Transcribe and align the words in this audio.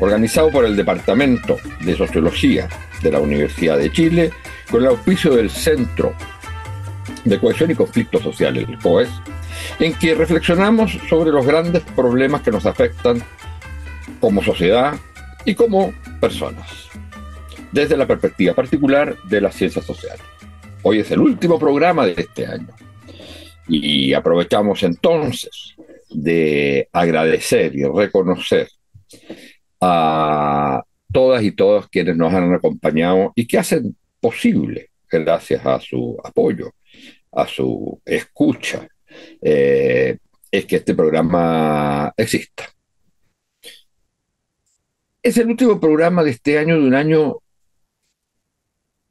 organizado 0.00 0.50
por 0.50 0.64
el 0.64 0.76
Departamento 0.76 1.58
de 1.84 1.96
Sociología 1.96 2.68
de 3.02 3.12
la 3.12 3.20
Universidad 3.20 3.78
de 3.78 3.92
Chile, 3.92 4.30
con 4.70 4.82
el 4.82 4.88
auspicio 4.88 5.34
del 5.34 5.50
Centro 5.50 6.14
de 7.24 7.38
Cohesión 7.38 7.70
y 7.70 7.74
Conflictos 7.74 8.22
Sociales, 8.22 8.66
el 8.68 8.78
COES, 8.78 9.08
en 9.78 9.94
que 9.94 10.14
reflexionamos 10.14 10.98
sobre 11.08 11.30
los 11.30 11.46
grandes 11.46 11.82
problemas 11.94 12.42
que 12.42 12.50
nos 12.50 12.66
afectan 12.66 13.22
como 14.20 14.42
sociedad 14.42 14.94
y 15.44 15.54
como 15.54 15.92
personas, 16.20 16.88
desde 17.72 17.96
la 17.96 18.06
perspectiva 18.06 18.54
particular 18.54 19.16
de 19.24 19.40
las 19.40 19.54
ciencias 19.54 19.84
sociales. 19.84 20.22
Hoy 20.82 21.00
es 21.00 21.10
el 21.10 21.20
último 21.20 21.58
programa 21.58 22.06
de 22.06 22.14
este 22.16 22.46
año 22.46 22.68
y 23.68 24.12
aprovechamos 24.12 24.82
entonces 24.82 25.74
de 26.10 26.88
agradecer 26.92 27.74
y 27.74 27.84
reconocer 27.84 28.68
a 29.86 30.82
todas 31.12 31.42
y 31.42 31.52
todos 31.52 31.88
quienes 31.88 32.16
nos 32.16 32.32
han 32.32 32.54
acompañado 32.54 33.32
y 33.36 33.46
que 33.46 33.58
hacen 33.58 33.94
posible, 34.18 34.90
gracias 35.10 35.64
a 35.66 35.78
su 35.78 36.16
apoyo, 36.24 36.72
a 37.32 37.46
su 37.46 38.00
escucha, 38.04 38.88
eh, 39.42 40.16
es 40.50 40.64
que 40.64 40.76
este 40.76 40.94
programa 40.94 42.14
exista. 42.16 42.64
Es 45.22 45.36
el 45.36 45.48
último 45.48 45.78
programa 45.78 46.22
de 46.22 46.30
este 46.30 46.58
año, 46.58 46.80
de 46.80 46.86
un 46.86 46.94
año 46.94 47.36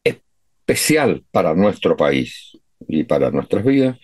especial 0.03 1.23
para 1.31 1.53
nuestro 1.53 1.95
país 1.95 2.57
y 2.87 3.03
para 3.03 3.29
nuestras 3.29 3.63
vidas, 3.63 3.99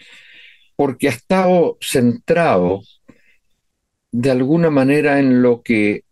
porque 0.75 1.07
ha 1.07 1.11
estado 1.11 1.77
centrado 1.81 2.81
de 4.11 4.31
alguna 4.31 4.69
manera 4.69 5.19
en 5.19 5.41
lo 5.41 5.61
que 5.63 6.03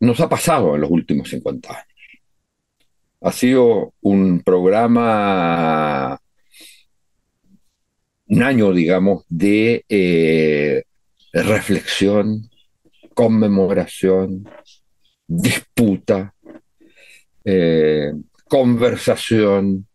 nos 0.00 0.20
ha 0.20 0.28
pasado 0.28 0.74
en 0.74 0.82
los 0.82 0.90
últimos 0.90 1.28
50 1.28 1.70
años. 1.70 1.86
Ha 3.20 3.32
sido 3.32 3.94
un 4.02 4.40
programa, 4.40 6.20
un 8.26 8.42
año, 8.42 8.72
digamos, 8.72 9.24
de 9.28 9.84
eh, 9.88 10.82
reflexión, 11.32 12.50
conmemoración, 13.14 14.46
disputa, 15.26 16.34
eh, 17.44 18.12
conversación 18.46 19.86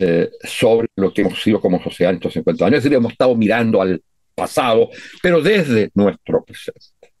eh, 0.00 0.30
sobre 0.44 0.88
lo 0.96 1.12
que 1.12 1.22
hemos 1.22 1.42
sido 1.42 1.60
como 1.60 1.82
sociedad 1.82 2.10
en 2.10 2.16
estos 2.16 2.32
50 2.32 2.66
años. 2.66 2.78
Es 2.78 2.84
decir, 2.84 2.96
hemos 2.96 3.12
estado 3.12 3.34
mirando 3.34 3.82
al 3.82 4.02
pasado, 4.34 4.90
pero 5.22 5.40
desde 5.42 5.90
nuestro 5.94 6.44
presente. 6.44 7.12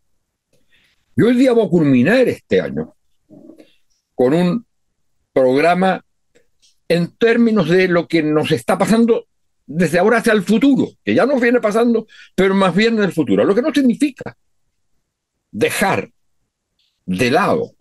Y 1.18 1.22
hoy 1.22 1.34
día 1.34 1.50
vamos 1.50 1.66
a 1.66 1.70
culminar 1.70 2.28
este 2.28 2.60
año 2.60 2.94
con 4.14 4.32
un 4.32 4.64
programa 5.32 6.04
en 6.86 7.16
términos 7.16 7.68
de 7.68 7.88
lo 7.88 8.06
que 8.06 8.22
nos 8.22 8.52
está 8.52 8.78
pasando 8.78 9.26
desde 9.66 9.98
ahora 9.98 10.18
hacia 10.18 10.32
el 10.32 10.44
futuro, 10.44 10.86
que 11.04 11.16
ya 11.16 11.26
nos 11.26 11.40
viene 11.40 11.60
pasando, 11.60 12.06
pero 12.36 12.54
más 12.54 12.72
bien 12.72 12.98
en 12.98 13.02
el 13.02 13.12
futuro, 13.12 13.44
lo 13.44 13.52
que 13.52 13.62
no 13.62 13.74
significa 13.74 14.36
dejar 15.50 16.08
de 17.04 17.30
lado 17.32 17.72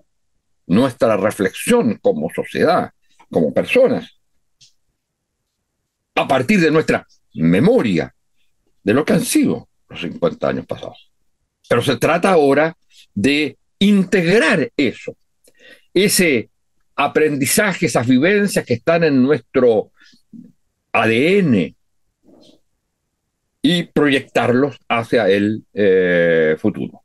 nuestra 0.66 1.16
reflexión 1.16 2.00
como 2.02 2.32
sociedad, 2.34 2.90
como 3.30 3.54
personas, 3.54 4.20
a 6.16 6.28
partir 6.28 6.60
de 6.60 6.72
nuestra 6.72 7.06
memoria 7.36 8.16
de 8.82 8.94
lo 8.96 9.06
que 9.06 9.14
han 9.14 9.24
sido 9.24 9.70
los 9.90 10.02
50 10.02 10.50
años 10.50 10.66
pasados. 10.66 11.12
Pero 11.70 11.84
se 11.84 11.98
trata 11.98 12.32
ahora 12.32 12.76
de 13.18 13.58
integrar 13.80 14.72
eso, 14.78 15.18
ese 15.92 16.52
aprendizaje, 16.96 17.88
esas 17.88 18.06
vivencias 18.06 18.64
que 18.64 18.76
están 18.76 19.04
en 19.04 19.24
nuestro 19.24 19.90
ADN 20.92 21.76
y 23.64 23.84
proyectarlos 23.86 24.78
hacia 24.88 25.28
el 25.30 25.64
eh, 25.74 26.58
futuro. 26.60 27.02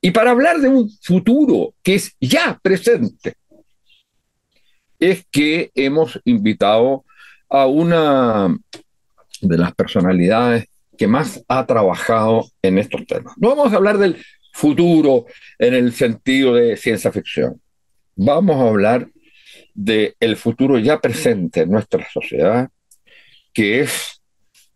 Y 0.00 0.12
para 0.12 0.30
hablar 0.30 0.60
de 0.60 0.68
un 0.68 0.90
futuro 1.02 1.74
que 1.82 1.96
es 1.96 2.16
ya 2.18 2.58
presente, 2.62 3.34
es 4.98 5.26
que 5.30 5.70
hemos 5.74 6.18
invitado 6.24 7.04
a 7.50 7.66
una 7.66 8.56
de 9.42 9.58
las 9.58 9.74
personalidades 9.74 10.68
que 10.96 11.06
más 11.06 11.44
ha 11.48 11.66
trabajado 11.66 12.46
en 12.62 12.78
estos 12.78 13.06
temas. 13.06 13.34
No 13.36 13.50
vamos 13.50 13.74
a 13.74 13.76
hablar 13.76 13.98
del 13.98 14.16
futuro 14.56 15.26
en 15.58 15.74
el 15.74 15.92
sentido 15.92 16.54
de 16.54 16.78
ciencia 16.78 17.12
ficción. 17.12 17.60
Vamos 18.14 18.56
a 18.56 18.68
hablar 18.68 19.06
del 19.74 20.36
futuro 20.36 20.78
ya 20.78 20.98
presente 20.98 21.60
en 21.60 21.70
nuestra 21.70 22.08
sociedad, 22.10 22.70
que 23.52 23.80
es 23.80 24.22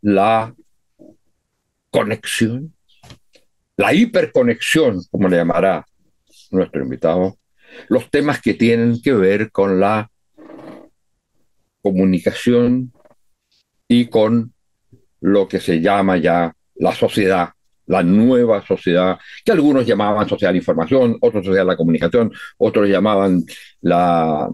la 0.03 0.55
conexión, 1.91 2.75
la 3.79 3.95
hiperconexión, 3.95 5.01
como 5.11 5.29
le 5.29 5.39
llamará 5.39 5.87
nuestro 6.51 6.83
invitado, 6.83 7.39
los 7.89 8.11
temas 8.11 8.43
que 8.43 8.53
tienen 8.53 9.01
que 9.01 9.15
ver 9.15 9.51
con 9.51 9.81
la 9.81 10.11
comunicación 11.81 12.93
y 13.89 14.09
con 14.09 14.53
lo 15.21 15.49
que 15.49 15.59
se 15.59 15.81
llama 15.81 16.19
ya 16.19 16.55
la 16.75 16.95
sociedad 16.95 17.55
la 17.91 18.05
nueva 18.05 18.65
sociedad, 18.65 19.19
que 19.45 19.51
algunos 19.51 19.85
llamaban 19.85 20.29
sociedad 20.29 20.53
de 20.53 20.59
información, 20.59 21.19
otros 21.21 21.45
sociedad 21.45 21.65
de 21.65 21.73
la 21.73 21.77
comunicación, 21.77 22.33
otros 22.57 22.89
llamaban 22.89 23.45
la, 23.81 24.49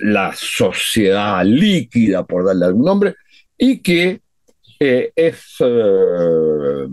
la 0.00 0.32
sociedad 0.34 1.42
líquida, 1.42 2.26
por 2.26 2.44
darle 2.44 2.66
algún 2.66 2.84
nombre, 2.84 3.14
y 3.56 3.80
que 3.80 4.20
eh, 4.78 5.10
es, 5.16 5.54
eh, 5.60 6.86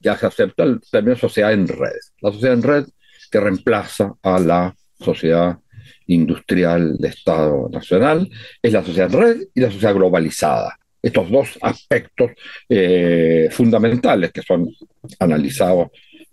ya 0.00 0.18
se 0.18 0.26
acepta 0.26 0.64
el 0.64 0.80
término 0.80 1.16
sociedad 1.16 1.52
en 1.52 1.68
red. 1.68 2.00
La 2.20 2.32
sociedad 2.32 2.54
en 2.54 2.62
red 2.64 2.84
que 3.30 3.38
reemplaza 3.38 4.14
a 4.20 4.40
la 4.40 4.74
sociedad 4.98 5.60
industrial 6.08 6.96
de 6.98 7.06
Estado 7.06 7.68
Nacional, 7.70 8.28
es 8.60 8.72
la 8.72 8.82
sociedad 8.82 9.14
en 9.14 9.20
red 9.20 9.40
y 9.54 9.60
la 9.60 9.70
sociedad 9.70 9.94
globalizada 9.94 10.79
estos 11.02 11.30
dos 11.30 11.58
aspectos 11.62 12.32
eh, 12.68 13.48
fundamentales 13.50 14.32
que 14.32 14.42
son 14.42 14.68
analizados 15.18 15.88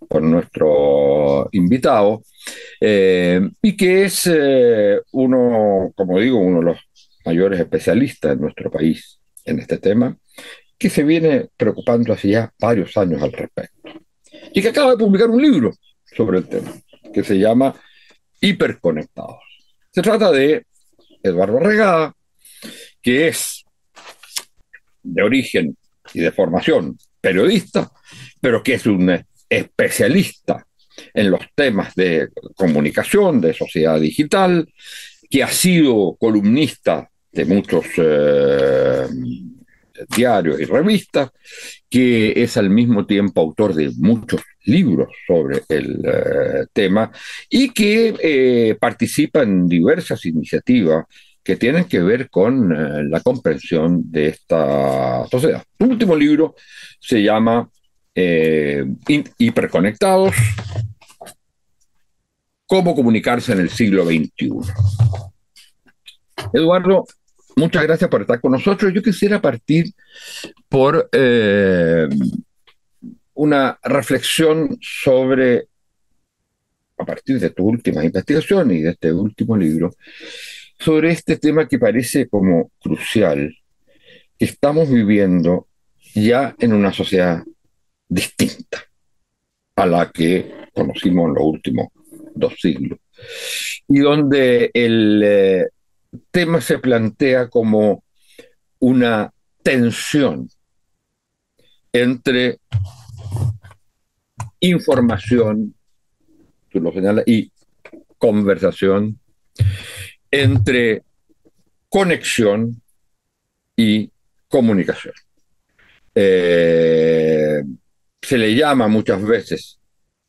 por 0.08 0.22
nuestro 0.22 1.48
invitado, 1.52 2.22
eh, 2.80 3.40
y 3.60 3.76
que 3.76 4.04
es 4.04 4.28
eh, 4.32 5.00
uno, 5.12 5.92
como 5.94 6.18
digo, 6.18 6.38
uno 6.38 6.60
de 6.60 6.64
los 6.66 6.78
mayores 7.24 7.60
especialistas 7.60 8.32
en 8.32 8.40
nuestro 8.40 8.70
país 8.70 9.20
en 9.44 9.58
este 9.58 9.78
tema, 9.78 10.16
que 10.78 10.88
se 10.88 11.02
viene 11.02 11.48
preocupando 11.56 12.12
hace 12.12 12.28
ya 12.28 12.52
varios 12.58 12.96
años 12.96 13.22
al 13.22 13.32
respecto, 13.32 13.90
y 14.54 14.62
que 14.62 14.68
acaba 14.68 14.92
de 14.92 14.98
publicar 14.98 15.28
un 15.28 15.42
libro 15.42 15.72
sobre 16.04 16.38
el 16.38 16.48
tema, 16.48 16.72
que 17.12 17.24
se 17.24 17.38
llama 17.38 17.74
Hiperconectados. 18.40 19.42
Se 19.90 20.00
trata 20.00 20.30
de 20.30 20.64
Eduardo 21.22 21.58
Regada, 21.58 22.14
que 23.02 23.28
es 23.28 23.64
de 25.14 25.22
origen 25.22 25.76
y 26.14 26.20
de 26.20 26.32
formación 26.32 26.98
periodista, 27.20 27.90
pero 28.40 28.62
que 28.62 28.74
es 28.74 28.86
un 28.86 29.18
especialista 29.48 30.64
en 31.14 31.30
los 31.30 31.40
temas 31.54 31.94
de 31.94 32.28
comunicación, 32.56 33.40
de 33.40 33.54
sociedad 33.54 34.00
digital, 34.00 34.68
que 35.30 35.42
ha 35.42 35.48
sido 35.48 36.16
columnista 36.18 37.08
de 37.32 37.44
muchos 37.44 37.86
eh, 37.98 39.06
diarios 40.16 40.60
y 40.60 40.64
revistas, 40.64 41.30
que 41.88 42.32
es 42.36 42.56
al 42.56 42.70
mismo 42.70 43.06
tiempo 43.06 43.40
autor 43.40 43.74
de 43.74 43.90
muchos 43.96 44.42
libros 44.64 45.08
sobre 45.26 45.62
el 45.68 46.02
eh, 46.04 46.66
tema 46.72 47.10
y 47.48 47.70
que 47.70 48.14
eh, 48.20 48.76
participa 48.78 49.42
en 49.42 49.66
diversas 49.68 50.24
iniciativas 50.26 51.06
que 51.48 51.56
tienen 51.56 51.86
que 51.86 52.00
ver 52.00 52.28
con 52.28 52.70
eh, 52.72 53.04
la 53.04 53.20
comprensión 53.20 54.02
de 54.12 54.28
esta 54.28 55.26
sociedad. 55.28 55.64
Su 55.78 55.86
último 55.86 56.14
libro 56.14 56.54
se 57.00 57.22
llama 57.22 57.66
eh, 58.14 58.84
hiperconectados, 59.38 60.34
cómo 62.66 62.94
comunicarse 62.94 63.52
en 63.52 63.60
el 63.60 63.70
siglo 63.70 64.04
XXI. 64.04 64.50
Eduardo, 66.52 67.06
muchas 67.56 67.82
gracias 67.82 68.10
por 68.10 68.20
estar 68.20 68.42
con 68.42 68.52
nosotros. 68.52 68.92
Yo 68.92 69.02
quisiera 69.02 69.40
partir 69.40 69.86
por 70.68 71.08
eh, 71.12 72.10
una 73.32 73.78
reflexión 73.84 74.76
sobre, 74.82 75.66
a 76.98 77.06
partir 77.06 77.40
de 77.40 77.48
tus 77.48 77.64
últimas 77.64 78.04
investigaciones 78.04 78.76
y 78.76 78.82
de 78.82 78.90
este 78.90 79.10
último 79.14 79.56
libro, 79.56 79.94
sobre 80.78 81.10
este 81.10 81.36
tema 81.36 81.66
que 81.66 81.78
parece 81.78 82.28
como 82.28 82.70
crucial, 82.80 83.54
que 84.38 84.44
estamos 84.44 84.90
viviendo 84.90 85.66
ya 86.14 86.54
en 86.58 86.72
una 86.72 86.92
sociedad 86.92 87.42
distinta 88.08 88.84
a 89.76 89.86
la 89.86 90.10
que 90.10 90.52
conocimos 90.72 91.28
en 91.28 91.34
los 91.34 91.44
últimos 91.44 91.88
dos 92.34 92.54
siglos, 92.60 92.98
y 93.88 93.98
donde 93.98 94.70
el 94.72 95.22
eh, 95.24 95.68
tema 96.30 96.60
se 96.60 96.78
plantea 96.78 97.48
como 97.48 98.04
una 98.78 99.32
tensión 99.62 100.48
entre 101.92 102.58
información, 104.60 105.74
y 107.26 107.52
conversación, 108.18 109.18
entre 110.30 111.02
conexión 111.88 112.82
y 113.76 114.10
comunicación. 114.48 115.14
Eh, 116.14 117.62
se 118.20 118.38
le 118.38 118.54
llama 118.54 118.88
muchas 118.88 119.22
veces 119.22 119.78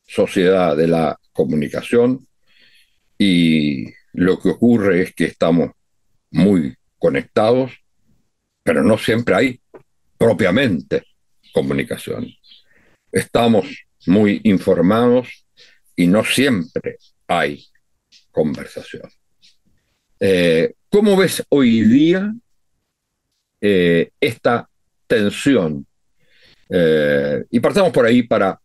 sociedad 0.06 0.78
de 0.78 0.88
la 0.88 1.20
comunicación 1.34 2.28
y 3.18 3.86
lo 4.14 4.40
que 4.40 4.50
ocurre 4.50 5.02
es 5.02 5.14
que 5.14 5.26
estamos 5.26 5.72
muy 6.32 6.76
conectados, 6.98 7.72
pero 8.64 8.84
no 8.84 8.98
siempre 8.98 9.36
hay 9.36 9.62
propiamente 10.18 11.04
comunicación. 11.54 12.28
Estamos 13.12 13.66
muy 14.06 14.42
informados 14.44 15.46
y 15.96 16.08
no 16.08 16.24
siempre 16.24 16.98
hay 17.28 17.66
conversación. 18.32 19.10
Eh, 20.20 20.74
¿Cómo 20.90 21.16
ves 21.16 21.44
hoy 21.50 21.82
día 21.82 22.34
eh, 23.62 24.10
esta 24.20 24.70
tensión? 25.08 25.86
Eh, 26.70 27.46
y 27.50 27.60
partamos 27.60 27.92
por 27.92 28.06
ahí 28.06 28.24
para 28.24 28.60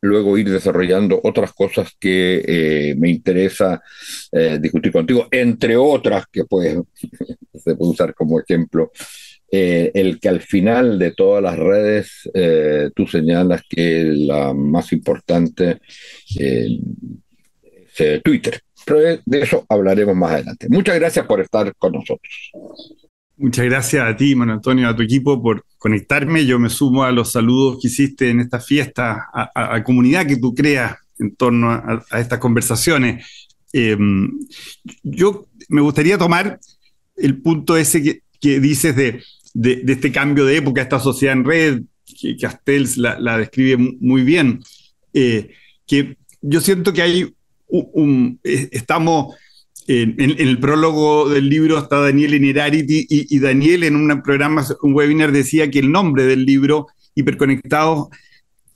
luego 0.00 0.36
ir 0.36 0.50
desarrollando 0.50 1.20
otras 1.22 1.52
cosas 1.52 1.92
que 1.98 2.94
me 2.98 3.08
interesa 3.10 3.82
discutir 4.60 4.92
contigo, 4.92 5.26
entre 5.30 5.76
otras 5.76 6.26
que 6.30 6.44
puede, 6.44 6.82
se 7.54 7.74
puede 7.74 7.90
usar 7.90 8.14
como 8.14 8.38
ejemplo 8.38 8.92
el 9.48 10.20
que 10.20 10.28
al 10.28 10.40
final 10.40 10.98
de 10.98 11.12
todas 11.12 11.42
las 11.42 11.58
redes 11.58 12.30
tú 12.94 13.06
señalas 13.06 13.62
que 13.68 14.04
la 14.04 14.52
más 14.52 14.92
importante 14.92 15.80
es 16.38 16.78
Twitter. 18.22 18.60
Pero 18.86 19.20
de 19.24 19.40
eso 19.40 19.66
hablaremos 19.68 20.16
más 20.16 20.32
adelante. 20.32 20.68
Muchas 20.70 20.94
gracias 20.94 21.26
por 21.26 21.40
estar 21.40 21.74
con 21.76 21.92
nosotros. 21.92 22.52
Muchas 23.36 23.66
gracias 23.66 24.08
a 24.08 24.16
ti, 24.16 24.34
Manuel 24.34 24.56
Antonio, 24.56 24.88
a 24.88 24.96
tu 24.96 25.02
equipo 25.02 25.42
por 25.42 25.66
conectarme. 25.76 26.46
Yo 26.46 26.58
me 26.58 26.70
sumo 26.70 27.04
a 27.04 27.12
los 27.12 27.32
saludos 27.32 27.78
que 27.82 27.88
hiciste 27.88 28.30
en 28.30 28.40
esta 28.40 28.60
fiesta, 28.60 29.28
a, 29.34 29.74
la 29.74 29.84
comunidad 29.84 30.24
que 30.24 30.38
tú 30.38 30.54
creas 30.54 30.96
en 31.18 31.36
torno 31.36 31.70
a, 31.70 32.02
estas 32.18 32.38
conversaciones. 32.38 33.50
yo 35.02 35.46
me 35.68 35.80
gustaría 35.82 36.16
tomar 36.16 36.58
el 37.16 37.42
punto 37.42 37.76
ese 37.76 38.02
que, 38.02 38.20
que 38.40 38.60
dices 38.60 38.96
de 38.96 39.20
de, 39.56 39.82
este 39.86 40.12
cambio 40.12 40.44
de 40.44 40.58
época, 40.58 40.82
esta 40.82 41.00
sociedad 41.00 41.34
en 41.34 41.44
red, 41.44 41.82
que 42.20 42.36
Castells 42.36 42.98
la, 42.98 43.38
describe 43.38 43.96
muy 44.00 44.22
bien, 44.22 44.60
eh, 45.14 45.50
que 45.86 46.18
yo 46.42 46.60
siento 46.60 46.92
que 46.92 47.02
hay 47.02 47.34
eh, 47.68 48.68
estamos 48.72 49.34
en, 49.88 50.16
el 50.18 50.58
prólogo 50.58 51.28
del 51.28 51.48
libro 51.48 51.78
está 51.78 52.00
Daniel 52.00 52.34
Inerarity 52.34 53.06
y, 53.08 53.36
y, 53.36 53.38
Daniel 53.38 53.84
en 53.84 53.96
un 53.96 54.22
programa, 54.22 54.66
un 54.82 54.94
webinar 54.94 55.30
decía 55.30 55.70
que 55.70 55.78
el 55.78 55.92
nombre 55.92 56.24
del 56.24 56.44
libro, 56.44 56.88
Hiperconectados, 57.14 58.08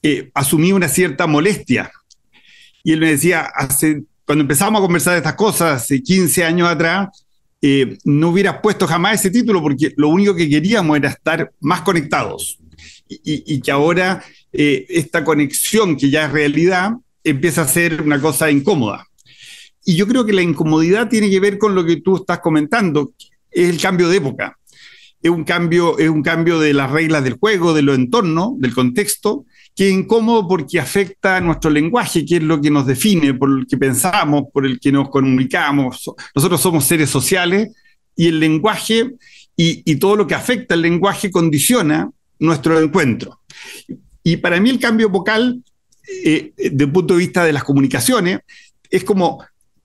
eh, 0.03 0.31
asumía 0.35 0.75
una 0.75 0.89
cierta 0.89 1.27
molestia. 1.27 1.91
Y 2.83 2.93
él 2.93 3.01
me 3.01 3.11
decía, 3.11 3.43
hace, 3.55 4.05
cuando 4.25 4.43
empezamos 4.43 4.79
a 4.79 4.83
conversar 4.83 5.13
de 5.13 5.19
estas 5.19 5.35
cosas, 5.35 5.83
hace 5.83 6.03
15 6.03 6.45
años 6.45 6.69
atrás, 6.69 7.09
eh, 7.61 7.99
no 8.05 8.31
hubieras 8.31 8.61
puesto 8.63 8.87
jamás 8.87 9.21
ese 9.21 9.31
título 9.31 9.61
porque 9.61 9.93
lo 9.97 10.09
único 10.09 10.35
que 10.35 10.49
queríamos 10.49 10.97
era 10.97 11.11
estar 11.11 11.53
más 11.61 11.83
conectados 11.83 12.59
y, 13.07 13.61
que 13.61 13.71
ahora 13.71 14.25
eh, 14.51 14.87
esta 14.89 15.23
conexión 15.23 15.97
que 15.97 16.09
ya 16.09 16.25
es 16.25 16.33
realidad 16.33 16.93
empieza 17.25 17.63
a 17.63 17.69
ser 17.69 18.03
una 18.03 18.21
cosa 18.21 18.51
incómoda. 18.51 19.07
Y 19.85 19.97
yo 19.97 20.07
creo 20.07 20.25
que 20.25 20.33
la 20.33 20.43
incomodidad 20.43 21.09
tiene 21.09 21.31
que 21.31 21.41
ver 21.41 21.59
con 21.59 21.75
lo 21.75 21.85
que 21.85 21.97
tú 21.97 22.17
estás 22.17 22.41
comentando, 22.41 23.13
es 23.51 23.69
el 23.69 23.81
cambio 23.81 24.09
de 24.09 24.19
época. 24.19 24.57
Es 25.23 25.31
un 25.31 25.45
cambio, 25.45 25.99
es 25.99 26.09
un 26.09 26.23
cambio 26.23 26.59
de 26.59 26.73
las 26.73 26.91
reglas 26.91 27.25
del 27.25 27.35
juego, 27.35 27.75
de 27.75 27.83
lo 27.83 27.95
entorno, 27.95 28.55
del 28.59 28.75
contexto, 28.75 29.45
que 29.77 29.89
es 29.89 29.95
incómodo 29.95 30.49
porque 30.49 30.81
afecta 30.81 31.37
a 31.37 31.41
nuestro 31.41 31.71
lenguaje, 31.71 32.25
que 32.25 32.37
es 32.37 32.43
lo 32.43 32.61
que 32.61 32.71
nos 32.71 32.87
define, 32.87 33.35
por 33.35 33.51
el 33.51 33.67
que 33.67 33.77
pensamos, 33.77 34.45
por 34.53 34.65
el 34.65 34.81
que 34.81 34.93
nos 34.93 35.11
comunicamos. 35.11 36.11
Nosotros 36.35 36.61
somos 36.61 36.85
seres 36.85 37.11
sociales 37.11 37.71
y 38.17 38.29
el 38.29 38.41
lenguaje 38.41 39.11
y, 39.57 39.97
todo 39.97 40.17
lo 40.17 40.27
que 40.27 40.35
afecta 40.35 40.75
al 40.75 40.81
lenguaje 40.81 41.31
condiciona 41.31 42.11
nuestro 42.39 42.81
encuentro. 42.81 43.41
Y 44.23 44.39
para 44.39 44.59
mí 44.59 44.71
el 44.71 44.79
cambio 44.79 45.11
vocal, 45.11 45.63
eh, 46.25 46.53
desde 46.57 46.85
el 46.85 46.93
punto 46.93 47.15
de 47.15 47.21
vista 47.21 47.45
de 47.45 47.53
las 47.53 47.65
comunicaciones, 47.65 48.41
es 48.91 49.05
como 49.05 49.43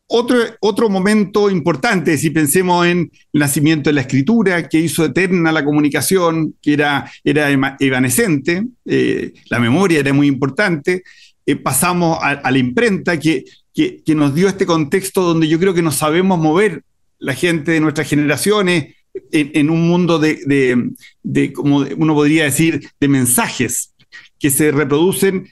otro, 0.08 0.38
otro 0.60 0.90
momento 0.90 1.50
importante, 1.50 2.18
si 2.18 2.30
pensemos 2.30 2.86
en 2.86 3.12
el 3.34 3.40
nacimiento 3.40 3.90
de 3.90 3.96
la 3.96 4.02
escritura, 4.02 4.70
que 4.70 4.80
hizo 4.80 5.06
eterna 5.06 5.52
la 5.52 5.66
comunicación, 5.66 6.56
que 6.62 6.74
era, 6.74 7.12
era 7.24 7.76
evanescente, 7.80 8.66
eh, 8.86 9.34
la 9.50 9.60
memoria 9.60 10.00
era 10.00 10.14
muy 10.14 10.28
importante, 10.28 11.04
eh, 11.46 11.56
pasamos 11.56 12.20
a, 12.22 12.52
la 12.52 12.58
imprenta, 12.58 13.20
que, 13.20 13.46
que, 13.74 14.04
nos 14.16 14.34
dio 14.36 14.48
este 14.48 14.66
contexto 14.66 15.22
donde 15.22 15.48
yo 15.48 15.60
creo 15.60 15.74
que 15.74 15.82
nos 15.82 15.96
sabemos 15.96 16.40
mover 16.40 16.84
la 17.20 17.34
gente 17.34 17.72
de 17.72 17.80
nuestras 17.80 18.08
generaciones 18.08 18.96
en, 19.32 19.70
un 19.70 19.88
mundo 19.88 20.20
de, 20.20 20.40
de, 20.46 20.92
de, 21.24 21.54
como 21.54 21.78
uno 21.80 22.14
podría 22.14 22.44
decir, 22.44 22.90
de 23.00 23.08
mensajes 23.08 23.94
que 24.40 24.50
se 24.50 24.72
reproducen 24.72 25.48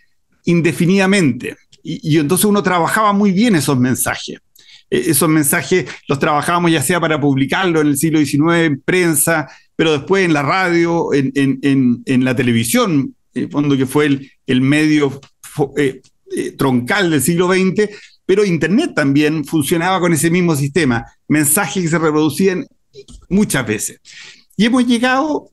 indefinidamente 0.46 1.58
y, 1.84 2.18
entonces 2.18 2.46
uno 2.46 2.64
trabajaba 2.64 3.14
muy 3.14 3.32
bien 3.32 3.56
esos 3.56 3.78
mensajes. 3.78 4.40
E, 4.90 5.12
esos 5.12 5.30
mensajes 5.30 5.86
los 6.08 6.18
trabajábamos 6.18 6.72
ya 6.72 6.82
sea 6.82 7.00
para 7.00 7.20
publicarlo 7.20 7.82
en 7.82 7.88
el 7.88 7.98
siglo 7.98 8.20
XIX 8.20 8.66
en 8.66 8.82
prensa, 8.82 9.50
pero 9.76 9.92
después 9.92 10.26
en 10.26 10.34
la 10.34 10.42
radio, 10.42 11.14
en, 11.14 11.32
en, 11.36 12.02
en, 12.06 12.26
la 12.26 12.36
televisión, 12.36 13.16
en 13.34 13.52
fondo 13.52 13.76
que 13.76 13.86
fue 13.86 14.06
el, 14.06 14.32
el 14.48 14.62
medio 14.62 15.20
eh, 15.78 16.02
eh, 16.36 16.52
troncal 16.52 17.12
del 17.12 17.22
siglo 17.22 17.52
XX, 17.52 17.90
pero 18.26 18.46
Internet 18.46 18.94
también 18.96 19.44
funcionaba 19.44 20.00
con 20.00 20.14
ese 20.14 20.30
mismo 20.30 20.56
sistema, 20.56 21.06
mensajes 21.28 21.84
que 21.84 21.90
se 21.90 22.00
reproducían 22.00 22.66
muchas 23.28 23.68
veces. 23.68 24.00
Y 24.56 24.66
hemos 24.66 24.86
llegado 24.88 25.50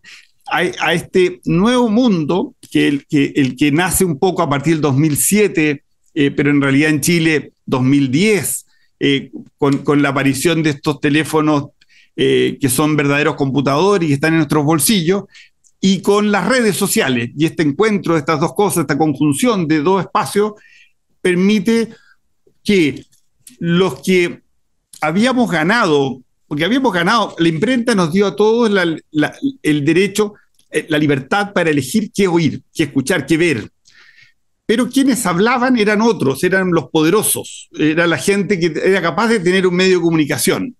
a, 0.50 0.94
este 0.94 1.40
nuevo 1.44 1.88
mundo, 1.88 2.54
que 2.70 2.88
el, 2.88 3.06
que 3.06 3.32
el 3.36 3.56
que 3.56 3.72
nace 3.72 4.04
un 4.04 4.18
poco 4.18 4.42
a 4.42 4.48
partir 4.48 4.74
del 4.74 4.82
2007 4.82 5.84
eh, 6.14 6.30
pero 6.30 6.50
en 6.50 6.60
realidad 6.60 6.90
en 6.90 7.00
Chile 7.00 7.52
2010, 7.66 8.66
eh, 9.00 9.30
con, 9.58 10.02
la 10.02 10.10
aparición 10.10 10.62
de 10.62 10.70
estos 10.70 11.00
teléfonos 11.00 11.68
eh, 12.16 12.58
que 12.60 12.68
son 12.68 12.96
verdaderos 12.96 13.36
computadores 13.36 14.06
y 14.06 14.08
que 14.08 14.14
están 14.14 14.32
en 14.32 14.38
nuestros 14.38 14.64
bolsillos, 14.64 15.24
y 15.80 16.02
con 16.02 16.30
las 16.30 16.46
redes 16.46 16.76
sociales. 16.76 17.30
Y 17.36 17.46
este 17.46 17.62
encuentro 17.62 18.14
de 18.14 18.20
estas 18.20 18.40
dos 18.40 18.54
cosas, 18.54 18.82
esta 18.82 18.98
conjunción 18.98 19.66
de 19.66 19.80
dos 19.80 20.02
espacios, 20.02 20.52
permite 21.22 21.90
que 22.62 23.04
los 23.58 24.02
que 24.02 24.42
habíamos 25.00 25.50
ganado, 25.50 26.20
porque 26.50 26.64
habíamos 26.64 26.92
ganado, 26.92 27.36
la 27.38 27.46
imprenta 27.46 27.94
nos 27.94 28.12
dio 28.12 28.26
a 28.26 28.34
todos 28.34 28.68
el 29.62 29.84
derecho, 29.84 30.34
la 30.88 30.98
libertad 30.98 31.52
para 31.52 31.70
elegir 31.70 32.10
qué 32.12 32.26
oír, 32.26 32.60
qué 32.74 32.82
escuchar, 32.82 33.24
qué 33.24 33.36
ver 33.36 33.70
pero 34.70 34.88
quienes 34.88 35.26
hablaban 35.26 35.76
eran 35.78 36.00
otros, 36.00 36.44
eran 36.44 36.70
los 36.70 36.90
poderosos, 36.90 37.68
era 37.76 38.06
la 38.06 38.18
gente 38.18 38.60
que 38.60 38.72
era 38.84 39.02
capaz 39.02 39.26
de 39.26 39.40
tener 39.40 39.66
un 39.66 39.74
medio 39.74 39.96
de 39.96 40.02
comunicación. 40.04 40.76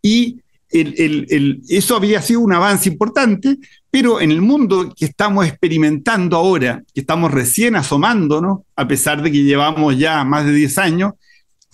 Y 0.00 0.40
eso 0.70 1.94
había 1.94 2.22
sido 2.22 2.40
un 2.40 2.54
avance 2.54 2.88
importante, 2.88 3.58
pero 3.90 4.18
en 4.18 4.30
el 4.30 4.40
mundo 4.40 4.94
que 4.96 5.04
estamos 5.04 5.46
experimentando 5.46 6.38
ahora, 6.38 6.82
que 6.94 7.02
estamos 7.02 7.30
recién 7.30 7.76
asomándonos, 7.76 8.60
a 8.74 8.88
pesar 8.88 9.20
de 9.20 9.30
que 9.30 9.44
llevamos 9.44 9.98
ya 9.98 10.24
más 10.24 10.46
de 10.46 10.54
10 10.54 10.78
años, 10.78 11.12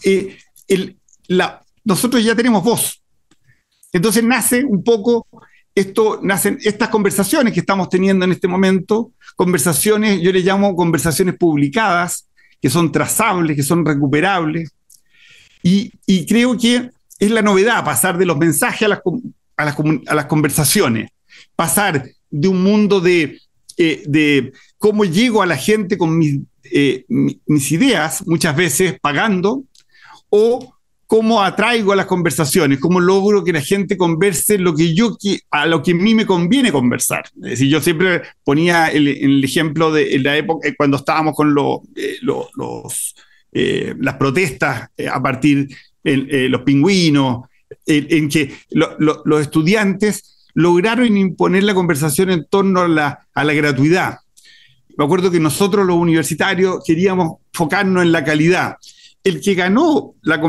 eh, 0.03 0.39
nosotros 1.85 2.25
ya 2.25 2.35
tenemos 2.35 2.65
voz. 2.65 3.01
Entonces 3.93 4.23
nace 4.25 4.65
un 4.65 4.83
poco 4.83 5.27
esto, 5.75 6.21
nacen 6.23 6.59
estas 6.63 6.89
conversaciones 6.89 7.53
que 7.53 7.61
estamos 7.61 7.89
teniendo 7.89 8.25
en 8.25 8.33
este 8.33 8.49
momento, 8.49 9.13
conversaciones, 9.37 10.21
yo 10.21 10.33
le 10.33 10.41
llamo 10.41 10.75
conversaciones 10.75 11.37
publicadas, 11.37 12.27
que 12.61 12.69
son 12.69 12.91
trazables, 12.91 13.57
que 13.57 13.63
son 13.63 13.87
recuperables, 13.87 14.73
y, 15.63 15.91
creo 16.27 16.57
que 16.57 16.91
es 17.19 17.31
la 17.31 17.43
novedad, 17.43 17.85
pasar 17.85 18.17
de 18.17 18.25
los 18.25 18.39
mensajes 18.39 18.89
a 18.89 19.65
las, 20.15 20.27
conversaciones, 20.27 21.11
pasar 21.55 22.09
de 22.31 22.49
un 22.49 22.63
mundo 22.63 23.01
de, 23.01 23.39
eh, 23.77 24.03
de, 24.07 24.53
cómo 24.79 25.05
llego 25.05 25.43
a 25.43 25.47
la 25.47 25.57
gente 25.57 25.99
con 25.99 26.17
mis, 26.17 26.41
eh, 26.65 27.05
mis 27.09 27.73
ideas, 27.73 28.27
muchas 28.27 28.57
veces 28.57 28.99
pagando, 29.01 29.65
o 30.31 30.75
cómo 31.09 31.43
atraigo 31.43 31.93
a 31.93 31.97
las 31.97 32.05
conversaciones, 32.05 32.79
cómo 32.79 33.01
logro 33.01 33.43
que 33.43 33.53
la 33.55 33.63
gente 33.63 33.97
converse 33.97 34.59
lo 34.59 34.75
que 34.75 34.95
yo 34.95 35.17
a 35.51 35.65
lo 35.65 35.83
que 35.83 35.93
a 35.93 35.95
mí 35.95 36.15
me 36.15 36.27
conviene 36.27 36.71
conversar. 36.71 37.25
Es 37.37 37.51
decir, 37.53 37.69
yo 37.69 37.81
siempre 37.81 38.23
ponía 38.45 38.89
el, 38.89 39.43
ejemplo 39.43 39.91
de 39.91 40.19
la 40.19 40.37
época 40.37 40.69
cuando 40.77 40.99
estábamos 40.99 41.35
con 41.35 41.57
eh, 41.97 42.19
los, 42.21 43.15
las 43.53 44.15
protestas 44.17 44.91
a 45.11 45.23
partir 45.23 45.69
eh, 46.05 46.47
los 46.51 46.61
pingüinos, 46.61 47.49
en 47.87 48.29
que 48.29 48.55
los 48.69 49.41
estudiantes 49.41 50.47
lograron 50.53 51.17
imponer 51.17 51.65
la 51.65 51.73
conversación 51.73 52.31
en 52.31 52.45
torno 52.45 52.81
a 52.81 52.89
la, 52.89 53.27
a 53.33 53.45
la 53.45 53.55
gratuidad. 53.55 54.19
Me 54.99 55.07
acuerdo 55.07 55.31
que 55.31 55.41
nosotros 55.41 55.87
los 55.87 55.97
universitarios 55.97 56.83
queríamos 56.85 57.39
enfocarnos 57.55 58.03
en 58.03 58.13
la 58.13 58.25
calidad. 58.25 58.77
El 59.25 59.41
que 59.41 59.55
ganó 59.55 60.15
la, 60.23 60.41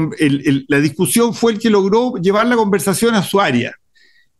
la 0.67 0.79
discusión 0.79 1.33
fue 1.33 1.53
el 1.53 1.59
que 1.59 1.69
logró 1.69 2.15
llevar 2.15 2.47
la 2.47 2.55
conversación 2.55 3.15
a 3.15 3.23
su 3.23 3.39
área. 3.39 3.73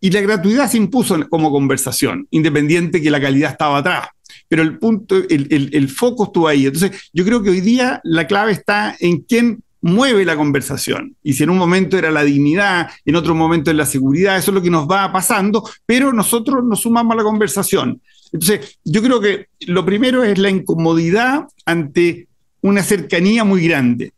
Y 0.02 0.12
la 0.12 0.22
gratuidad 0.22 0.70
se 0.70 0.78
impuso 0.78 1.18
como 1.30 1.52
conversación, 1.52 2.28
independiente 2.32 3.02
que 3.02 3.12
la 3.12 3.20
calidad 3.20 3.52
estaba 3.52 3.80
atrás. 3.80 4.08
Pero 4.48 4.62
el 4.62 4.78
punto, 4.80 5.16
el, 5.18 5.70
el, 5.74 5.90
foco 5.90 6.26
estuvo 6.26 6.48
ahí. 6.48 6.66
Entonces, 6.66 7.10
yo 7.14 7.26
creo 7.26 7.44
que 7.44 7.50
hoy 7.50 7.62
día 7.62 8.00
la 8.04 8.26
clave 8.26 8.54
está 8.54 8.96
en 9.00 9.22
quién 9.22 9.62
mueve 9.82 10.26
la 10.26 10.36
conversación. 10.36 11.16
Y 11.24 11.34
si 11.34 11.44
en 11.44 11.50
un 11.50 11.58
momento 11.58 11.98
era 11.98 12.12
la 12.12 12.24
dignidad, 12.24 12.90
en 13.06 13.16
otro 13.16 13.36
momento 13.36 13.72
es 13.72 13.78
la 13.78 13.86
seguridad, 13.86 14.38
eso 14.38 14.52
es 14.52 14.56
lo 14.56 14.62
que 14.62 14.70
nos 14.70 14.88
va 14.88 15.12
pasando, 15.12 15.68
pero 15.86 16.14
nosotros 16.14 16.64
nos 16.64 16.82
sumamos 16.82 17.14
a 17.14 17.18
la 17.18 17.24
conversación. 17.24 18.02
Entonces, 18.32 18.80
yo 18.84 19.02
creo 19.02 19.20
que 19.20 19.48
lo 19.62 19.86
primero 19.86 20.24
es 20.24 20.38
la 20.38 20.50
incomodidad 20.50 21.46
ante 21.66 22.28
una 22.62 22.84
cercanía 22.84 23.44
muy 23.44 23.68
grande. 23.68 24.14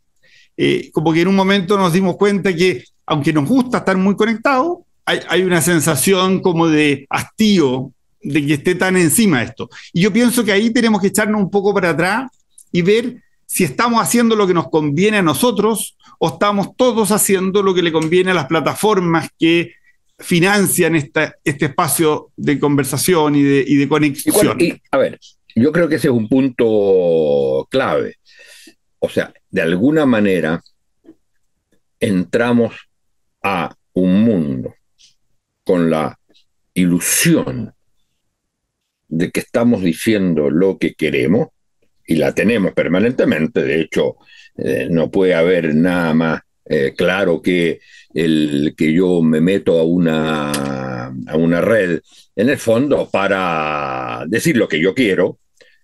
Eh, 0.56 0.90
como 0.92 1.12
que 1.12 1.22
en 1.22 1.28
un 1.28 1.36
momento 1.36 1.76
nos 1.76 1.92
dimos 1.92 2.16
cuenta 2.16 2.54
que, 2.54 2.84
aunque 3.06 3.32
nos 3.32 3.48
gusta 3.48 3.78
estar 3.78 3.96
muy 3.96 4.16
conectados, 4.16 4.78
hay, 5.04 5.20
hay 5.28 5.42
una 5.42 5.60
sensación 5.60 6.40
como 6.40 6.68
de 6.68 7.06
hastío 7.10 7.92
de 8.22 8.46
que 8.46 8.54
esté 8.54 8.74
tan 8.74 8.96
encima 8.96 9.42
esto. 9.42 9.68
Y 9.92 10.02
yo 10.02 10.12
pienso 10.12 10.44
que 10.44 10.52
ahí 10.52 10.70
tenemos 10.70 11.00
que 11.00 11.08
echarnos 11.08 11.40
un 11.40 11.50
poco 11.50 11.74
para 11.74 11.90
atrás 11.90 12.30
y 12.70 12.82
ver 12.82 13.22
si 13.46 13.64
estamos 13.64 14.00
haciendo 14.00 14.36
lo 14.36 14.46
que 14.46 14.54
nos 14.54 14.70
conviene 14.70 15.18
a 15.18 15.22
nosotros 15.22 15.96
o 16.18 16.28
estamos 16.28 16.76
todos 16.76 17.10
haciendo 17.10 17.62
lo 17.62 17.74
que 17.74 17.82
le 17.82 17.92
conviene 17.92 18.30
a 18.30 18.34
las 18.34 18.46
plataformas 18.46 19.28
que 19.38 19.72
financian 20.18 20.94
esta, 20.94 21.34
este 21.44 21.66
espacio 21.66 22.30
de 22.36 22.58
conversación 22.58 23.34
y 23.34 23.42
de, 23.42 23.64
y 23.66 23.74
de 23.74 23.88
conexión. 23.88 24.58
a 24.90 24.96
ver, 24.96 25.18
yo 25.54 25.72
creo 25.72 25.88
que 25.88 25.96
ese 25.96 26.08
es 26.08 26.14
un 26.14 26.28
punto 26.28 27.66
clave. 27.70 28.16
O 29.04 29.08
sea, 29.08 29.34
de 29.50 29.62
alguna 29.62 30.06
manera 30.06 30.62
entramos 31.98 32.74
a 33.42 33.74
un 33.94 34.22
mundo 34.22 34.74
con 35.64 35.90
la 35.90 36.16
ilusión 36.72 37.74
de 39.08 39.30
que 39.32 39.40
estamos 39.40 39.82
diciendo 39.82 40.50
lo 40.50 40.78
que 40.78 40.94
queremos 40.94 41.48
y 42.06 42.14
la 42.14 42.32
tenemos 42.32 42.74
permanentemente, 42.74 43.64
de 43.64 43.80
hecho, 43.80 44.18
eh, 44.56 44.86
no 44.88 45.10
puede 45.10 45.34
haber 45.34 45.74
nada 45.74 46.14
más 46.14 46.40
eh, 46.64 46.94
claro 46.96 47.42
que 47.42 47.80
el 48.14 48.72
que 48.76 48.92
yo 48.92 49.20
me 49.20 49.40
meto 49.40 49.80
a 49.80 49.84
una, 49.84 51.06
a 51.06 51.36
una 51.36 51.60
red, 51.60 52.00
en 52.36 52.50
el 52.50 52.58
fondo, 52.58 53.10
para 53.10 54.24
decir 54.28 54.56
lo 54.56 54.68
que 54.68 54.80
yo 54.80 54.94
quiero, 54.94 55.40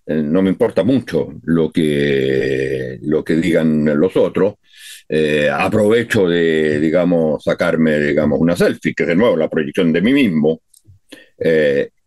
no 0.09 0.41
me 0.41 0.49
importa 0.49 0.83
mucho 0.83 1.33
lo 1.43 1.71
que, 1.71 2.97
lo 3.03 3.23
que 3.23 3.35
digan 3.35 3.85
los 3.99 4.15
otros, 4.17 4.55
aprovecho 5.51 6.27
de, 6.27 6.79
digamos, 6.79 7.43
sacarme, 7.43 7.99
digamos, 7.99 8.39
una 8.39 8.55
selfie, 8.55 8.93
que 8.93 9.03
es 9.03 9.09
de 9.09 9.15
nuevo 9.15 9.37
la 9.37 9.49
proyección 9.49 9.93
de 9.93 10.01
mí 10.01 10.13
mismo, 10.13 10.61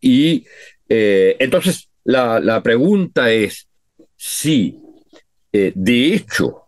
y 0.01 0.45
entonces 0.89 1.89
la, 2.05 2.41
la 2.41 2.63
pregunta 2.63 3.31
es, 3.31 3.69
si 4.17 4.81
eh, 5.53 5.73
de 5.75 6.15
hecho 6.15 6.63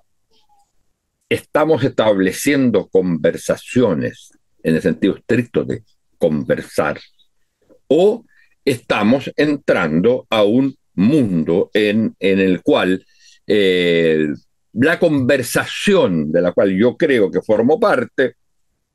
estamos 1.28 1.82
estableciendo 1.84 2.88
conversaciones 2.88 4.32
en 4.62 4.74
el 4.74 4.82
sentido 4.82 5.16
estricto 5.16 5.64
de 5.64 5.82
conversar, 6.18 7.00
o 7.86 8.24
estamos 8.64 9.30
entrando 9.36 10.26
a 10.28 10.42
un 10.42 10.76
mundo 10.94 11.70
en, 11.72 12.14
el 12.18 12.62
cual 12.62 13.04
eh, 13.46 14.28
la 14.72 14.98
conversación 14.98 16.32
de 16.32 16.42
la 16.42 16.52
cual 16.52 16.76
yo 16.76 16.96
creo 16.96 17.30
que 17.30 17.42
formo 17.42 17.78
parte 17.78 18.36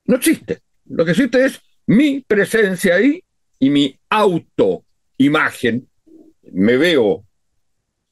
no 0.05 0.15
existe. 0.15 0.59
Lo 0.85 1.05
que 1.05 1.11
existe 1.11 1.45
es 1.45 1.59
mi 1.87 2.21
presencia 2.21 2.95
ahí 2.95 3.23
y 3.59 3.69
mi 3.69 3.97
autoimagen. 4.09 5.87
Me 6.51 6.77
veo 6.77 7.23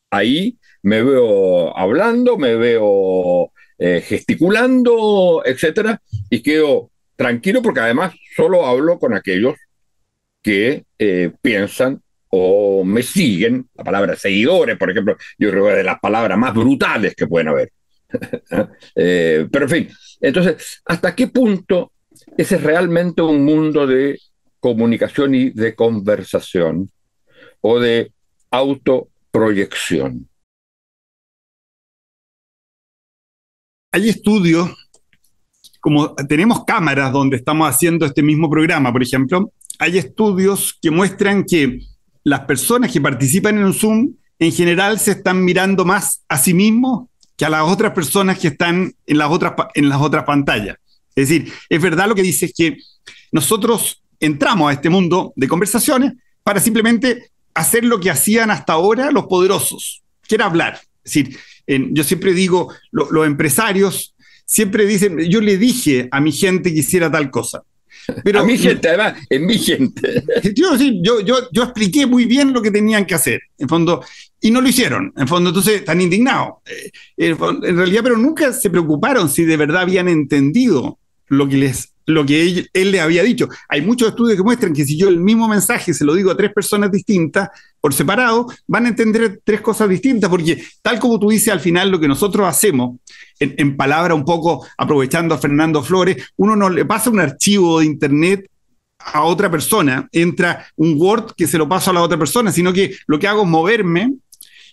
ahí 0.09 0.57
me 0.87 1.03
veo 1.03 1.77
hablando, 1.77 2.37
me 2.37 2.55
veo 2.55 3.51
eh, 3.77 4.01
gesticulando, 4.01 5.41
etcétera, 5.45 6.01
y 6.29 6.41
quedo 6.41 6.91
tranquilo 7.17 7.61
porque 7.61 7.81
además 7.81 8.15
solo 8.35 8.65
hablo 8.65 8.99
con 8.99 9.13
aquellos 9.13 9.55
que 10.41 10.85
eh, 10.97 11.31
piensan 11.41 12.01
o 12.29 12.83
me 12.83 13.03
siguen, 13.03 13.67
la 13.75 13.83
palabra 13.83 14.15
seguidores, 14.15 14.77
por 14.77 14.91
ejemplo, 14.91 15.15
yo 15.37 15.49
creo 15.49 15.65
que 15.65 15.71
es 15.71 15.77
de 15.77 15.83
las 15.83 15.99
palabras 15.99 16.37
más 16.37 16.53
brutales 16.53 17.15
que 17.15 17.27
pueden 17.27 17.49
haber. 17.49 17.71
Eh, 18.95 19.47
pero 19.51 19.65
en 19.65 19.69
fin, 19.69 19.89
entonces, 20.21 20.81
¿hasta 20.85 21.13
qué 21.13 21.27
punto 21.27 21.91
ese 22.37 22.55
es 22.55 22.63
realmente 22.63 23.21
un 23.21 23.43
mundo 23.45 23.85
de 23.85 24.19
comunicación 24.59 25.35
y 25.35 25.49
de 25.51 25.75
conversación 25.75 26.89
o 27.61 27.79
de 27.79 28.11
auto 28.51 29.09
proyección. 29.31 30.29
Hay 33.91 34.09
estudios, 34.09 34.69
como 35.79 36.15
tenemos 36.15 36.65
cámaras 36.65 37.11
donde 37.11 37.37
estamos 37.37 37.69
haciendo 37.69 38.05
este 38.05 38.21
mismo 38.21 38.49
programa, 38.49 38.91
por 38.91 39.01
ejemplo, 39.01 39.51
hay 39.79 39.97
estudios 39.97 40.77
que 40.81 40.91
muestran 40.91 41.43
que 41.43 41.79
las 42.27 42.41
personas 42.41 42.91
que 42.91 42.99
participan 42.99 43.57
en 43.57 43.63
un 43.63 43.73
Zoom 43.73 44.15
en 44.37 44.51
general 44.51 44.99
se 44.99 45.11
están 45.11 45.45
mirando 45.45 45.85
más 45.85 46.25
a 46.27 46.37
sí 46.37 46.53
mismos 46.53 47.07
que 47.37 47.45
a 47.45 47.49
las 47.49 47.63
otras 47.63 47.93
personas 47.93 48.37
que 48.37 48.49
están 48.49 48.93
en 49.05 49.17
las 49.17 49.31
otras, 49.31 49.53
en 49.75 49.87
las 49.87 50.01
otras 50.01 50.25
pantallas. 50.25 50.75
Es 51.15 51.29
decir, 51.29 51.53
es 51.69 51.81
verdad 51.81 52.09
lo 52.09 52.15
que 52.15 52.23
dice 52.23 52.47
es 52.47 52.53
que 52.53 52.77
nosotros 53.31 54.03
entramos 54.19 54.69
a 54.69 54.73
este 54.73 54.89
mundo 54.89 55.31
de 55.37 55.47
conversaciones 55.47 56.15
para 56.43 56.59
simplemente 56.59 57.31
hacer 57.53 57.85
lo 57.85 57.97
que 57.97 58.09
hacían 58.09 58.51
hasta 58.51 58.73
ahora 58.73 59.09
los 59.09 59.27
poderosos, 59.27 60.03
que 60.27 60.35
hablar. 60.43 60.81
Es 61.05 61.13
decir, 61.13 61.39
yo 61.93 62.03
siempre 62.03 62.33
digo, 62.33 62.73
los 62.91 63.25
empresarios 63.25 64.15
siempre 64.45 64.85
dicen, 64.85 65.17
yo 65.29 65.39
le 65.39 65.57
dije 65.57 66.09
a 66.11 66.19
mi 66.19 66.33
gente 66.33 66.73
que 66.73 66.79
hiciera 66.79 67.09
tal 67.09 67.31
cosa. 67.31 67.63
Pero, 68.23 68.41
a 68.41 68.43
mi 68.43 68.57
gente, 68.57 68.87
además, 68.89 69.15
en 69.29 69.45
mi 69.45 69.57
gente. 69.57 70.23
Yo, 70.55 70.77
sí, 70.77 70.99
yo, 71.03 71.19
yo, 71.21 71.49
yo 71.51 71.63
expliqué 71.63 72.05
muy 72.05 72.25
bien 72.25 72.53
lo 72.53 72.61
que 72.61 72.71
tenían 72.71 73.05
que 73.05 73.15
hacer, 73.15 73.41
en 73.57 73.67
fondo, 73.67 74.03
y 74.39 74.51
no 74.51 74.61
lo 74.61 74.69
hicieron. 74.69 75.13
En 75.17 75.27
fondo, 75.27 75.49
entonces 75.49 75.75
están 75.75 76.01
indignados. 76.01 76.55
Eh, 76.65 76.91
en 77.17 77.77
realidad, 77.77 78.01
pero 78.03 78.17
nunca 78.17 78.53
se 78.53 78.69
preocuparon 78.69 79.29
si 79.29 79.43
de 79.45 79.57
verdad 79.57 79.81
habían 79.81 80.07
entendido 80.07 80.99
lo 81.29 81.47
que 82.25 82.67
él, 82.73 82.91
le 82.91 83.01
había 83.01 83.21
dicho. 83.21 83.49
Hay 83.67 83.81
muchos 83.81 84.09
estudios 84.09 84.37
que 84.37 84.43
muestran 84.43 84.73
que 84.73 84.85
si 84.85 84.97
yo 84.97 85.09
el 85.09 85.19
mismo 85.19 85.47
mensaje 85.47 85.93
se 85.93 86.05
lo 86.05 86.15
digo 86.15 86.31
a 86.31 86.37
tres 86.37 86.53
personas 86.53 86.91
distintas, 86.91 87.49
por 87.81 87.93
separado, 87.93 88.47
van 88.65 88.85
a 88.85 88.89
entender 88.89 89.41
tres 89.43 89.61
cosas 89.61 89.89
distintas, 89.89 90.29
porque 90.29 90.63
tal 90.81 90.99
como 90.99 91.19
tú 91.19 91.29
dices 91.29 91.49
al 91.49 91.59
final, 91.59 91.89
lo 91.89 91.99
que 91.99 92.07
nosotros 92.07 92.47
hacemos, 92.47 92.97
en, 93.39 93.55
en 93.57 93.75
palabra 93.75 94.15
un 94.15 94.25
poco 94.25 94.65
aprovechando 94.77 95.35
a 95.35 95.37
Fernando 95.37 95.83
Flores, 95.83 96.31
uno 96.37 96.55
no 96.55 96.69
le 96.69 96.85
pasa 96.85 97.09
un 97.09 97.19
archivo 97.19 97.79
de 97.79 97.85
Internet 97.85 98.49
a 98.99 99.23
otra 99.23 99.51
persona, 99.51 100.07
entra 100.11 100.65
un 100.75 100.95
Word 100.97 101.33
que 101.35 101.47
se 101.47 101.57
lo 101.57 101.67
paso 101.67 101.91
a 101.91 101.93
la 101.93 102.01
otra 102.01 102.17
persona, 102.17 102.51
sino 102.51 102.73
que 102.73 102.95
lo 103.05 103.19
que 103.19 103.27
hago 103.27 103.43
es 103.43 103.49
moverme 103.49 104.15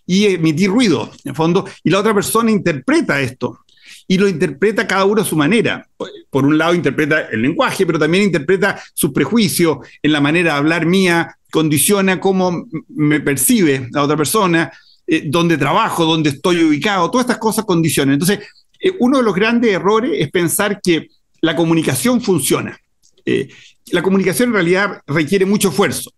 y 0.07 0.27
emitir 0.27 0.71
ruido, 0.71 1.11
en 1.25 1.35
fondo, 1.35 1.67
y 1.83 1.91
la 1.91 1.99
otra 1.99 2.15
persona 2.15 2.51
interpreta 2.51 3.21
esto 3.21 3.64
y 4.07 4.19
lo 4.19 4.29
interpreta 4.29 4.87
cada 4.87 5.05
uno 5.05 5.23
a 5.23 5.25
su 5.25 5.37
manera. 5.37 5.89
Por 6.31 6.45
un 6.45 6.59
lado 6.59 6.75
interpreta 6.75 7.29
el 7.31 7.43
lenguaje, 7.43 7.87
pero 7.87 7.99
también 7.99 8.25
interpreta 8.25 8.83
sus 8.93 9.13
prejuicios 9.13 9.79
en 10.03 10.13
la 10.13 10.21
manera 10.21 10.53
de 10.53 10.59
hablar 10.59 10.87
mía, 10.87 11.37
condiciona 11.51 12.21
cómo 12.21 12.67
me 12.89 13.21
percibe 13.21 13.89
la 13.93 14.03
otra 14.03 14.17
persona, 14.17 14.73
eh, 15.07 15.23
dónde 15.27 15.57
trabajo, 15.57 16.05
dónde 16.05 16.31
estoy 16.31 16.65
ubicado, 16.65 17.11
todas 17.11 17.25
estas 17.25 17.39
cosas 17.39 17.65
condicionan. 17.65 18.15
Entonces, 18.15 18.41
eh, 18.81 18.93
uno 18.99 19.19
de 19.19 19.25
los 19.25 19.35
grandes 19.35 19.73
errores 19.73 20.13
es 20.15 20.31
pensar 20.31 20.81
que 20.83 21.09
la 21.41 21.55
comunicación 21.55 22.21
funciona. 22.21 22.79
Eh, 23.25 23.49
la 23.93 24.03
comunicación 24.03 24.49
en 24.49 24.55
realidad 24.55 25.03
requiere 25.07 25.47
mucho 25.47 25.69
esfuerzo. 25.69 26.11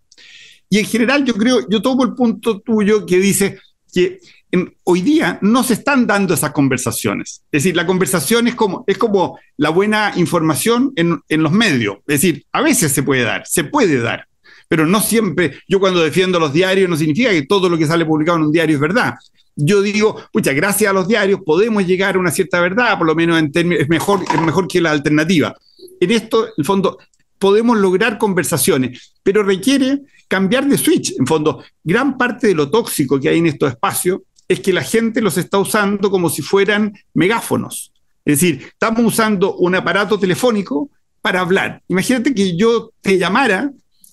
Y 0.69 0.78
en 0.78 0.87
general 0.87 1.25
yo 1.25 1.35
creo, 1.35 1.69
yo 1.69 1.83
tomo 1.83 2.05
el 2.05 2.14
punto 2.14 2.61
tuyo 2.61 3.05
que 3.07 3.19
dice 3.19 3.59
que 3.93 4.19
hoy 4.85 5.03
día 5.03 5.38
no 5.43 5.62
se 5.62 5.75
están 5.75 6.07
dando 6.07 6.35
esas 6.35 6.53
conversaciones. 6.53 7.43
Es 7.50 7.62
decir, 7.62 7.76
la 7.76 7.87
conversación 7.87 8.49
es 8.49 8.55
como, 8.55 8.85
es 8.87 8.99
como 8.99 9.38
la 9.57 9.71
buena 9.71 10.12
información 10.17 10.93
en, 10.97 11.21
en 11.29 11.43
los 11.43 11.53
medios. 11.53 11.99
Es 12.07 12.21
decir, 12.21 12.45
a 12.53 12.62
veces 12.62 12.93
se 12.93 13.03
puede 13.03 13.23
dar, 13.23 13.47
se 13.47 13.65
puede 13.65 14.00
dar, 14.00 14.26
pero 14.69 14.87
no 14.87 15.00
siempre. 15.00 15.59
Yo 15.69 15.81
cuando 15.81 16.03
defiendo 16.03 16.38
los 16.38 16.53
diarios 16.53 16.88
no 16.88 16.97
significa 16.97 17.31
que 17.31 17.43
todo 17.43 17.69
lo 17.69 17.79
que 17.79 17.87
sale 17.87 18.07
publicado 18.07 18.38
en 18.38 18.45
un 18.45 18.53
diario 18.53 18.76
es 18.76 18.81
verdad. 18.81 19.15
Yo 19.57 19.81
digo, 19.81 20.23
pucha, 20.33 20.53
gracias 20.53 20.91
a 20.91 20.95
los 20.95 21.09
diarios 21.09 21.41
podemos 21.45 21.87
llegar 21.87 22.17
a 22.17 22.19
una 22.19 22.31
cierta 22.31 22.61
verdad, 22.61 22.99
por 22.99 23.07
lo 23.07 23.15
menos 23.15 23.38
en 23.38 23.50
términos, 23.50 23.83
es 23.83 23.88
mejor, 23.88 24.23
es 24.23 24.41
mejor 24.41 24.69
que 24.69 24.81
la 24.81 24.91
alternativa. 24.91 25.57
En 25.99 26.11
esto, 26.11 26.47
en 26.47 26.53
el 26.59 26.65
fondo, 26.65 26.99
podemos 27.38 27.76
lograr 27.79 28.19
conversaciones, 28.19 29.15
pero 29.23 29.43
requiere 29.43 30.03
cambiar 30.29 30.67
de 30.67 30.76
switch. 30.76 31.15
En 31.19 31.26
fondo, 31.26 31.65
gran 31.83 32.19
parte 32.19 32.49
de 32.49 32.55
lo 32.55 32.71
tóxico 32.71 33.19
que 33.19 33.31
hay 33.31 33.38
en 33.38 33.47
estos 33.47 33.71
espacios 33.71 34.21
es 34.49 34.61
que 34.61 34.73
la 34.73 34.83
gente 34.83 35.21
los 35.21 35.37
está 35.38 35.59
usando 35.59 36.11
como 36.11 36.31
si 36.31 36.43
fueran 36.43 36.95
megáfonos. 37.15 37.93
Es 38.25 38.41
decir, 38.41 38.67
estamos 38.67 39.05
usando 39.05 39.55
un 39.57 39.75
aparato 39.75 40.19
telefónico 40.19 40.91
para 41.21 41.41
hablar. 41.41 41.83
Imagínate 41.88 42.35
que 42.35 42.57
yo 42.57 42.91
te 43.00 43.19
llamara 43.19 43.71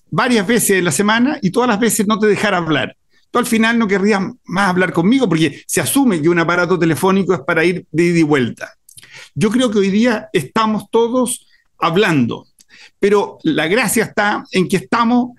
varias 0.09 0.45
veces 0.45 0.77
en 0.77 0.85
la 0.85 0.91
semana 0.91 1.39
y 1.41 1.51
todas 1.51 1.69
las 1.69 1.79
veces 1.79 2.07
no 2.07 2.19
te 2.19 2.27
dejara 2.27 2.57
hablar. 2.57 2.95
Tú 3.31 3.39
al 3.39 3.47
final 3.47 3.79
no 3.79 3.87
querrías 3.87 4.21
más 4.45 4.69
hablar 4.69 4.93
conmigo 4.93 5.27
porque 5.27 5.63
se 5.65 5.81
asume 5.81 6.21
que 6.21 6.29
un 6.29 6.37
aparato 6.37 6.77
telefónico 6.77 7.33
es 7.33 7.39
para 7.39 7.65
ir 7.65 7.85
de 7.91 8.03
ida 8.03 8.19
y 8.19 8.23
vuelta. 8.23 8.71
Yo 9.33 9.49
creo 9.49 9.71
que 9.71 9.79
hoy 9.79 9.89
día 9.89 10.29
estamos 10.31 10.89
todos 10.91 11.47
hablando, 11.79 12.47
pero 12.99 13.39
la 13.41 13.67
gracia 13.67 14.03
está 14.03 14.43
en 14.51 14.67
que 14.67 14.77
estamos 14.77 15.31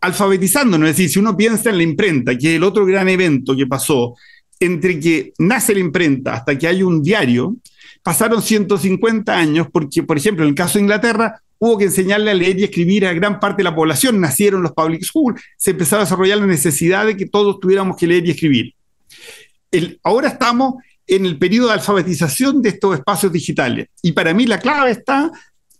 alfabetizándonos. 0.00 0.88
Es 0.88 0.96
decir, 0.96 1.10
si 1.10 1.18
uno 1.18 1.36
piensa 1.36 1.68
en 1.68 1.76
la 1.76 1.82
imprenta, 1.82 2.36
que 2.36 2.52
es 2.52 2.56
el 2.56 2.64
otro 2.64 2.86
gran 2.86 3.08
evento 3.10 3.54
que 3.54 3.66
pasó, 3.66 4.14
entre 4.64 5.00
que 5.00 5.32
nace 5.38 5.74
la 5.74 5.80
imprenta 5.80 6.34
hasta 6.34 6.56
que 6.56 6.66
hay 6.66 6.82
un 6.82 7.02
diario, 7.02 7.56
pasaron 8.02 8.42
150 8.42 9.36
años 9.36 9.66
porque, 9.72 10.02
por 10.02 10.16
ejemplo, 10.16 10.44
en 10.44 10.50
el 10.50 10.54
caso 10.54 10.74
de 10.78 10.82
Inglaterra, 10.82 11.40
hubo 11.58 11.78
que 11.78 11.84
enseñarle 11.84 12.30
a 12.30 12.34
leer 12.34 12.58
y 12.58 12.64
escribir 12.64 13.06
a 13.06 13.12
gran 13.12 13.38
parte 13.38 13.58
de 13.58 13.64
la 13.64 13.74
población, 13.74 14.20
nacieron 14.20 14.62
los 14.62 14.72
public 14.72 15.02
schools, 15.02 15.40
se 15.56 15.70
empezó 15.70 15.96
a 15.96 16.00
desarrollar 16.00 16.38
la 16.38 16.46
necesidad 16.46 17.06
de 17.06 17.16
que 17.16 17.26
todos 17.26 17.60
tuviéramos 17.60 17.96
que 17.96 18.06
leer 18.06 18.26
y 18.26 18.30
escribir. 18.30 18.74
ahora 20.02 20.28
estamos 20.28 20.74
en 21.06 21.26
el 21.26 21.38
periodo 21.38 21.68
de 21.68 21.74
alfabetización 21.74 22.62
de 22.62 22.70
estos 22.70 22.96
espacios 22.96 23.32
digitales 23.32 23.88
y 24.02 24.12
para 24.12 24.34
mí 24.34 24.46
la 24.46 24.58
clave 24.58 24.92
está 24.92 25.30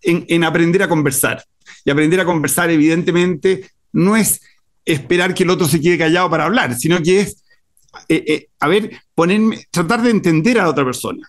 en, 0.01 0.25
en 0.29 0.45
aprender 0.45 0.83
a 0.83 0.89
conversar. 0.89 1.45
Y 1.85 1.91
aprender 1.91 2.21
a 2.21 2.25
conversar, 2.25 2.71
evidentemente, 2.71 3.69
no 3.93 4.17
es 4.17 4.41
esperar 4.85 5.35
que 5.35 5.43
el 5.43 5.51
otro 5.51 5.67
se 5.67 5.81
quede 5.81 5.99
callado 5.99 6.31
para 6.31 6.45
hablar, 6.45 6.77
sino 6.77 7.03
que 7.03 7.21
es 7.21 7.42
eh, 8.09 8.25
eh, 8.27 8.49
a 8.61 8.69
ver, 8.69 8.91
ponerme, 9.15 9.65
tratar 9.71 10.03
de 10.03 10.11
entender 10.11 10.59
a 10.59 10.65
la 10.65 10.71
otra 10.71 10.85
persona, 10.85 11.29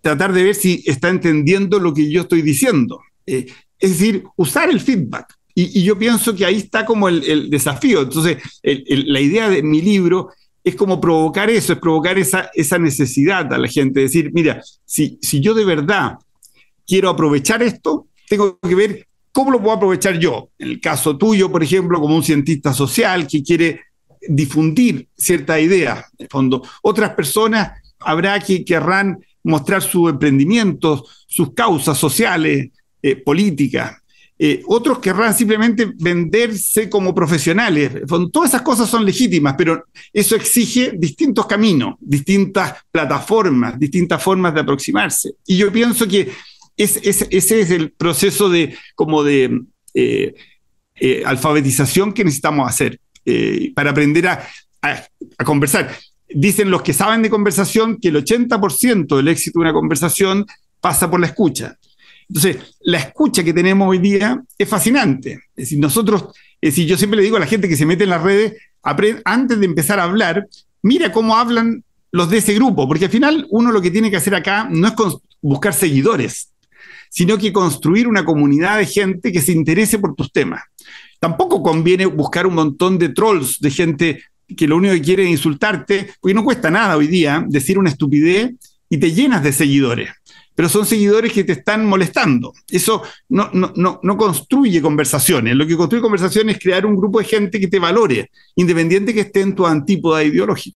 tratar 0.00 0.32
de 0.32 0.44
ver 0.44 0.54
si 0.54 0.82
está 0.86 1.08
entendiendo 1.08 1.78
lo 1.78 1.92
que 1.92 2.10
yo 2.10 2.22
estoy 2.22 2.42
diciendo. 2.42 3.00
Eh, 3.26 3.46
es 3.78 3.98
decir, 3.98 4.24
usar 4.36 4.70
el 4.70 4.80
feedback. 4.80 5.34
Y, 5.54 5.82
yo 5.82 5.98
pienso 5.98 6.34
que 6.34 6.44
ahí 6.44 6.56
está 6.56 6.84
como 6.84 7.08
el, 7.08 7.48
desafío. 7.48 8.02
Entonces, 8.02 8.36
la 8.62 9.20
idea 9.20 9.48
de 9.48 9.62
mi 9.62 9.80
libro 9.80 10.28
es 10.62 10.74
como 10.74 11.00
provocar 11.00 11.48
eso, 11.48 11.72
es 11.72 11.78
provocar 11.78 12.18
esa, 12.18 12.50
esa 12.52 12.78
necesidad 12.78 13.50
a 13.52 13.56
la 13.56 13.68
gente, 13.68 14.00
decir, 14.00 14.32
mira, 14.34 14.62
si, 14.84 15.18
si 15.22 15.40
yo 15.40 15.54
de 15.54 15.64
verdad 15.64 16.18
quiero 16.86 17.08
aprovechar 17.08 17.62
esto, 17.62 18.08
tengo 18.28 18.58
que 18.58 18.74
ver 18.74 19.06
cómo 19.32 19.50
lo 19.50 19.60
puedo 19.60 19.76
aprovechar 19.76 20.18
yo. 20.18 20.50
En 20.58 20.68
el 20.68 20.80
caso 20.80 21.16
tuyo, 21.16 21.50
por 21.50 21.62
ejemplo, 21.62 22.00
como 22.00 22.16
un 22.16 22.22
cientista 22.22 22.72
social 22.72 23.26
que 23.26 23.42
quiere 23.42 23.80
difundir 24.28 25.08
cierta 25.16 25.60
idea. 25.60 26.06
En 26.18 26.28
fondo, 26.28 26.62
otras 26.82 27.10
personas 27.10 27.80
habrá 28.00 28.38
que 28.40 28.64
querrán 28.64 29.18
mostrar 29.42 29.82
su 29.82 30.08
emprendimiento, 30.08 31.04
sus 31.26 31.52
causas 31.54 31.96
sociales, 31.96 32.70
eh, 33.02 33.16
políticas. 33.16 34.02
Eh, 34.38 34.62
otros 34.66 34.98
querrán 34.98 35.34
simplemente 35.34 35.92
venderse 35.96 36.90
como 36.90 37.14
profesionales. 37.14 37.92
Todas 38.32 38.50
esas 38.50 38.62
cosas 38.62 38.88
son 38.88 39.04
legítimas, 39.04 39.54
pero 39.56 39.84
eso 40.12 40.36
exige 40.36 40.92
distintos 40.94 41.46
caminos, 41.46 41.94
distintas 42.00 42.74
plataformas, 42.90 43.78
distintas 43.78 44.22
formas 44.22 44.52
de 44.52 44.60
aproximarse. 44.60 45.34
Y 45.46 45.56
yo 45.56 45.72
pienso 45.72 46.06
que 46.06 46.30
ese 46.76 47.10
es 47.30 47.70
el 47.70 47.92
proceso 47.92 48.50
de, 48.50 48.76
como 48.94 49.22
de 49.22 49.62
eh, 49.94 50.34
alfabetización 51.24 52.12
que 52.12 52.24
necesitamos 52.24 52.68
hacer. 52.68 53.00
Eh, 53.28 53.72
para 53.74 53.90
aprender 53.90 54.28
a, 54.28 54.46
conversar. 55.44 55.92
Dicen 56.28 56.70
los 56.70 56.82
que 56.82 56.92
saben 56.92 57.22
de 57.22 57.28
conversación 57.28 57.98
que 58.00 58.08
el 58.08 58.24
80% 58.24 59.16
del 59.16 59.26
éxito 59.26 59.58
de 59.58 59.64
una 59.64 59.72
conversación 59.72 60.46
pasa 60.80 61.10
por 61.10 61.18
la 61.18 61.26
escucha. 61.26 61.74
Entonces, 62.28 62.76
la 62.82 62.98
escucha 62.98 63.42
que 63.42 63.52
tenemos 63.52 63.88
hoy 63.88 63.98
día 63.98 64.40
es 64.56 64.68
fascinante. 64.68 65.32
Es 65.56 65.64
decir, 65.64 65.80
nosotros, 65.80 66.26
es 66.60 66.70
decir, 66.70 66.86
yo 66.86 66.96
siempre 66.96 67.16
le 67.16 67.24
digo 67.24 67.36
a 67.36 67.40
la 67.40 67.48
gente 67.48 67.68
que 67.68 67.74
se 67.76 67.84
mete 67.84 68.04
en 68.04 68.10
las 68.10 68.22
redes, 68.22 68.54
antes 69.24 69.58
de 69.58 69.66
empezar 69.66 69.98
a 69.98 70.04
hablar, 70.04 70.46
mira 70.82 71.10
cómo 71.10 71.36
hablan 71.36 71.82
los 72.12 72.30
de 72.30 72.38
ese 72.38 72.54
grupo, 72.54 72.86
porque 72.86 73.06
al 73.06 73.10
final 73.10 73.44
uno 73.50 73.72
lo 73.72 73.82
que 73.82 73.90
tiene 73.90 74.08
que 74.08 74.18
hacer 74.18 74.36
acá 74.36 74.68
no 74.70 74.86
es 74.86 74.94
buscar 75.42 75.74
seguidores, 75.74 76.52
sino 77.10 77.38
que 77.38 77.52
construir 77.52 78.06
una 78.06 78.24
comunidad 78.24 78.78
de 78.78 78.86
gente 78.86 79.32
que 79.32 79.42
se 79.42 79.50
interese 79.50 79.98
por 79.98 80.14
tus 80.14 80.30
temas 80.30 80.62
tampoco 81.18 81.62
conviene 81.62 82.06
buscar 82.06 82.46
un 82.46 82.54
montón 82.54 82.98
de 82.98 83.10
trolls, 83.10 83.58
de 83.60 83.70
gente 83.70 84.22
que 84.54 84.68
lo 84.68 84.76
único 84.76 84.94
que 84.94 85.02
quiere 85.02 85.24
es 85.24 85.30
insultarte, 85.30 86.10
porque 86.20 86.34
no 86.34 86.44
cuesta 86.44 86.70
nada 86.70 86.96
hoy 86.96 87.06
día 87.06 87.44
decir 87.48 87.78
una 87.78 87.90
estupidez 87.90 88.52
y 88.88 88.98
te 88.98 89.12
llenas 89.12 89.42
de 89.42 89.52
seguidores, 89.52 90.10
pero 90.54 90.68
son 90.68 90.86
seguidores 90.86 91.32
que 91.32 91.44
te 91.44 91.52
están 91.52 91.84
molestando. 91.86 92.52
Eso 92.68 93.02
no, 93.28 93.50
no, 93.52 94.16
construye 94.16 94.80
conversaciones. 94.80 95.56
Lo 95.56 95.66
que 95.66 95.76
construye 95.76 96.02
conversaciones 96.02 96.56
es 96.56 96.62
crear 96.62 96.86
un 96.86 96.96
grupo 96.96 97.18
de 97.18 97.24
gente 97.24 97.58
que 97.58 97.66
te 97.66 97.78
valore, 97.78 98.30
independiente 98.54 99.12
que 99.12 99.20
esté 99.20 99.40
en 99.40 99.54
tu 99.54 99.66
antípoda 99.66 100.22
ideológica. 100.22 100.78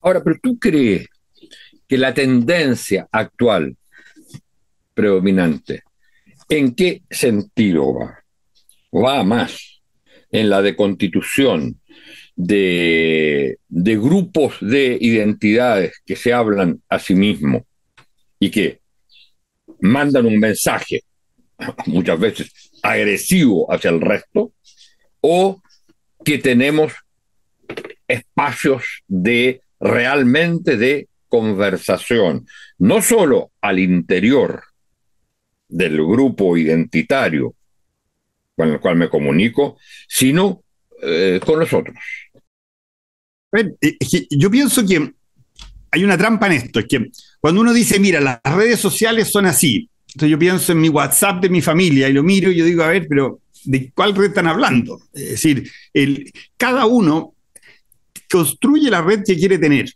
Ahora, 0.00 0.22
pero 0.22 0.36
tú 0.42 0.58
crees 0.58 1.06
que 1.86 1.98
la 1.98 2.12
tendencia 2.12 3.08
actual 3.10 3.76
predominante, 4.94 5.82
¿en 6.48 6.74
qué 6.74 7.02
sentido 7.08 7.94
va? 7.94 8.18
Va 8.92 9.22
más 9.22 9.80
en 10.30 10.50
la 10.50 10.62
deconstitución 10.62 11.80
de, 12.36 13.58
de 13.68 13.96
grupos 13.96 14.56
de 14.60 14.96
identidades 15.00 16.00
que 16.06 16.16
se 16.16 16.32
hablan 16.32 16.82
a 16.88 16.98
sí 16.98 17.14
mismos 17.14 17.62
y 18.38 18.50
que 18.50 18.80
mandan 19.80 20.26
un 20.26 20.38
mensaje, 20.38 21.02
muchas 21.86 22.18
veces 22.18 22.70
agresivo 22.82 23.70
hacia 23.72 23.90
el 23.90 24.00
resto, 24.00 24.52
o 25.20 25.60
que 26.24 26.38
tenemos 26.38 26.92
espacios 28.06 28.84
de 29.06 29.60
realmente 29.80 30.76
de 30.76 31.08
conversación, 31.28 32.46
no 32.78 33.02
solo 33.02 33.50
al 33.60 33.78
interior 33.78 34.62
del 35.68 35.96
grupo 35.96 36.56
identitario, 36.56 37.54
con 38.58 38.70
el 38.72 38.80
cual 38.80 38.96
me 38.96 39.08
comunico, 39.08 39.78
sino 40.08 40.64
eh, 41.00 41.40
con 41.46 41.60
los 41.60 41.72
otros. 41.72 41.96
Yo 44.30 44.50
pienso 44.50 44.84
que 44.84 45.12
hay 45.92 46.04
una 46.04 46.18
trampa 46.18 46.46
en 46.46 46.52
esto, 46.54 46.80
es 46.80 46.86
que 46.86 47.06
cuando 47.40 47.60
uno 47.60 47.72
dice, 47.72 48.00
mira, 48.00 48.20
las 48.20 48.40
redes 48.42 48.80
sociales 48.80 49.28
son 49.28 49.46
así, 49.46 49.88
Entonces 50.08 50.30
yo 50.30 50.38
pienso 50.40 50.72
en 50.72 50.80
mi 50.80 50.88
WhatsApp 50.88 51.40
de 51.40 51.48
mi 51.48 51.62
familia 51.62 52.08
y 52.08 52.12
lo 52.12 52.24
miro 52.24 52.50
y 52.50 52.56
yo 52.56 52.64
digo, 52.64 52.82
a 52.82 52.88
ver, 52.88 53.06
pero 53.08 53.40
¿de 53.64 53.92
cuál 53.94 54.14
red 54.16 54.30
están 54.30 54.48
hablando? 54.48 55.00
Es 55.14 55.30
decir, 55.30 55.70
cada 56.56 56.84
uno 56.86 57.34
construye 58.28 58.90
la 58.90 59.02
red 59.02 59.22
que 59.24 59.36
quiere 59.36 59.56
tener. 59.56 59.88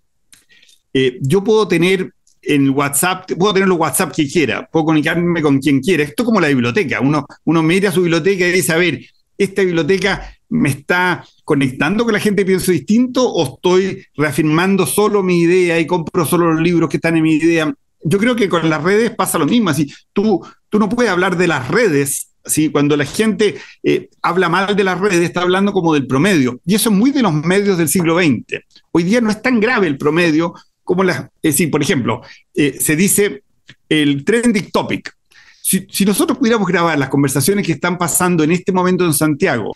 Eh, 0.94 1.18
yo 1.20 1.42
puedo 1.42 1.66
tener 1.66 2.12
en 2.42 2.70
WhatsApp, 2.70 3.32
puedo 3.38 3.54
tener 3.54 3.68
los 3.68 3.78
WhatsApp 3.78 4.12
que 4.12 4.28
quiera, 4.28 4.68
puedo 4.70 4.86
comunicarme 4.86 5.40
con 5.40 5.58
quien 5.58 5.80
quiera. 5.80 6.02
Esto 6.02 6.22
es 6.22 6.26
como 6.26 6.40
la 6.40 6.48
biblioteca. 6.48 7.00
Uno, 7.00 7.24
uno 7.44 7.62
mira 7.62 7.92
su 7.92 8.02
biblioteca 8.02 8.46
y 8.46 8.52
dice, 8.52 8.72
a 8.72 8.76
ver, 8.76 9.00
esta 9.38 9.62
biblioteca 9.62 10.36
me 10.48 10.68
está 10.68 11.24
conectando 11.44 12.04
con 12.04 12.12
la 12.12 12.20
gente 12.20 12.42
que 12.42 12.46
pienso 12.46 12.72
distinto 12.72 13.26
o 13.26 13.54
estoy 13.54 14.04
reafirmando 14.16 14.86
solo 14.86 15.22
mi 15.22 15.40
idea 15.40 15.78
y 15.78 15.86
compro 15.86 16.26
solo 16.26 16.52
los 16.52 16.62
libros 16.62 16.90
que 16.90 16.98
están 16.98 17.16
en 17.16 17.22
mi 17.22 17.34
idea. 17.34 17.72
Yo 18.04 18.18
creo 18.18 18.34
que 18.34 18.48
con 18.48 18.68
las 18.68 18.82
redes 18.82 19.12
pasa 19.12 19.38
lo 19.38 19.46
mismo. 19.46 19.70
Así, 19.70 19.92
tú, 20.12 20.44
tú 20.68 20.78
no 20.78 20.88
puedes 20.88 21.10
hablar 21.10 21.36
de 21.36 21.46
las 21.46 21.68
redes 21.68 22.32
¿sí? 22.44 22.70
Cuando 22.70 22.96
la 22.96 23.04
gente 23.04 23.56
eh, 23.82 24.08
habla 24.20 24.48
mal 24.48 24.74
de 24.74 24.84
las 24.84 25.00
redes, 25.00 25.20
está 25.20 25.42
hablando 25.42 25.72
como 25.72 25.94
del 25.94 26.06
promedio. 26.06 26.60
Y 26.64 26.74
eso 26.74 26.90
es 26.90 26.96
muy 26.96 27.10
de 27.10 27.22
los 27.22 27.32
medios 27.32 27.78
del 27.78 27.88
siglo 27.88 28.18
XX. 28.18 28.60
Hoy 28.90 29.04
día 29.04 29.20
no 29.20 29.30
es 29.30 29.40
tan 29.42 29.60
grave 29.60 29.86
el 29.86 29.98
promedio 29.98 30.54
como 30.84 31.04
las... 31.04 31.22
Es 31.42 31.54
decir, 31.54 31.70
por 31.70 31.82
ejemplo, 31.82 32.22
eh, 32.54 32.78
se 32.80 32.96
dice 32.96 33.42
el 33.88 34.24
trending 34.24 34.70
topic. 34.70 35.14
Si, 35.62 36.04
nosotros 36.04 36.38
pudiéramos 36.38 36.68
grabar 36.68 36.98
las 36.98 37.08
conversaciones 37.08 37.64
que 37.64 37.72
están 37.72 37.96
pasando 37.96 38.44
en 38.44 38.52
este 38.52 38.72
momento 38.72 39.04
en 39.04 39.14
Santiago 39.14 39.74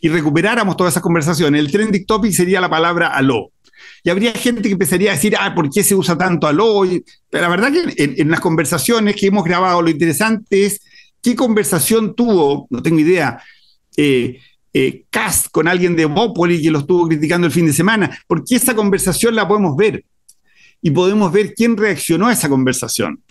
y 0.00 0.08
recuperáramos 0.08 0.76
todas 0.76 0.94
esas 0.94 1.02
conversaciones, 1.02 1.60
el 1.60 1.70
trending 1.70 2.06
topic 2.06 2.32
sería 2.32 2.60
la 2.60 2.70
palabra 2.70 3.08
aló. 3.08 3.50
Y 4.02 4.10
habría 4.10 4.32
gente 4.32 4.62
que 4.62 4.72
empezaría 4.72 5.12
a 5.12 5.14
decir, 5.14 5.36
ah, 5.38 5.54
¿por 5.54 5.70
qué 5.70 5.82
se 5.82 5.94
usa 5.94 6.16
tanto 6.16 6.46
aló? 6.46 6.82
Pero 7.30 7.42
la 7.42 7.48
verdad 7.48 7.72
que 7.72 8.02
en, 8.02 8.14
en 8.18 8.30
las 8.30 8.40
conversaciones 8.40 9.16
que 9.16 9.26
hemos 9.26 9.44
grabado, 9.44 9.82
lo 9.82 9.90
interesante 9.90 10.66
es 10.66 10.80
¿Qué 11.24 11.34
conversación 11.34 12.14
tuvo, 12.14 12.66
no 12.68 12.82
tengo 12.82 13.00
idea, 13.00 13.42
eh, 13.96 14.40
eh, 14.74 15.04
Cast 15.08 15.46
con 15.50 15.66
alguien 15.66 15.96
de 15.96 16.04
Bópoli 16.04 16.60
que 16.60 16.70
lo 16.70 16.80
estuvo 16.80 17.08
criticando 17.08 17.46
el 17.46 17.52
fin 17.52 17.64
de 17.64 17.72
semana? 17.72 18.14
Porque 18.26 18.56
esa 18.56 18.76
conversación 18.76 19.34
la 19.34 19.48
podemos 19.48 19.74
ver 19.74 20.04
y 20.84 20.90
podemos 20.90 21.32
ver 21.32 21.54
quién 21.54 21.78
reaccionó 21.78 22.26
a 22.28 22.34
esa 22.34 22.50
conversación. 22.50 23.22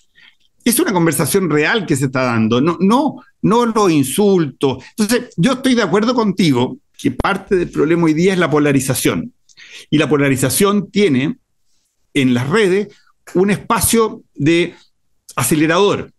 Es 0.66 0.80
una 0.80 0.92
conversación 0.92 1.52
real 1.52 1.86
que 1.86 1.96
se 1.96 2.06
está 2.06 2.24
dando, 2.24 2.60
no, 2.60 2.78
no, 2.80 3.18
no 3.44 3.66
lo 3.68 3.92
insulto. 3.92 4.80
Entonces, 4.98 5.32
yo 5.38 5.54
estoy 5.54 5.76
de 5.76 5.84
acuerdo 5.84 6.16
contigo 6.16 6.80
que 6.98 7.12
parte 7.12 7.56
del 7.56 7.70
problema 7.70 8.06
hoy 8.06 8.16
día 8.16 8.34
es 8.34 8.40
la 8.40 8.50
polarización. 8.50 9.34
Y 9.92 10.00
la 10.00 10.10
polarización 10.10 10.90
tiene 10.90 11.38
en 12.16 12.34
las 12.34 12.50
redes 12.50 12.88
un 13.36 13.52
espacio 13.52 14.24
de 14.34 14.74
acelerador 15.36 16.12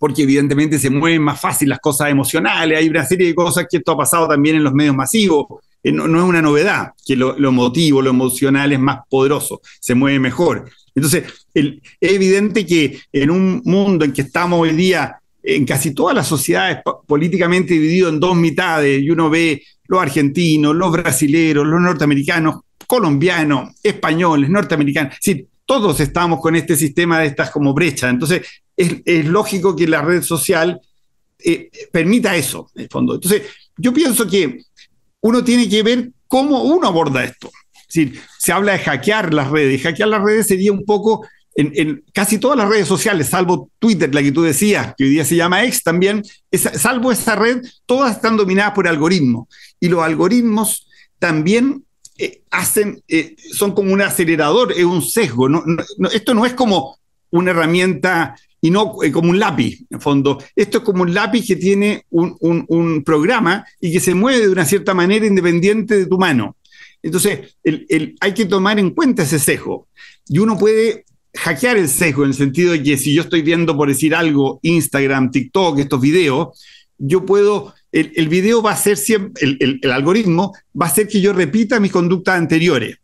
porque 0.00 0.22
evidentemente 0.22 0.78
se 0.78 0.90
mueven 0.90 1.22
más 1.22 1.40
fácil 1.40 1.70
las 1.70 1.78
cosas 1.78 2.10
emocionales, 2.10 2.76
hay 2.76 2.88
una 2.88 3.06
serie 3.06 3.28
de 3.28 3.34
cosas 3.34 3.66
que 3.70 3.78
esto 3.78 3.92
ha 3.92 3.96
pasado 3.96 4.28
también 4.28 4.56
en 4.56 4.64
los 4.64 4.74
medios 4.74 4.94
masivos, 4.94 5.46
eh, 5.82 5.92
no, 5.92 6.04
es 6.04 6.24
una 6.24 6.42
novedad, 6.42 6.92
que 7.06 7.16
lo, 7.16 7.36
emotivo, 7.36 8.02
lo 8.02 8.10
emocional 8.10 8.72
es 8.72 8.80
más 8.80 9.00
poderoso, 9.08 9.60
se 9.80 9.94
mueve 9.94 10.18
mejor. 10.18 10.70
Entonces, 10.94 11.24
es 11.54 11.74
evidente 12.00 12.66
que 12.66 13.00
en 13.12 13.30
un 13.30 13.62
mundo 13.64 14.04
en 14.04 14.12
que 14.12 14.22
estamos 14.22 14.60
hoy 14.60 14.72
día, 14.72 15.20
en 15.42 15.64
casi 15.64 15.94
todas 15.94 16.14
las 16.14 16.26
sociedades 16.26 16.78
políticamente 17.06 17.74
dividido 17.74 18.08
en 18.08 18.20
dos 18.20 18.36
mitades, 18.36 19.00
y 19.00 19.10
uno 19.10 19.30
ve 19.30 19.62
los 19.86 20.02
argentinos, 20.02 20.74
los 20.74 20.92
brasileros, 20.92 21.66
los 21.66 21.80
norteamericanos, 21.80 22.60
colombianos, 22.86 23.74
españoles, 23.82 24.50
norteamericanos, 24.50 25.14
sí, 25.20 25.46
todos 25.64 26.00
estamos 26.00 26.40
con 26.40 26.56
este 26.56 26.76
sistema 26.76 27.20
de 27.20 27.26
estas 27.26 27.50
como 27.50 27.74
brechas. 27.74 28.10
Entonces, 28.10 28.42
es, 28.74 29.26
lógico 29.26 29.76
que 29.76 29.86
la 29.86 30.00
red 30.00 30.22
social 30.22 30.80
eh, 31.38 31.70
permita 31.92 32.34
eso, 32.34 32.70
en 32.74 32.82
el 32.82 32.88
fondo. 32.88 33.14
Entonces, 33.14 33.42
yo 33.76 33.92
pienso 33.92 34.26
que 34.26 34.62
uno 35.20 35.44
tiene 35.44 35.68
que 35.68 35.82
ver 35.82 36.10
cómo 36.26 36.62
uno 36.62 36.88
aborda 36.88 37.24
esto. 37.24 37.50
Es 37.92 38.10
se 38.38 38.52
habla 38.52 38.72
de 38.72 38.78
hackear 38.80 39.32
las 39.32 39.50
redes. 39.50 39.82
Hackear 39.82 40.08
las 40.08 40.22
redes 40.22 40.46
sería 40.46 40.72
un 40.72 40.84
poco 40.84 41.26
en, 41.58 42.04
casi 42.14 42.38
todas 42.38 42.56
las 42.56 42.68
redes 42.68 42.86
sociales, 42.86 43.28
salvo 43.28 43.70
Twitter, 43.80 44.14
la 44.14 44.22
que 44.22 44.30
tú 44.30 44.42
decías, 44.42 44.94
que 44.96 45.04
hoy 45.04 45.10
día 45.10 45.24
se 45.24 45.34
llama 45.34 45.64
X 45.64 45.82
también, 45.82 46.22
salvo 46.52 47.10
esa 47.10 47.34
red, 47.34 47.62
todas 47.84 48.14
están 48.14 48.36
dominadas 48.36 48.74
por 48.74 48.86
algoritmos. 48.86 49.48
Y 49.80 49.88
los 49.88 50.02
algoritmos 50.04 50.86
también 51.18 51.84
eh, 52.16 52.42
hacen, 52.50 53.02
eh, 53.08 53.34
son 53.52 53.72
como 53.72 53.92
un 53.92 54.00
acelerador, 54.00 54.72
es 54.72 54.84
un 54.84 55.02
sesgo. 55.02 55.48
esto 56.12 56.32
no 56.32 56.46
es 56.46 56.54
como 56.54 56.96
una 57.30 57.50
herramienta 57.50 58.36
y 58.60 58.70
no 58.70 58.96
eh, 59.02 59.12
como 59.12 59.30
un 59.30 59.38
lápiz, 59.38 59.84
en 59.90 60.00
fondo. 60.00 60.38
Esto 60.54 60.78
es 60.78 60.84
como 60.84 61.02
un 61.02 61.14
lápiz 61.14 61.46
que 61.46 61.56
tiene 61.56 62.04
un, 62.10 63.02
programa 63.04 63.64
y 63.80 63.92
que 63.92 64.00
se 64.00 64.14
mueve 64.14 64.46
de 64.46 64.52
una 64.52 64.64
cierta 64.64 64.94
manera 64.94 65.26
independiente 65.26 65.96
de 65.98 66.06
tu 66.06 66.18
mano. 66.18 66.56
Entonces, 67.02 67.56
hay 68.20 68.34
que 68.34 68.46
tomar 68.46 68.78
en 68.78 68.90
cuenta 68.90 69.22
ese 69.22 69.38
sesgo. 69.38 69.86
Y 70.28 70.40
uno 70.40 70.58
puede 70.58 71.04
hackear 71.34 71.76
el 71.76 71.88
sesgo 71.88 72.24
en 72.24 72.30
el 72.30 72.34
sentido 72.34 72.72
de 72.72 72.82
que 72.82 72.98
si 72.98 73.14
yo 73.14 73.22
estoy 73.22 73.42
viendo, 73.42 73.76
por 73.76 73.88
decir 73.88 74.14
algo, 74.14 74.58
Instagram, 74.62 75.30
TikTok, 75.30 75.78
estos 75.78 76.00
videos, 76.00 76.60
yo 76.98 77.24
puedo, 77.24 77.74
el, 77.92 78.12
el 78.16 78.28
video 78.28 78.60
va 78.60 78.72
a 78.72 78.76
ser 78.76 78.96
siempre, 78.96 79.46
el, 79.60 79.78
el 79.80 79.92
algoritmo 79.92 80.52
va 80.80 80.86
a 80.86 80.88
hacer 80.88 81.06
que 81.06 81.20
yo 81.20 81.32
repita 81.32 81.78
mis 81.78 81.92
conductas 81.92 82.36
anteriores. 82.36 82.98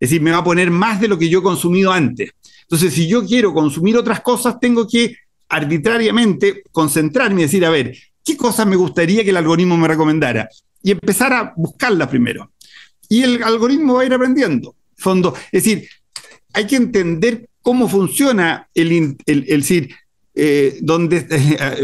Es 0.00 0.10
decir, 0.10 0.20
me 0.20 0.32
va 0.32 0.38
a 0.38 0.44
poner 0.44 0.70
más 0.70 1.00
de 1.00 1.08
lo 1.08 1.18
que 1.18 1.28
yo 1.28 1.38
he 1.38 1.42
consumido 1.42 1.92
antes. 1.92 2.32
Entonces, 2.68 2.94
si 2.94 3.06
yo 3.06 3.24
quiero 3.24 3.54
consumir 3.54 3.96
otras 3.96 4.20
cosas, 4.20 4.58
tengo 4.60 4.86
que 4.86 5.16
arbitrariamente 5.48 6.64
concentrarme 6.72 7.42
y 7.42 7.44
decir, 7.44 7.64
a 7.64 7.70
ver, 7.70 7.96
¿qué 8.24 8.36
cosas 8.36 8.66
me 8.66 8.76
gustaría 8.76 9.22
que 9.22 9.30
el 9.30 9.36
algoritmo 9.36 9.76
me 9.76 9.86
recomendara? 9.86 10.48
Y 10.82 10.90
empezar 10.90 11.32
a 11.32 11.54
buscarla 11.56 12.08
primero. 12.08 12.52
Y 13.08 13.22
el 13.22 13.42
algoritmo 13.42 13.94
va 13.94 14.02
a 14.02 14.06
ir 14.06 14.14
aprendiendo. 14.14 14.74
Fondo. 14.96 15.34
Es 15.52 15.64
decir, 15.64 15.88
hay 16.52 16.66
que 16.66 16.76
entender 16.76 17.48
cómo 17.62 17.88
funciona 17.88 18.68
el, 18.74 18.92
el, 18.92 19.16
el, 19.26 19.44
el 19.48 19.64
eh, 20.38 20.76
donde 20.82 21.26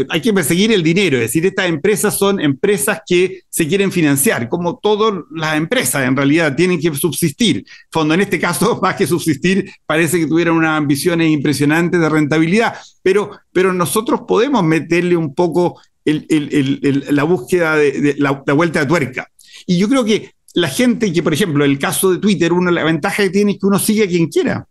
hay 0.09 0.21
que 0.21 0.31
perseguir 0.31 0.71
el 0.71 0.83
dinero, 0.83 1.17
es 1.17 1.23
decir, 1.23 1.43
estas 1.43 1.67
empresas 1.67 2.15
son 2.15 2.39
empresas 2.39 3.01
que 3.03 3.41
se 3.49 3.67
quieren 3.67 3.91
financiar, 3.91 4.47
como 4.47 4.77
todas 4.77 5.23
las 5.31 5.57
empresas 5.57 6.07
en 6.07 6.15
realidad 6.15 6.55
tienen 6.55 6.79
que 6.79 6.93
subsistir. 6.93 7.65
Fondo, 7.89 8.13
en 8.13 8.21
este 8.21 8.39
caso, 8.39 8.79
más 8.83 8.95
que 8.95 9.07
subsistir, 9.07 9.71
parece 9.87 10.19
que 10.19 10.27
tuvieran 10.27 10.53
unas 10.53 10.77
ambiciones 10.77 11.31
impresionantes 11.31 11.99
de 11.99 12.07
rentabilidad, 12.07 12.75
pero, 13.01 13.31
pero 13.51 13.73
nosotros 13.73 14.21
podemos 14.27 14.63
meterle 14.63 15.17
un 15.17 15.33
poco 15.33 15.81
la 16.05 17.23
búsqueda 17.23 17.75
de, 17.77 18.13
la, 18.19 18.43
la 18.45 18.53
vuelta 18.53 18.81
de 18.81 18.85
tuerca. 18.85 19.27
Y 19.65 19.79
yo 19.79 19.89
creo 19.89 20.05
que 20.05 20.31
la 20.53 20.67
gente 20.67 21.11
que, 21.11 21.23
por 21.23 21.33
ejemplo, 21.33 21.65
el 21.65 21.79
caso 21.79 22.11
de 22.11 22.19
Twitter, 22.19 22.53
uno, 22.53 22.69
la 22.69 22.83
ventaja 22.83 23.23
que 23.23 23.31
tiene 23.31 23.53
es 23.53 23.57
que 23.59 23.65
uno 23.65 23.79
sigue 23.79 24.03
a 24.03 24.07
quien 24.07 24.27
quiera. 24.27 24.67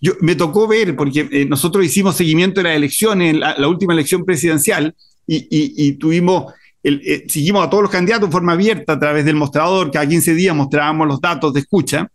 Yo, 0.00 0.12
me 0.20 0.34
tocó 0.34 0.66
ver, 0.66 0.94
porque 0.96 1.28
eh, 1.30 1.44
nosotros 1.44 1.84
hicimos 1.84 2.16
seguimiento 2.16 2.60
de 2.60 2.64
las 2.64 2.76
elecciones, 2.76 3.36
la, 3.36 3.68
última 3.68 3.92
elección 3.92 4.24
presidencial, 4.24 4.94
y, 5.26 5.92
tuvimos, 5.94 6.52
eh, 6.84 7.24
seguimos 7.28 7.66
a 7.66 7.70
todos 7.70 7.82
los 7.82 7.90
candidatos 7.90 8.26
en 8.26 8.32
forma 8.32 8.52
abierta 8.52 8.92
a 8.92 8.98
través 8.98 9.24
del 9.24 9.34
mostrador, 9.34 9.90
cada 9.90 10.08
15 10.08 10.34
días 10.34 10.54
mostrábamos 10.54 11.08
los 11.08 11.20
datos 11.20 11.52
de 11.52 11.60
escucha, 11.60 12.10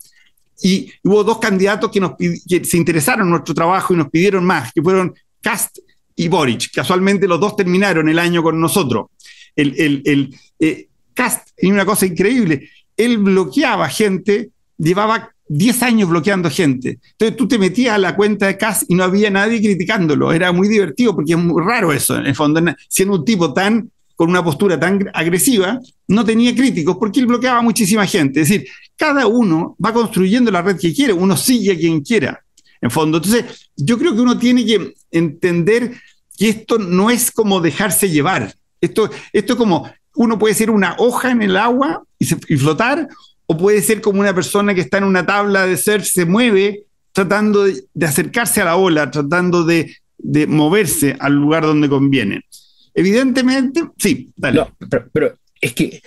y 0.64 0.92
hubo 1.04 1.24
dos 1.24 1.40
candidatos 1.40 1.92
que, 1.92 2.00
nos, 2.00 2.14
que 2.18 2.64
se 2.64 2.78
interesaron 2.78 3.28
en 3.28 3.32
nuestro 3.32 3.54
trabajo 3.54 3.94
y 3.94 3.98
nos 3.98 4.10
pidieron 4.10 4.46
más, 4.46 4.72
que 4.72 4.82
fueron 4.82 5.14
Cast 5.42 5.80
y 6.16 6.28
Boric. 6.28 6.72
Casualmente 6.72 7.28
los 7.28 7.40
dos 7.40 7.56
terminaron 7.56 8.08
el 8.08 8.20
año 8.20 8.44
con 8.44 8.62
nosotros. 8.62 9.08
El 9.56 10.36
eh, 10.60 10.88
Cast 11.14 11.50
tenía 11.56 11.74
una 11.74 11.86
cosa 11.86 12.06
increíble, 12.06 12.70
él 12.96 13.18
bloqueaba 13.18 13.90
gente, 13.90 14.50
llevaba 14.78 15.32
10 15.54 15.84
años 15.84 16.10
bloqueando 16.10 16.50
gente. 16.50 17.00
Entonces 17.12 17.36
tú 17.36 17.46
te 17.46 17.58
metías 17.58 17.96
a 17.96 17.98
la 17.98 18.16
cuenta 18.16 18.48
de 18.48 18.58
CAS 18.58 18.86
y 18.88 18.96
no 18.96 19.04
había 19.04 19.30
nadie 19.30 19.60
criticándolo. 19.60 20.32
Era 20.32 20.54
muy 20.54 20.70
divertido 20.70 21.14
porque 21.14 21.34
es 21.34 21.38
muy 21.38 21.62
raro 21.62 21.92
eso. 21.92 22.18
En 22.18 22.26
el 22.26 22.36
fondo, 22.36 22.62
siendo 22.88 23.16
un 23.16 23.26
tipo 23.26 23.54
tan 23.54 23.92
con 24.16 24.30
una 24.30 24.44
postura 24.44 24.80
tan 24.80 25.10
agresiva, 25.14 25.80
no 26.08 26.24
tenía 26.24 26.56
críticos 26.56 26.96
porque 26.98 27.20
él 27.20 27.26
bloqueaba 27.26 27.62
muchísima 27.62 28.06
gente. 28.06 28.42
Es 28.42 28.50
decir, 28.50 28.68
cada 28.96 29.28
uno 29.28 29.76
va 29.84 29.92
construyendo 29.92 30.52
la 30.52 30.62
red 30.62 30.78
que 30.78 30.94
quiere, 30.94 31.12
uno 31.12 31.36
sigue 31.36 31.74
a 31.74 31.78
quien 31.78 32.02
quiera. 32.02 32.40
En 32.80 32.90
fondo, 32.90 33.18
entonces 33.18 33.70
yo 33.76 33.98
creo 33.98 34.14
que 34.14 34.22
uno 34.22 34.38
tiene 34.38 34.66
que 34.66 34.94
entender 35.12 36.00
que 36.38 36.50
esto 36.50 36.78
no 36.78 37.10
es 37.10 37.30
como 37.30 37.60
dejarse 37.60 38.10
llevar. 38.10 38.54
Esto, 38.80 39.10
esto 39.34 39.54
es 39.54 39.58
como, 39.58 39.92
uno 40.16 40.40
puede 40.40 40.54
ser 40.54 40.70
una 40.70 40.96
hoja 40.98 41.32
en 41.32 41.42
el 41.42 41.58
agua 41.58 42.04
y 42.20 42.26
flotar, 42.58 43.08
o 43.46 43.58
puede 43.58 43.82
ser 43.82 44.02
como 44.02 44.22
una 44.22 44.34
persona 44.34 44.74
que 44.74 44.82
está 44.82 44.98
en 44.98 45.04
una 45.04 45.26
tabla 45.26 45.66
de 45.66 45.78
ser, 45.78 46.04
se 46.06 46.26
mueve 46.26 46.86
tratando 47.12 47.66
de, 47.66 47.84
acercarse 48.06 48.62
a 48.62 48.66
la 48.66 48.76
ola, 48.78 49.12
tratando 49.12 49.64
de, 49.64 49.96
moverse 50.48 51.16
al 51.20 51.34
lugar 51.34 51.64
donde 51.64 51.90
conviene. 51.90 52.42
Evidentemente, 52.94 53.84
sí, 53.98 54.32
dale. 54.36 54.68
pero, 55.12 55.38
es 55.60 55.74
que 55.74 56.02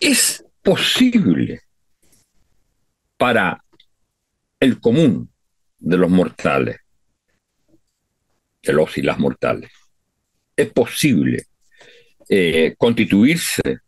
es 0.00 0.44
posible 0.62 1.60
para 3.16 3.62
el 4.60 4.80
común 4.80 5.30
de 5.78 5.96
los 5.96 6.10
mortales 6.10 6.76
de 8.64 8.72
los 8.72 8.96
y 8.98 9.02
las 9.02 9.18
mortales. 9.18 9.70
Es 10.56 10.72
posible 10.72 11.44
eh, 12.28 12.74
constituirse 12.78 13.80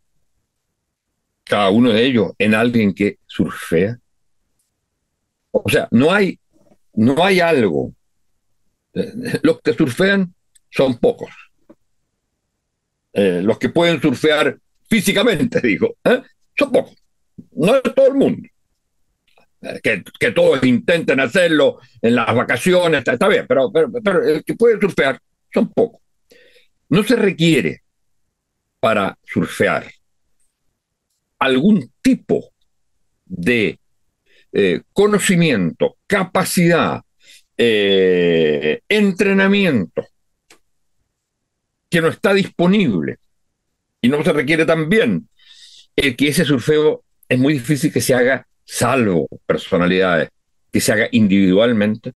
cada 1.47 1.69
uno 1.69 1.91
de 1.91 2.05
ellos 2.05 2.31
en 2.37 2.53
alguien 2.53 2.93
que 2.93 3.19
surfea. 3.25 3.97
O 5.51 5.69
sea, 5.69 5.87
no 5.91 6.11
hay, 6.11 6.39
no 6.93 7.23
hay 7.23 7.39
algo. 7.39 7.93
Los 9.41 9.61
que 9.61 9.73
surfean 9.73 10.33
son 10.69 10.97
pocos. 10.97 11.29
Eh, 13.13 13.41
los 13.43 13.57
que 13.57 13.69
pueden 13.69 14.01
surfear 14.01 14.57
físicamente, 14.89 15.59
digo, 15.63 15.95
¿eh? 16.03 16.21
son 16.55 16.71
pocos. 16.71 16.95
No 17.51 17.75
es 17.75 17.83
todo 17.95 18.07
el 18.07 18.13
mundo. 18.15 18.47
Eh, 19.61 19.79
que, 19.81 20.03
que, 20.19 20.31
todos 20.31 20.63
intenten 20.63 21.19
hacerlo 21.19 21.79
en 22.01 22.15
las 22.15 22.33
vacaciones, 22.35 23.03
está, 23.07 23.27
bien, 23.27 23.45
pero, 23.47 23.71
pero, 23.71 23.91
pero 24.03 24.23
el 24.23 24.43
que 24.43 24.53
puede 24.53 24.79
surfear 24.79 25.19
son 25.51 25.69
pocos. 25.69 26.01
No 26.89 27.03
se 27.03 27.15
requiere 27.15 27.81
para 28.79 29.17
surfear 29.25 29.87
algún 31.39 31.91
tipo 32.01 32.51
de 33.25 33.79
eh, 34.51 34.81
conocimiento, 34.93 35.97
capacidad, 36.07 37.01
eh, 37.57 38.81
entrenamiento 38.87 40.07
que 41.89 42.01
no 42.01 42.07
está 42.09 42.33
disponible 42.33 43.17
y 44.01 44.09
no 44.09 44.23
se 44.23 44.33
requiere 44.33 44.65
también 44.65 45.29
el 45.95 46.15
que 46.15 46.29
ese 46.29 46.45
surfeo 46.45 47.03
es 47.27 47.39
muy 47.39 47.53
difícil 47.53 47.91
que 47.91 48.01
se 48.01 48.13
haga 48.13 48.47
salvo 48.63 49.27
personalidades, 49.45 50.29
que 50.71 50.81
se 50.81 50.91
haga 50.91 51.07
individualmente. 51.11 52.13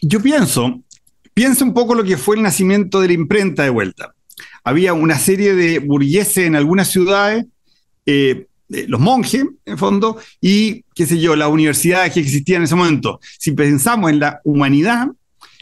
Yo 0.00 0.22
pienso, 0.22 0.82
pienso 1.34 1.64
un 1.64 1.74
poco 1.74 1.94
lo 1.94 2.04
que 2.04 2.16
fue 2.16 2.36
el 2.36 2.42
nacimiento 2.42 3.00
de 3.00 3.08
la 3.08 3.14
imprenta 3.14 3.64
de 3.64 3.70
vuelta 3.70 4.15
había 4.66 4.94
una 4.94 5.16
serie 5.16 5.54
de 5.54 5.78
burgueses 5.78 6.38
en 6.38 6.56
algunas 6.56 6.90
ciudades, 6.90 7.46
eh, 8.04 8.46
eh, 8.68 8.84
los 8.88 9.00
monjes, 9.00 9.44
en 9.64 9.78
fondo, 9.78 10.18
y, 10.40 10.82
qué 10.92 11.06
sé 11.06 11.20
yo, 11.20 11.36
las 11.36 11.48
universidades 11.48 12.12
que 12.12 12.18
existían 12.18 12.62
en 12.62 12.64
ese 12.64 12.74
momento. 12.74 13.20
Si 13.38 13.52
pensamos 13.52 14.10
en 14.10 14.18
la 14.18 14.40
humanidad, 14.42 15.06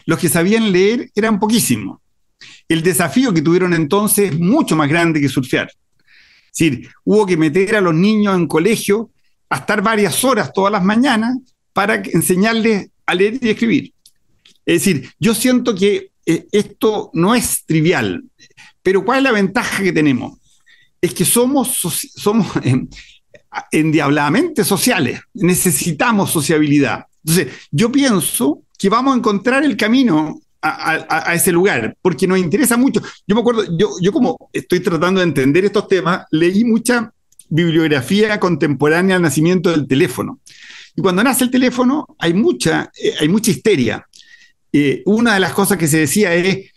los 0.07 0.17
que 0.17 0.27
sabían 0.27 0.71
leer 0.71 1.11
eran 1.13 1.39
poquísimos. 1.39 1.99
El 2.67 2.81
desafío 2.81 3.31
que 3.31 3.43
tuvieron 3.43 3.75
entonces 3.75 4.31
es 4.31 4.39
mucho 4.39 4.75
más 4.75 4.89
grande 4.89 5.21
que 5.21 5.29
surfear. 5.29 5.67
Es 5.67 6.57
decir, 6.57 6.89
hubo 7.03 7.27
que 7.27 7.37
meter 7.37 7.75
a 7.75 7.81
los 7.81 7.93
niños 7.93 8.35
en 8.35 8.47
colegio 8.47 9.11
a 9.51 9.57
estar 9.57 9.83
varias 9.83 10.23
horas 10.23 10.51
todas 10.51 10.71
las 10.71 10.83
mañanas 10.83 11.37
para 11.73 12.01
enseñarles 12.03 12.89
a 13.05 13.13
leer 13.13 13.37
y 13.39 13.49
escribir. 13.49 13.93
Es 14.65 14.83
decir, 14.83 15.11
yo 15.19 15.35
siento 15.35 15.75
que 15.75 16.09
eh, 16.25 16.47
esto 16.51 17.11
no 17.13 17.35
es 17.35 17.63
trivial. 17.67 18.23
Pero 18.85 19.03
¿cuál 19.03 19.17
es 19.17 19.23
la 19.23 19.31
ventaja 19.31 19.81
que 19.81 19.91
tenemos? 19.91 20.37
Es 21.01 21.11
que 21.11 21.25
somos, 21.25 21.79
somos 22.15 22.45
endiabladamente 23.71 24.63
sociales, 24.63 25.21
necesitamos 25.33 26.29
sociabilidad. 26.29 27.07
Entonces, 27.25 27.47
yo 27.71 27.91
pienso 27.91 28.61
que 28.77 28.87
vamos 28.89 29.15
a 29.15 29.17
encontrar 29.17 29.63
el 29.63 29.75
camino 29.75 30.39
a, 30.61 31.33
ese 31.33 31.51
lugar, 31.51 31.97
porque 31.99 32.27
nos 32.27 32.37
interesa 32.37 32.77
mucho. 32.77 33.01
Yo 33.25 33.33
me 33.33 33.41
acuerdo, 33.41 33.65
yo, 33.75 33.89
yo 34.01 34.11
como 34.11 34.49
estoy 34.53 34.79
tratando 34.81 35.19
de 35.19 35.25
entender 35.25 35.65
estos 35.65 35.87
temas, 35.87 36.25
leí 36.29 36.63
mucha 36.63 37.11
bibliografía 37.49 38.39
contemporánea 38.39 39.15
al 39.15 39.23
nacimiento 39.23 39.71
del 39.71 39.87
teléfono. 39.87 40.41
Y 40.95 41.01
cuando 41.01 41.23
nace 41.23 41.43
el 41.43 41.49
teléfono 41.51 42.15
hay 42.19 42.35
mucha, 42.35 42.91
eh, 43.01 43.15
hay 43.19 43.29
mucha 43.29 43.49
histeria. 43.49 44.07
Eh, 44.71 45.01
una 45.05 45.33
de 45.33 45.39
las 45.39 45.53
cosas 45.53 45.77
que 45.77 45.87
se 45.87 45.97
decía 45.97 46.35
es, 46.35 46.71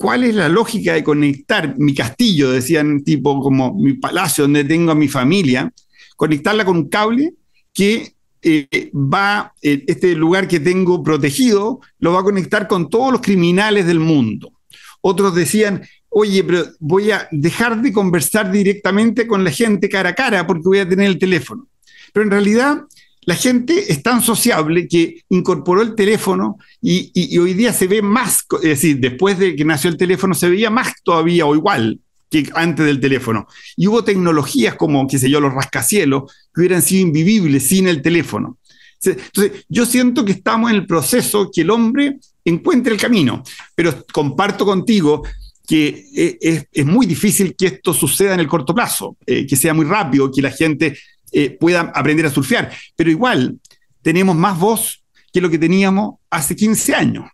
¿Cuál 0.00 0.24
es 0.24 0.34
la 0.34 0.48
lógica 0.48 0.94
de 0.94 1.04
conectar 1.04 1.74
mi 1.76 1.94
castillo, 1.94 2.52
decían 2.52 3.04
tipo 3.04 3.38
como 3.42 3.74
mi 3.74 3.92
palacio 3.92 4.44
donde 4.44 4.64
tengo 4.64 4.92
a 4.92 4.94
mi 4.94 5.08
familia, 5.08 5.70
conectarla 6.16 6.64
con 6.64 6.78
un 6.78 6.88
cable 6.88 7.34
que 7.74 8.14
eh, 8.40 8.90
va, 8.94 9.52
eh, 9.60 9.84
este 9.86 10.14
lugar 10.14 10.48
que 10.48 10.58
tengo 10.58 11.02
protegido, 11.02 11.80
lo 11.98 12.14
va 12.14 12.20
a 12.20 12.24
conectar 12.24 12.66
con 12.66 12.88
todos 12.88 13.12
los 13.12 13.20
criminales 13.20 13.84
del 13.84 14.00
mundo? 14.00 14.54
Otros 15.02 15.34
decían, 15.34 15.82
oye, 16.08 16.44
pero 16.44 16.64
voy 16.78 17.10
a 17.10 17.28
dejar 17.30 17.82
de 17.82 17.92
conversar 17.92 18.50
directamente 18.50 19.26
con 19.26 19.44
la 19.44 19.50
gente 19.50 19.90
cara 19.90 20.08
a 20.08 20.14
cara 20.14 20.46
porque 20.46 20.62
voy 20.64 20.78
a 20.78 20.88
tener 20.88 21.08
el 21.08 21.18
teléfono. 21.18 21.68
Pero 22.14 22.24
en 22.24 22.30
realidad 22.30 22.84
la 23.22 23.34
gente 23.34 23.92
es 23.92 24.02
tan 24.02 24.22
sociable 24.22 24.88
que 24.88 25.22
incorporó 25.28 25.82
el 25.82 25.94
teléfono 25.94 26.58
y, 26.80 27.36
hoy 27.38 27.54
día 27.54 27.72
se 27.72 27.86
ve 27.86 28.02
más, 28.02 28.46
es 28.62 28.68
decir, 28.68 28.98
después 28.98 29.38
de 29.38 29.54
que 29.54 29.64
nació 29.64 29.90
el 29.90 29.96
teléfono 29.96 30.34
se 30.34 30.48
veía 30.48 30.70
más 30.70 30.94
todavía 31.02 31.46
o 31.46 31.54
igual 31.54 32.00
que 32.30 32.48
antes 32.54 32.86
del 32.86 33.00
teléfono. 33.00 33.46
Y 33.76 33.88
hubo 33.88 34.04
tecnologías 34.04 34.76
como, 34.76 35.06
qué 35.06 35.18
sé 35.18 35.28
yo, 35.28 35.40
los 35.40 35.52
rascacielos, 35.52 36.32
que 36.54 36.60
hubieran 36.60 36.80
sido 36.80 37.02
invivibles 37.02 37.68
sin 37.68 37.88
el 37.88 38.00
teléfono. 38.00 38.56
Entonces, 39.02 39.64
yo 39.68 39.84
siento 39.84 40.24
que 40.24 40.32
estamos 40.32 40.70
en 40.70 40.76
el 40.76 40.86
proceso 40.86 41.50
que 41.52 41.62
el 41.62 41.70
hombre 41.70 42.18
encuentre 42.44 42.94
el 42.94 43.00
camino, 43.00 43.42
pero 43.74 44.04
comparto 44.12 44.64
contigo 44.64 45.22
que 45.66 46.06
e, 46.14 46.66
es, 46.72 46.86
muy 46.86 47.06
difícil 47.06 47.54
que 47.56 47.66
esto 47.66 47.94
suceda 47.94 48.34
en 48.34 48.40
el 48.40 48.48
corto 48.48 48.74
plazo, 48.74 49.16
eh, 49.26 49.46
que 49.46 49.56
sea 49.56 49.72
muy 49.72 49.86
rápido, 49.86 50.30
que 50.30 50.42
la 50.42 50.50
gente 50.50 50.98
eh, 51.32 51.50
puedan 51.50 51.90
aprender 51.94 52.26
a 52.26 52.30
surfear. 52.30 52.72
Pero 52.96 53.10
igual, 53.10 53.58
tenemos 54.02 54.36
más 54.36 54.58
voz 54.58 55.04
que 55.32 55.40
lo 55.40 55.50
que 55.50 55.58
teníamos 55.58 56.16
hace 56.30 56.56
15 56.56 56.94
años. 56.94 57.24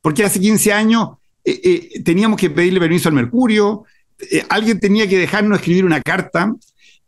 Porque 0.00 0.24
hace 0.24 0.40
15 0.40 0.72
años 0.72 1.10
eh, 1.44 1.60
eh, 1.62 2.02
teníamos 2.02 2.38
que 2.38 2.50
pedirle 2.50 2.80
permiso 2.80 3.08
al 3.08 3.14
Mercurio, 3.14 3.84
alguien 4.48 4.80
tenía 4.80 5.08
que 5.08 5.18
dejarnos 5.18 5.58
escribir 5.58 5.84
una 5.84 6.00
carta, 6.00 6.54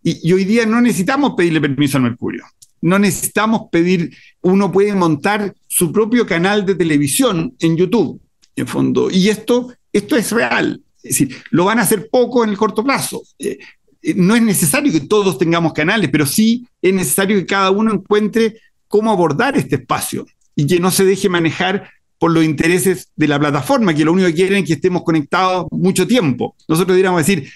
y, 0.02 0.32
hoy 0.32 0.44
día 0.44 0.64
no 0.66 0.80
necesitamos 0.80 1.32
pedirle 1.36 1.60
permiso 1.60 1.96
al 1.96 2.04
Mercurio. 2.04 2.44
No 2.80 2.96
necesitamos 2.96 3.62
pedir, 3.72 4.16
uno 4.40 4.70
puede 4.70 4.94
montar 4.94 5.52
su 5.66 5.90
propio 5.90 6.24
canal 6.24 6.64
de 6.64 6.76
televisión 6.76 7.56
en 7.58 7.76
YouTube, 7.76 8.20
en 8.54 8.68
fondo. 8.68 9.10
Y 9.10 9.28
esto, 9.28 9.72
esto 9.92 10.16
es 10.16 10.30
real. 10.30 10.80
Es 10.98 11.18
decir, 11.18 11.36
lo 11.50 11.64
van 11.64 11.80
a 11.80 11.82
hacer 11.82 12.08
poco 12.08 12.44
en 12.44 12.50
el 12.50 12.56
corto 12.56 12.84
plazo. 12.84 13.20
Eh, 13.40 13.58
no 14.14 14.36
es 14.36 14.42
necesario 14.42 14.92
que 14.92 15.00
todos 15.00 15.38
tengamos 15.38 15.72
canales, 15.72 16.10
pero 16.10 16.26
sí 16.26 16.66
es 16.80 16.94
necesario 16.94 17.36
que 17.38 17.46
cada 17.46 17.70
uno 17.70 17.92
encuentre 17.92 18.60
cómo 18.88 19.10
abordar 19.10 19.56
este 19.56 19.76
espacio 19.76 20.26
y 20.54 20.66
que 20.66 20.78
no 20.78 20.90
se 20.90 21.04
deje 21.04 21.28
manejar 21.28 21.90
por 22.18 22.30
los 22.30 22.44
intereses 22.44 23.10
de 23.16 23.28
la 23.28 23.38
plataforma, 23.38 23.94
que 23.94 24.04
lo 24.04 24.12
único 24.12 24.28
que 24.28 24.34
quieren 24.34 24.58
es 24.58 24.64
que 24.64 24.72
estemos 24.74 25.02
conectados 25.02 25.66
mucho 25.70 26.06
tiempo. 26.06 26.56
Nosotros 26.66 26.96
deberíamos 26.96 27.26
decir, 27.26 27.50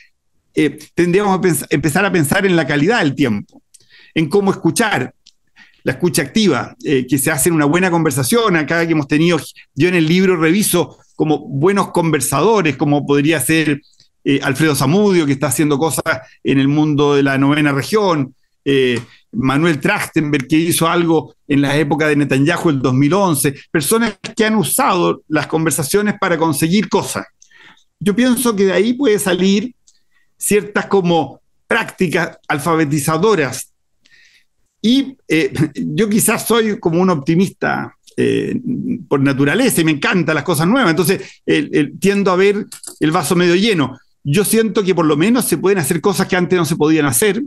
eh, 0.55 0.79
tendríamos 0.95 1.41
que 1.41 1.75
empezar 1.75 2.05
a 2.05 2.13
pensar 2.13 2.45
en 2.45 2.57
la 2.57 2.67
calidad 2.67 2.99
del 2.99 3.15
tiempo, 3.15 3.63
en 4.15 4.29
cómo 4.29 4.51
escuchar, 4.51 5.15
la 5.83 5.93
escucha 5.93 6.23
activa, 6.23 6.77
eh, 6.85 7.07
que 7.07 7.17
se 7.17 7.31
hace 7.31 7.49
en 7.49 7.55
una 7.55 7.65
buena 7.65 7.91
conversación. 7.91 8.57
Acá 8.57 8.85
que 8.87 8.93
hemos 8.93 9.09
tenido, 9.09 9.41
yo 9.75 9.89
en 9.89 9.95
el 9.95 10.07
libro 10.07 10.37
reviso 10.37 10.99
como 11.17 11.39
buenos 11.39 11.91
conversadores, 11.91 12.77
como 12.77 13.07
podría 13.07 13.41
ser 13.41 13.81
eh, 14.23 14.41
Alfredo 14.43 14.75
Zamudio, 14.75 15.25
que 15.25 15.33
está 15.33 15.47
haciendo 15.47 15.79
cosas 15.79 16.05
en 16.45 16.59
el 16.59 16.69
mundo 16.69 17.15
de 17.15 17.23
la 17.23 17.39
novena 17.39 17.73
región, 17.73 18.35
eh, 18.65 19.01
Manuel 19.33 19.81
Trachtenberg, 19.81 20.47
que 20.47 20.57
hizo 20.57 20.89
algo 20.89 21.35
en 21.49 21.63
la 21.63 21.77
época 21.77 22.07
de 22.07 22.17
Netanyahu, 22.17 22.69
el 22.69 22.83
2011, 22.83 23.55
personas 23.71 24.19
que 24.37 24.45
han 24.45 24.57
usado 24.57 25.23
las 25.29 25.47
conversaciones 25.47 26.17
para 26.21 26.37
conseguir 26.37 26.89
cosas. 26.89 27.27
Yo 27.99 28.15
pienso 28.15 28.55
que 28.55 28.67
de 28.67 28.73
ahí 28.73 28.93
puede 28.93 29.19
salir 29.19 29.75
ciertas 30.37 30.87
como 30.87 31.41
prácticas 31.67 32.39
alfabetizadoras. 32.49 33.73
Y 34.83 35.17
eh, 35.29 35.53
yo 35.75 36.11
quizás 36.11 36.47
soy 36.47 36.79
como 36.79 37.01
un 37.01 37.11
optimista 37.11 37.97
por 39.09 39.19
naturaleza 39.21 39.81
y 39.81 39.85
me 39.85 39.93
encantan 39.93 40.35
las 40.35 40.45
cosas 40.45 40.69
nuevas, 40.69 40.91
entonces 40.91 41.41
tiendo 41.99 42.31
a 42.31 42.37
ver 42.37 42.67
el 42.99 43.11
vaso 43.13 43.35
medio 43.35 43.55
lleno 43.55 43.99
yo 44.23 44.45
siento 44.45 44.83
que 44.83 44.95
por 44.95 45.07
lo 45.07 45.17
menos 45.17 45.47
se 45.47 45.59
pueden 45.59 45.79
hacer 45.79 46.01
cosas 46.01 46.29
que 46.29 46.37
antes 46.37 46.59
no 46.59 46.65
se 46.65 46.77
podían 46.77 47.07
hacer 47.07 47.43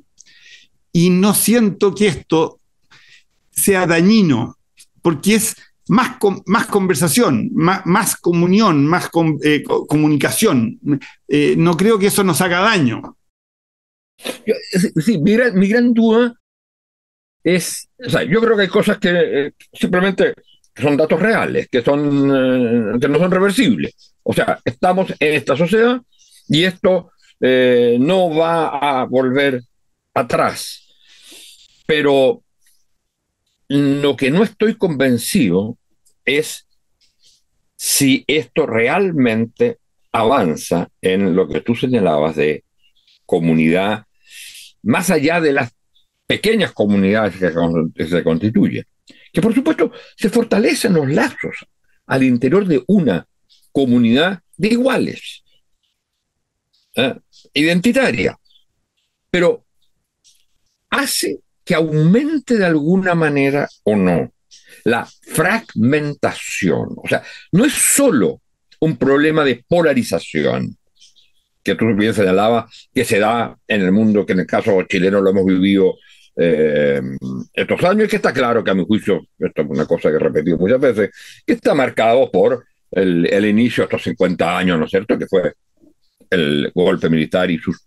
y 0.92 1.10
no 1.10 1.34
siento 1.34 1.94
que 1.94 2.08
esto 2.08 2.60
sea 3.52 3.86
dañino, 3.86 4.58
porque 5.02 5.36
es 5.36 5.56
más, 5.88 6.18
más 6.46 6.68
conversación, 6.68 7.50
más, 7.54 7.86
más 7.86 8.16
comunión, 8.16 8.86
más 8.86 9.10
eh, 9.44 9.64
comunicación. 9.64 10.80
Eh, 11.28 11.56
no 11.58 11.76
creo 11.76 12.00
que 12.00 12.08
eso 12.08 12.24
nos 12.24 12.42
haga 12.42 12.60
daño. 12.62 13.18
Sí, 15.04 15.18
mi 15.18 15.68
gran, 15.68 15.94
duda 15.94 16.34
es, 17.44 17.90
o 17.98 18.10
sea, 18.10 18.24
yo 18.24 18.40
creo 18.40 18.56
que 18.56 18.62
hay 18.64 18.68
cosas 18.70 18.98
que 19.00 19.10
eh, 19.12 19.54
simplemente 19.74 20.34
son 20.76 20.96
datos 20.96 21.20
reales, 21.20 21.68
que, 21.70 21.82
son, 21.82 23.00
que 23.00 23.10
no 23.10 23.20
son 23.20 23.32
reversibles. 23.32 24.16
O 24.24 24.34
sea, 24.34 24.60
estamos 24.64 25.14
en 25.20 25.34
esta 25.34 25.58
sociedad 25.58 26.02
y 26.48 26.64
esto 26.64 27.12
eh, 27.40 27.98
no 28.00 28.30
va 28.30 29.02
a 29.02 29.06
volver 29.06 29.62
atrás. 30.14 30.88
Pero 31.86 32.44
lo 33.68 34.16
que 34.16 34.32
no 34.32 34.44
estoy 34.44 34.76
convencido 34.76 35.78
es 36.26 36.68
si 37.76 38.24
esto 38.28 38.66
realmente 38.66 39.80
avanza 40.12 40.90
en 41.02 41.36
lo 41.36 41.48
que 41.48 41.62
tú 41.62 41.76
señalabas 41.76 42.36
de 42.36 42.64
comunidad, 43.26 44.06
más 44.84 45.10
allá 45.10 45.42
de 45.42 45.54
las 45.54 45.72
pequeñas 46.28 46.72
comunidades 46.72 47.36
que 47.38 48.08
se 48.08 48.24
constituyen, 48.24 48.86
que 49.32 49.42
por 49.42 49.54
supuesto 49.54 49.92
se 50.16 50.30
fortalecen 50.30 50.94
los 50.94 51.10
lazos 51.10 51.66
al 52.06 52.24
interior 52.24 52.66
de 52.68 52.84
una 52.88 53.28
comunidad 53.72 54.42
de 54.56 54.70
iguales, 54.70 55.43
¿eh? 56.96 57.16
identitaria, 57.54 58.38
pero 59.30 59.66
hace 60.90 61.40
que 61.64 61.76
aumente 61.76 62.58
de 62.58 62.66
alguna 62.66 63.16
manera 63.16 63.68
o 63.84 63.96
no 63.96 64.32
la 64.84 65.08
fragmentación. 65.22 66.90
O 66.98 67.08
sea, 67.08 67.24
no 67.52 67.66
es 67.66 67.74
solo 67.74 68.42
un 68.80 68.98
problema 68.98 69.44
de 69.44 69.64
polarización, 69.68 70.78
que 71.64 71.76
tú 71.76 71.86
bien 71.96 72.14
señalabas, 72.14 72.90
que 72.94 73.06
se 73.06 73.20
da 73.20 73.58
en 73.68 73.82
el 73.82 73.92
mundo, 73.92 74.26
que 74.26 74.34
en 74.34 74.42
el 74.42 74.46
caso 74.46 74.84
chileno 74.84 75.22
lo 75.22 75.30
hemos 75.30 75.46
vivido 75.46 75.96
eh, 76.36 77.02
estos 77.54 77.84
años, 77.86 78.06
y 78.06 78.10
que 78.10 78.18
está 78.18 78.34
claro 78.34 78.64
que 78.64 78.72
a 78.72 78.74
mi 78.74 78.86
juicio, 78.86 79.22
esto 79.40 79.62
es 79.62 79.68
una 79.70 79.86
cosa 79.86 80.10
que 80.10 80.18
he 80.18 80.20
repetido 80.20 80.58
muchas 80.58 80.82
veces, 80.82 81.12
que 81.46 81.54
está 81.54 81.74
marcado 81.74 82.30
por 82.30 82.66
el, 82.92 83.46
inicio 83.46 83.84
de 83.84 83.86
estos 83.86 84.04
50 84.04 84.58
años, 84.58 84.78
¿no 84.78 84.86
es 84.86 84.92
cierto?, 84.92 85.18
que 85.18 85.28
fue 85.28 85.54
el 86.34 86.72
golpe 86.74 87.10
militar 87.10 87.50
y 87.50 87.58
sus 87.58 87.80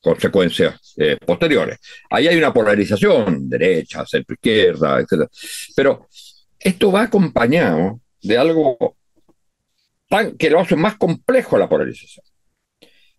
consecuencias 0.00 0.94
eh, 0.96 1.16
posteriores. 1.24 1.78
Ahí 2.10 2.26
hay 2.26 2.36
una 2.36 2.52
polarización, 2.52 3.48
derecha, 3.48 4.06
centro 4.06 4.34
izquierda, 4.34 5.00
etc. 5.00 5.28
Pero 5.76 6.08
esto 6.58 6.90
va 6.90 7.02
acompañado 7.02 8.00
de 8.22 8.36
algo 8.36 8.96
tan, 10.08 10.36
que 10.36 10.50
lo 10.50 10.60
hace 10.60 10.76
más 10.76 10.96
complejo 10.96 11.58
la 11.58 11.68
polarización, 11.68 12.24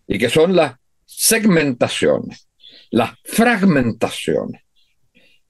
y 0.07 0.17
que 0.17 0.29
son 0.29 0.55
las 0.55 0.75
segmentaciones, 1.05 2.47
las 2.89 3.11
fragmentaciones. 3.23 4.61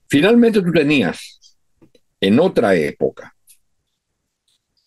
Finalmente 0.08 0.62
tú 0.62 0.72
tenías 0.72 1.58
en 2.20 2.40
otra 2.40 2.76
época 2.76 3.36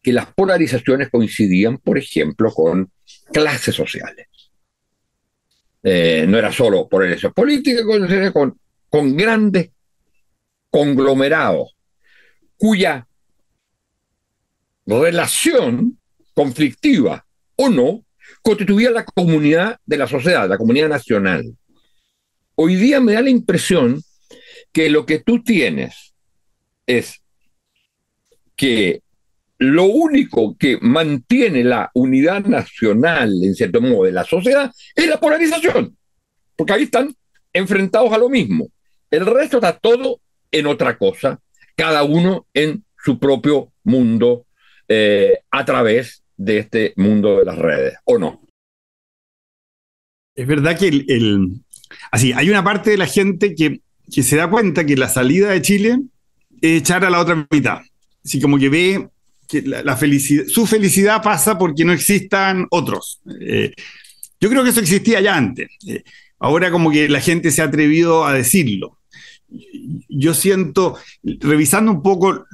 que 0.02 0.12
las 0.12 0.26
polarizaciones 0.34 1.08
coincidían, 1.08 1.78
por 1.78 1.96
ejemplo, 1.96 2.52
con 2.52 2.90
clases 3.32 3.74
sociales. 3.74 4.28
Eh, 5.86 6.24
no 6.26 6.38
era 6.38 6.50
solo 6.50 6.88
por 6.88 7.04
el 7.04 7.20
política, 7.34 7.82
con, 8.32 8.58
con 8.88 9.16
grandes 9.16 9.70
conglomerados 10.70 11.76
cuya 12.56 13.06
relación 14.86 15.98
conflictiva 16.32 17.26
o 17.56 17.68
no 17.68 18.02
constituía 18.40 18.90
la 18.90 19.04
comunidad 19.04 19.78
de 19.84 19.98
la 19.98 20.06
sociedad, 20.06 20.48
la 20.48 20.56
comunidad 20.56 20.88
nacional. 20.88 21.54
Hoy 22.54 22.76
día 22.76 23.00
me 23.00 23.12
da 23.12 23.20
la 23.20 23.30
impresión 23.30 24.02
que 24.72 24.88
lo 24.88 25.04
que 25.04 25.18
tú 25.18 25.42
tienes 25.42 26.14
es 26.86 27.20
que 28.56 29.03
lo 29.58 29.84
único 29.84 30.56
que 30.56 30.78
mantiene 30.80 31.64
la 31.64 31.90
unidad 31.94 32.44
nacional, 32.44 33.32
en 33.42 33.54
cierto 33.54 33.80
modo, 33.80 34.04
de 34.04 34.12
la 34.12 34.24
sociedad 34.24 34.72
es 34.94 35.06
la 35.06 35.20
polarización, 35.20 35.96
porque 36.56 36.72
ahí 36.72 36.82
están 36.84 37.14
enfrentados 37.52 38.12
a 38.12 38.18
lo 38.18 38.28
mismo. 38.28 38.68
El 39.10 39.26
resto 39.26 39.58
está 39.58 39.78
todo 39.78 40.20
en 40.50 40.66
otra 40.66 40.98
cosa, 40.98 41.40
cada 41.76 42.02
uno 42.02 42.46
en 42.52 42.84
su 42.96 43.18
propio 43.18 43.72
mundo 43.84 44.46
eh, 44.88 45.38
a 45.50 45.64
través 45.64 46.22
de 46.36 46.58
este 46.58 46.92
mundo 46.96 47.38
de 47.38 47.44
las 47.44 47.58
redes, 47.58 47.94
¿o 48.04 48.18
no? 48.18 48.44
Es 50.34 50.46
verdad 50.46 50.76
que 50.76 50.88
el, 50.88 51.60
así, 52.10 52.32
hay 52.32 52.50
una 52.50 52.64
parte 52.64 52.90
de 52.90 52.96
la 52.96 53.06
gente 53.06 53.54
que, 53.54 53.80
se 54.10 54.36
da 54.36 54.50
cuenta 54.50 54.84
que 54.84 54.96
la 54.96 55.08
salida 55.08 55.50
de 55.50 55.62
Chile 55.62 56.00
es 56.60 56.80
echar 56.80 57.04
a 57.04 57.10
la 57.10 57.20
otra 57.20 57.46
mitad. 57.50 57.80
Así 58.24 58.40
como 58.40 58.58
que 58.58 58.68
ve 58.68 59.08
su 60.48 60.66
felicidad 60.66 61.22
pasa 61.22 61.58
porque 61.58 61.84
no 61.84 61.92
existan 61.92 62.66
otros. 62.70 63.20
Eh, 63.40 63.72
yo 64.40 64.50
creo 64.50 64.64
que 64.64 64.70
eso 64.70 64.80
existía 64.80 65.20
ya 65.20 65.36
antes. 65.36 65.68
Eh, 65.86 66.02
ahora 66.38 66.70
como 66.70 66.90
que 66.90 67.08
la 67.08 67.20
gente 67.20 67.50
se 67.50 67.62
ha 67.62 67.66
atrevido 67.66 68.26
a 68.26 68.34
decirlo 68.34 68.98
yo 70.08 70.34
siento, 70.34 70.96
revisando 71.22 71.92
un 71.92 72.02
poco 72.02 72.44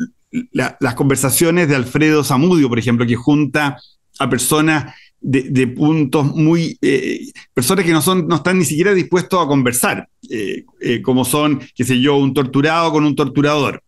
las 0.53 0.95
conversaciones 0.95 1.69
de 1.69 1.77
Alfredo 1.77 2.23
Zamudio, 2.25 2.69
por 2.69 2.79
ejemplo, 2.79 3.07
que 3.07 3.17
junta 3.17 3.79
a 4.19 4.31
personas 4.31 4.95
de, 5.21 5.67
puntos 5.67 6.35
muy, 6.35 6.79
eh, 6.81 7.31
personas 7.53 7.85
que 7.85 7.93
no, 7.93 8.01
son, 8.01 8.27
no 8.27 8.37
están 8.37 8.59
ni 8.59 8.65
siquiera 8.65 8.95
dispuestos 8.95 9.43
a 9.43 9.49
conversar, 9.49 10.09
como 11.03 11.25
son, 11.25 11.61
qué 11.75 11.85
sé 11.85 12.01
yo, 12.01 12.17
un 12.17 12.35
torturado 12.35 12.93
con 12.93 13.05
un 13.05 13.17
torturador. 13.17 13.83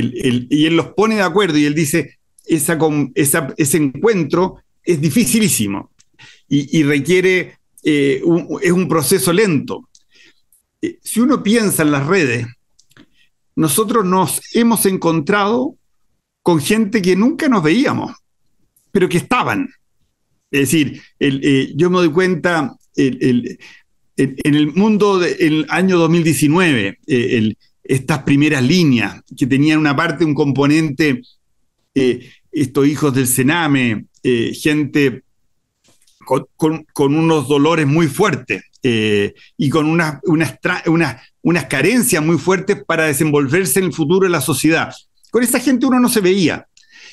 Y 0.00 0.66
él 0.66 0.76
los 0.76 0.88
pone 0.88 1.16
de 1.16 1.22
acuerdo 1.22 1.56
y 1.56 1.66
él 1.66 1.74
dice, 1.74 2.18
ese 2.44 3.76
encuentro 3.76 4.58
es 4.82 5.00
dificilísimo 5.00 5.90
y, 6.48 6.82
requiere, 6.82 7.58
es 7.82 8.22
un 8.22 8.88
proceso 8.88 9.32
lento. 9.32 9.88
Eh, 10.82 10.98
si 11.02 11.20
uno 11.20 11.42
piensa 11.42 11.82
en 11.82 11.90
las 11.90 12.06
redes, 12.06 12.46
nosotros 13.56 14.04
nos 14.04 14.40
hemos 14.54 14.84
encontrado 14.86 15.76
con 16.42 16.60
gente 16.60 17.00
que 17.00 17.16
nunca 17.16 17.48
nos 17.48 17.62
veíamos, 17.62 18.14
pero 18.92 19.08
que 19.08 19.18
estaban. 19.18 19.68
Es 20.50 20.60
decir, 20.60 21.00
eh, 21.18 21.72
yo 21.74 21.90
me 21.90 21.98
doy 21.98 22.10
cuenta 22.10 22.76
en 22.96 23.56
el 24.16 24.72
mundo 24.74 25.18
del 25.18 25.66
año 25.68 25.98
2019, 25.98 26.98
eh, 27.06 27.54
estas 27.84 28.22
primeras 28.22 28.62
líneas 28.62 29.20
que 29.36 29.46
tenían 29.46 29.78
una 29.78 29.94
parte, 29.94 30.24
un 30.24 30.34
componente, 30.34 31.22
estos 32.50 32.86
hijos 32.86 33.14
del 33.14 33.26
Sename, 33.26 34.06
gente 34.54 35.22
con, 36.24 37.14
unos 37.14 37.48
dolores 37.48 37.86
muy 37.86 38.08
fuertes 38.08 38.64
eh, 38.82 39.34
y 39.56 39.70
con 39.70 39.86
unas, 39.86 40.20
unas, 40.24 41.64
carencias 41.66 42.24
muy 42.24 42.38
fuertes 42.38 42.82
para 42.84 43.04
desenvolverse 43.04 43.78
en 43.78 43.86
el 43.86 43.92
futuro 43.92 44.26
de 44.26 44.30
la 44.30 44.40
sociedad. 44.40 44.92
Con 45.30 45.42
esa 45.42 45.60
gente 45.60 45.86
uno 45.86 46.00
no 46.00 46.08
se 46.08 46.20
veía. 46.20 46.66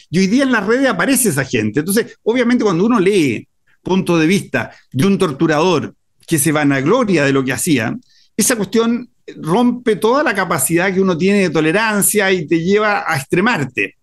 Y 0.10 0.20
hoy 0.20 0.28
día 0.28 0.44
en 0.44 0.52
las 0.52 0.66
redes 0.66 0.90
aparece 0.90 1.30
esa 1.30 1.46
gente. 1.46 1.80
Entonces, 1.80 2.18
obviamente 2.24 2.64
cuando 2.64 2.86
uno 2.86 3.00
lee 3.00 3.48
punto 3.82 4.18
de 4.18 4.28
vista 4.28 4.72
de 4.92 5.08
un 5.08 5.18
torturador 5.18 5.96
que 6.28 6.38
se 6.38 6.52
vanagloria 6.52 7.26
de 7.26 7.32
lo 7.32 7.44
que 7.44 7.54
hacía, 7.54 7.96
esa 8.38 8.56
cuestión 8.56 9.10
rompe 9.38 9.96
toda 9.96 10.24
la 10.24 10.34
capacidad 10.34 10.94
que 10.94 11.02
uno 11.02 11.18
tiene 11.18 11.40
de 11.40 11.50
tolerancia 11.50 12.32
y 12.32 12.48
te 12.48 12.62
lleva 12.62 13.04
a 13.08 13.18
extremarte. 13.18 13.96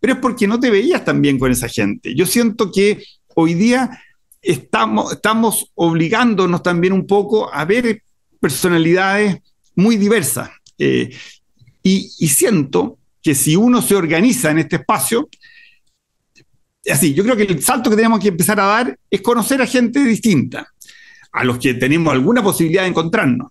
Pero 0.00 0.14
es 0.14 0.18
porque 0.18 0.46
no 0.46 0.60
te 0.60 0.70
veías 0.70 1.04
tan 1.04 1.22
bien 1.22 1.38
con 1.38 1.50
esa 1.50 1.68
gente. 1.68 2.14
Yo 2.14 2.26
siento 2.26 2.70
que 2.70 3.02
hoy 3.34 3.54
día 3.54 4.02
estamos, 4.44 5.72
obligándonos 5.74 6.62
también 6.62 6.92
un 6.92 7.06
poco 7.06 7.52
a 7.52 7.64
ver 7.64 8.02
personalidades 8.40 9.38
muy 9.74 9.96
diversas. 9.96 10.50
Eh, 10.78 11.10
y, 11.82 12.28
siento 12.28 12.98
que 13.22 13.34
si 13.34 13.56
uno 13.56 13.80
se 13.80 13.94
organiza 13.94 14.50
en 14.50 14.58
este 14.58 14.76
espacio, 14.76 15.28
así, 16.90 17.14
yo 17.14 17.24
creo 17.24 17.36
que 17.36 17.44
el 17.44 17.62
salto 17.62 17.90
que 17.90 17.96
tenemos 17.96 18.20
que 18.20 18.28
empezar 18.28 18.60
a 18.60 18.64
dar 18.64 18.98
es 19.10 19.20
conocer 19.22 19.60
a 19.62 19.66
gente 19.66 20.02
distinta, 20.04 20.66
a 21.32 21.44
los 21.44 21.58
que 21.58 21.74
tenemos 21.74 22.12
alguna 22.12 22.42
posibilidad 22.42 22.82
de 22.82 22.88
encontrarnos. 22.88 23.48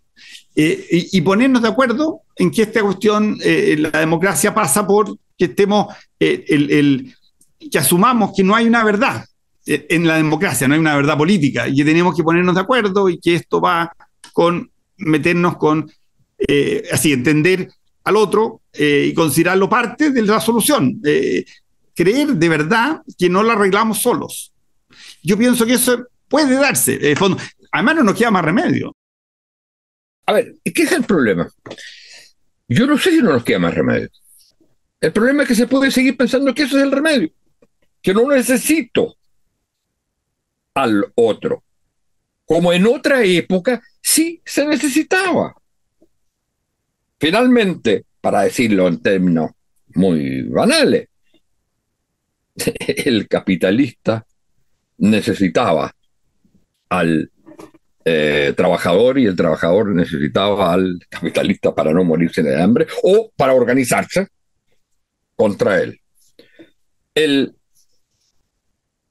Eh, 0.56 1.08
y, 1.12 1.22
ponernos 1.22 1.62
de 1.64 1.70
acuerdo 1.70 2.22
en 2.36 2.52
que 2.52 2.62
esta 2.64 2.82
cuestión, 2.82 3.38
eh, 3.44 3.76
la 3.78 4.00
democracia 4.00 4.54
pasa 4.54 4.86
por 4.86 5.18
que 5.38 5.46
estemos, 5.46 5.96
el, 6.20 7.16
que 7.72 7.78
asumamos 7.80 8.34
que 8.36 8.44
no 8.44 8.56
hay 8.56 8.68
una 8.68 8.84
verdad, 8.84 9.26
eh, 9.66 9.88
en 9.90 10.06
la 10.06 10.18
democracia, 10.18 10.68
no 10.68 10.74
hay 10.74 10.80
una 10.80 10.96
verdad 10.96 11.18
política 11.18 11.68
y 11.70 11.76
que 11.78 11.86
tenemos 11.86 12.16
que 12.16 12.24
ponernos 12.24 12.54
de 12.56 12.62
acuerdo 12.62 13.08
y 13.08 13.18
que 13.20 13.36
esto 13.36 13.62
va 13.62 13.94
con 14.34 14.70
meternos 14.98 15.56
con, 15.58 15.90
eh, 16.38 16.84
así, 16.92 17.14
entender 17.14 17.72
al 18.04 18.18
otro 18.18 18.62
eh, 18.74 19.08
y 19.10 19.14
considerarlo 19.14 19.70
parte 19.70 20.12
de 20.12 20.22
la 20.22 20.42
solución. 20.42 21.00
creer 21.96 22.34
de 22.34 22.50
verdad 22.50 23.02
que 23.18 23.30
no 23.30 23.42
la 23.44 23.54
arreglamos 23.54 24.02
solos. 24.02 24.52
Yo 25.22 25.38
pienso 25.38 25.66
que 25.66 25.76
eso 25.76 26.08
puede 26.28 26.56
darse. 26.56 27.16
fondo, 27.16 27.38
además 27.72 27.96
no 27.96 28.04
nos 28.04 28.16
queda 28.16 28.32
más 28.32 28.44
remedio. 28.44 28.94
A 30.26 30.34
ver, 30.34 30.56
¿qué 30.64 30.84
es 30.84 30.92
el 30.92 31.04
problema? 31.04 31.50
Yo 32.68 32.88
no 32.88 32.98
sé 32.98 33.12
si 33.12 33.18
no 33.18 33.34
nos 33.34 33.44
queda 33.44 33.60
más 33.60 33.76
remedio. 33.76 34.10
El 35.02 35.12
problema 35.12 35.44
es 35.44 35.50
que 35.50 35.56
se 35.56 35.68
puede 35.68 35.92
seguir 35.92 36.16
pensando 36.16 36.54
que 36.54 36.64
eso 36.64 36.78
es 36.78 36.84
el 36.84 36.92
remedio, 36.92 37.30
que 38.02 38.14
no 38.14 38.28
necesito 38.28 39.18
al 40.74 41.12
otro. 41.16 41.64
Como 42.46 42.72
en 42.72 42.88
otra 42.88 43.24
época 43.24 43.82
sí 44.02 44.42
se 44.46 44.66
necesitaba. 44.66 45.56
Finalmente, 47.20 48.06
para 48.22 48.44
decirlo 48.44 48.88
en 48.88 49.02
términos 49.02 49.52
muy 49.96 50.44
banales, 50.44 51.10
el 52.56 53.28
capitalista 53.28 54.26
necesitaba 54.98 55.94
al 56.90 57.30
eh, 58.06 58.54
trabajador 58.58 59.18
y 59.18 59.26
el 59.26 59.36
trabajador 59.36 59.96
necesitaba 59.96 60.74
al 60.74 61.00
capitalista 61.10 61.74
para 61.74 61.94
no 61.94 62.04
morirse 62.04 62.44
de 62.44 62.62
hambre 62.62 62.86
o 63.02 63.32
para 63.36 63.54
organizarse 63.54 64.28
contra 65.36 65.82
él. 65.82 66.00
El 67.16 67.56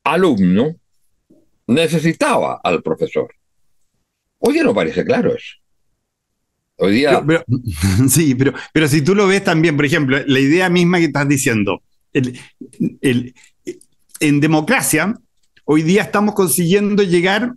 alumno 0.04 0.76
necesitaba 1.66 2.60
al 2.62 2.82
profesor. 2.82 3.34
Hoy 4.38 4.58
no 4.58 4.74
parece 4.74 5.04
claro 5.04 5.34
eso. 5.34 5.56
Hoy 6.76 6.92
día... 6.92 7.24
sí, 8.08 8.34
pero, 8.34 8.52
pero 8.72 8.88
si 8.88 9.02
tú 9.02 9.14
lo 9.14 9.26
ves 9.26 9.44
también, 9.44 9.76
por 9.76 9.86
ejemplo, 9.86 10.18
la 10.26 10.38
idea 10.38 10.68
misma 10.68 10.98
que 10.98 11.04
estás 11.04 11.28
diciendo, 11.28 11.82
en 12.12 13.32
democracia, 14.40 15.14
hoy 15.64 15.82
día 15.82 16.02
estamos 16.02 16.34
consiguiendo 16.34 17.02
llegar 17.02 17.54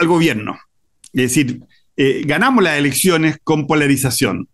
al 0.00 0.08
gobierno. 0.08 0.58
Es 1.12 1.34
decir, 1.34 1.60
eh, 1.96 2.22
ganamos 2.24 2.64
las 2.64 2.78
elecciones 2.78 3.38
con 3.44 3.66
polarización. 3.66 4.48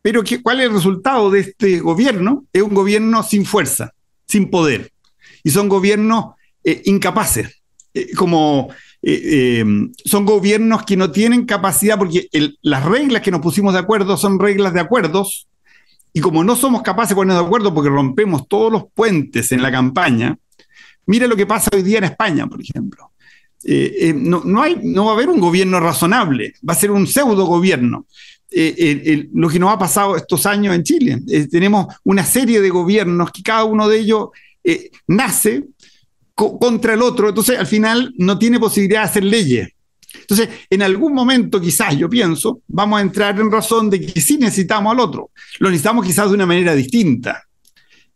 Pero 0.00 0.22
¿cuál 0.42 0.60
es 0.60 0.66
el 0.66 0.72
resultado 0.72 1.30
de 1.30 1.40
este 1.40 1.80
gobierno? 1.80 2.46
Es 2.52 2.62
un 2.62 2.74
gobierno 2.74 3.22
sin 3.22 3.44
fuerza, 3.44 3.92
sin 4.26 4.50
poder. 4.50 4.92
Y 5.44 5.50
son 5.50 5.68
gobiernos 5.68 6.34
eh, 6.64 6.82
incapaces. 6.84 7.62
Eh, 7.94 8.14
como 8.14 8.70
son 10.04 10.24
gobiernos 10.24 10.84
que 10.84 10.96
no 10.96 11.10
tienen 11.10 11.44
capacidad, 11.44 11.98
porque 11.98 12.28
las 12.62 12.84
reglas 12.84 13.20
que 13.20 13.32
nos 13.32 13.40
pusimos 13.40 13.72
de 13.72 13.80
acuerdo 13.80 14.16
son 14.16 14.38
reglas 14.38 14.72
de 14.74 14.78
acuerdos, 14.78 15.48
y 16.12 16.20
como 16.20 16.44
no 16.44 16.54
somos 16.54 16.82
capaces 16.82 17.10
de 17.10 17.14
ponernos 17.16 17.42
de 17.42 17.46
acuerdo 17.46 17.74
porque 17.74 17.90
rompemos 17.90 18.46
todos 18.46 18.70
los 18.70 18.84
puentes 18.94 19.50
en 19.50 19.60
la 19.60 19.72
campaña, 19.72 20.38
mira 21.06 21.26
lo 21.26 21.34
que 21.34 21.46
pasa 21.46 21.68
hoy 21.74 21.82
día 21.82 21.98
en 21.98 22.04
España, 22.04 22.46
por 22.46 22.60
ejemplo. 22.60 23.11
Eh, 23.64 24.08
eh, 24.08 24.14
no, 24.14 24.62
hay, 24.62 24.78
no 24.82 25.04
va 25.04 25.12
a 25.12 25.14
haber 25.14 25.28
un 25.28 25.40
gobierno 25.40 25.78
razonable, 25.78 26.54
va 26.68 26.72
a 26.72 26.76
ser 26.76 26.90
un 26.90 27.06
pseudo 27.06 27.46
gobierno. 27.46 28.06
Eh, 28.54 29.28
lo 29.32 29.48
que 29.48 29.58
nos 29.58 29.72
ha 29.72 29.78
pasado 29.78 30.14
estos 30.14 30.44
años 30.44 30.74
en 30.74 30.82
Chile. 30.82 31.22
tenemos 31.50 31.86
una 32.04 32.24
serie 32.24 32.60
de 32.60 32.68
gobiernos 32.68 33.30
que 33.30 33.42
cada 33.42 33.64
uno 33.64 33.88
de 33.88 33.98
ellos 33.98 34.28
nace 35.06 35.64
contra 36.34 36.94
el 36.94 37.02
otro, 37.02 37.30
entonces 37.30 37.58
al 37.58 37.66
final 37.66 38.12
no 38.18 38.38
tiene 38.38 38.58
posibilidad 38.58 39.02
de 39.02 39.08
hacer 39.08 39.24
leyes. 39.24 39.68
Entonces, 40.20 40.50
en 40.68 40.82
algún 40.82 41.14
momento 41.14 41.60
quizás, 41.60 41.96
yo 41.96 42.10
pienso, 42.10 42.60
vamos 42.68 42.98
a 42.98 43.02
entrar 43.02 43.40
en 43.40 43.50
razón 43.50 43.88
de 43.88 44.00
que 44.00 44.20
sí 44.20 44.36
necesitamos 44.36 44.92
al 44.92 45.00
otro. 45.00 45.30
Lo 45.58 45.70
necesitamos 45.70 46.04
quizás 46.04 46.28
de 46.28 46.34
una 46.34 46.44
manera 46.44 46.74
distinta. 46.74 47.44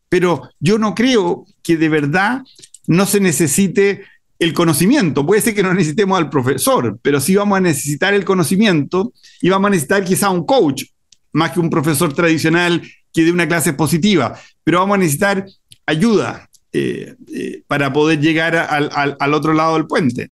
Pero 0.08 0.50
yo 0.60 0.78
no 0.78 0.94
creo 0.94 1.46
que 1.62 1.76
de 1.78 1.88
verdad 1.88 2.42
no 2.86 3.06
se 3.06 3.20
necesite 3.20 4.04
el 4.38 4.52
conocimiento. 4.52 5.24
Puede 5.24 5.40
ser 5.40 5.54
que 5.54 5.62
no 5.62 5.72
necesitemos 5.72 6.18
al 6.18 6.30
profesor, 6.30 6.98
pero 7.02 7.20
sí 7.20 7.34
vamos 7.34 7.58
a 7.58 7.60
necesitar 7.60 8.14
el 8.14 8.24
conocimiento 8.24 9.12
y 9.40 9.48
vamos 9.48 9.68
a 9.68 9.70
necesitar 9.70 10.04
quizá 10.04 10.30
un 10.30 10.44
coach, 10.44 10.84
más 11.32 11.52
que 11.52 11.60
un 11.60 11.70
profesor 11.70 12.12
tradicional 12.12 12.82
que 13.12 13.24
dé 13.24 13.32
una 13.32 13.48
clase 13.48 13.72
positiva, 13.72 14.38
pero 14.62 14.80
vamos 14.80 14.96
a 14.96 14.98
necesitar 14.98 15.46
ayuda 15.86 16.48
eh, 16.72 17.14
eh, 17.32 17.62
para 17.66 17.92
poder 17.92 18.20
llegar 18.20 18.56
al, 18.56 19.34
otro 19.34 19.54
lado 19.54 19.74
del 19.74 19.86
puente. 19.86 20.28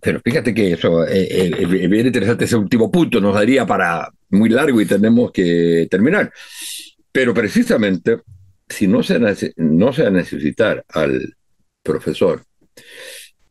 Pero 0.00 0.20
fíjate 0.24 0.52
que 0.52 0.72
eso 0.72 1.06
eh, 1.06 1.52
es 1.58 1.68
bien 1.68 2.06
interesante 2.06 2.44
ese 2.44 2.56
último 2.56 2.90
punto, 2.90 3.20
nos 3.20 3.34
daría 3.34 3.66
para 3.66 4.08
muy 4.30 4.48
largo 4.48 4.80
y 4.80 4.86
tenemos 4.86 5.30
que 5.32 5.86
terminar. 5.90 6.32
Pero 7.10 7.34
precisamente, 7.34 8.18
si 8.68 8.86
no 8.86 9.02
se, 9.02 9.18
no 9.56 9.92
se 9.92 10.02
va 10.02 10.08
a 10.08 10.12
necesitar 10.12 10.84
al 10.88 11.36
profesor. 11.82 12.44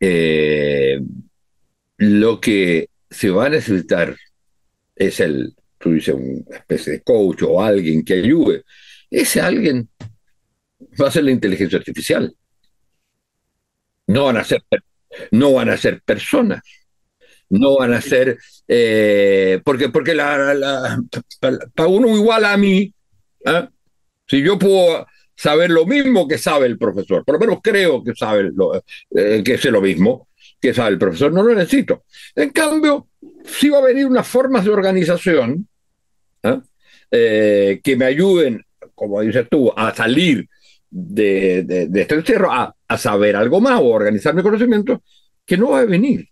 Eh, 0.00 1.00
lo 1.98 2.40
que 2.40 2.88
se 3.08 3.30
va 3.30 3.46
a 3.46 3.50
necesitar 3.50 4.16
es 4.96 5.20
el, 5.20 5.54
tú 5.78 5.92
dices, 5.92 6.14
una 6.14 6.56
especie 6.56 6.94
de 6.94 7.02
coach 7.02 7.42
o 7.42 7.62
alguien 7.62 8.04
que 8.04 8.14
ayude. 8.14 8.64
Ese 9.10 9.40
alguien 9.40 9.88
va 11.00 11.08
a 11.08 11.10
ser 11.10 11.24
la 11.24 11.30
inteligencia 11.30 11.78
artificial. 11.78 12.34
No 14.06 14.24
van 14.24 14.38
a 14.38 14.44
ser, 14.44 14.62
no 15.30 15.52
van 15.52 15.70
a 15.70 15.76
ser 15.76 16.02
personas. 16.02 16.62
No 17.48 17.76
van 17.76 17.92
a 17.92 18.00
ser, 18.00 18.38
eh, 18.66 19.60
porque, 19.62 19.90
porque 19.90 20.14
la, 20.14 20.98
para 21.74 21.88
uno 21.88 22.16
igual 22.16 22.46
a 22.46 22.56
mí, 22.56 22.94
¿eh? 23.44 23.68
si 24.26 24.42
yo 24.42 24.58
puedo 24.58 25.06
saber 25.36 25.70
lo 25.70 25.86
mismo 25.86 26.28
que 26.28 26.38
sabe 26.38 26.66
el 26.66 26.78
profesor. 26.78 27.24
Por 27.24 27.34
lo 27.34 27.40
menos 27.40 27.60
creo 27.62 28.02
que 28.02 28.14
sabe 28.14 28.50
lo, 28.54 28.74
eh, 28.76 29.42
que 29.44 29.58
sé 29.58 29.70
lo 29.70 29.80
mismo 29.80 30.28
que 30.60 30.72
sabe 30.72 30.90
el 30.90 30.98
profesor. 30.98 31.32
No 31.32 31.42
lo 31.42 31.54
necesito. 31.54 32.04
En 32.34 32.50
cambio, 32.50 33.08
sí 33.44 33.68
va 33.68 33.78
a 33.78 33.82
venir 33.82 34.06
unas 34.06 34.26
formas 34.26 34.64
de 34.64 34.70
organización 34.70 35.66
¿eh? 36.42 36.60
Eh, 37.10 37.80
que 37.82 37.96
me 37.96 38.04
ayuden, 38.06 38.64
como 38.94 39.20
dices 39.20 39.46
tú, 39.50 39.72
a 39.76 39.94
salir 39.94 40.48
de, 40.88 41.88
este 41.94 42.14
encierro, 42.14 42.52
a, 42.52 42.74
a, 42.86 42.98
saber 42.98 43.34
algo 43.34 43.60
más 43.60 43.80
o 43.80 43.86
organizar 43.86 44.34
mi 44.34 44.42
conocimiento, 44.42 45.02
que 45.44 45.56
no 45.56 45.70
va 45.70 45.80
a 45.80 45.84
venir 45.84 46.28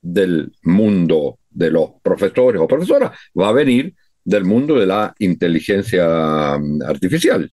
del 0.00 0.52
mundo 0.62 1.38
de 1.50 1.70
los 1.70 1.90
profesores 2.02 2.60
o 2.60 2.68
profesoras, 2.68 3.12
va 3.38 3.48
a 3.48 3.52
venir 3.52 3.94
del 4.24 4.44
mundo 4.44 4.76
de 4.76 4.86
la 4.86 5.14
inteligencia 5.18 6.56
mm, 6.58 6.82
artificial. 6.82 7.50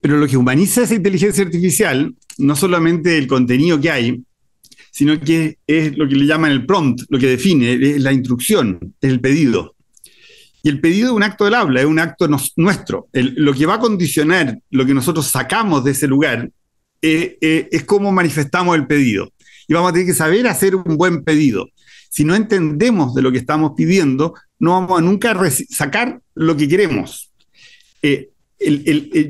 Pero 0.00 0.18
lo 0.18 0.26
que 0.26 0.36
humaniza 0.36 0.82
esa 0.82 0.94
inteligencia 0.94 1.44
artificial, 1.44 2.14
no 2.38 2.56
solamente 2.56 3.18
el 3.18 3.26
contenido 3.26 3.80
que 3.80 3.90
hay, 3.90 4.22
sino 4.90 5.20
que 5.20 5.58
es 5.66 5.96
lo 5.96 6.08
que 6.08 6.16
le 6.16 6.26
llaman 6.26 6.50
el 6.50 6.66
prompt, 6.66 7.02
lo 7.08 7.18
que 7.18 7.28
define, 7.28 7.74
es 7.74 8.02
la 8.02 8.12
instrucción, 8.12 8.94
es 9.00 9.10
el 9.10 9.20
pedido. 9.20 9.74
Y 10.62 10.68
el 10.68 10.80
pedido 10.80 11.08
es 11.08 11.12
un 11.12 11.22
acto 11.22 11.44
del 11.44 11.54
habla, 11.54 11.80
es 11.80 11.86
un 11.86 11.98
acto 11.98 12.28
nuestro. 12.56 13.08
lo 13.12 13.54
que 13.54 13.66
va 13.66 13.74
a 13.74 13.80
condicionar 13.80 14.58
lo 14.70 14.84
que 14.84 14.94
nosotros 14.94 15.26
sacamos 15.26 15.84
de 15.84 15.92
ese 15.92 16.08
lugar 16.08 16.50
eh, 17.00 17.38
eh, 17.40 17.68
es 17.70 17.84
cómo 17.84 18.10
manifestamos 18.10 18.76
el 18.76 18.86
pedido. 18.86 19.32
Y 19.68 19.74
vamos 19.74 19.90
a 19.90 19.92
tener 19.92 20.08
que 20.08 20.14
saber 20.14 20.46
hacer 20.46 20.74
un 20.74 20.96
buen 20.96 21.22
pedido. 21.22 21.68
Si 22.10 22.24
no 22.24 22.34
entendemos 22.34 23.14
de 23.14 23.22
lo 23.22 23.30
que 23.30 23.38
estamos 23.38 23.72
pidiendo, 23.76 24.34
no 24.58 24.72
vamos 24.72 24.98
a 24.98 25.02
nunca 25.02 25.36
sacar 25.70 26.20
lo 26.34 26.56
que 26.56 26.66
queremos. 26.66 27.30
Eh, 28.02 28.30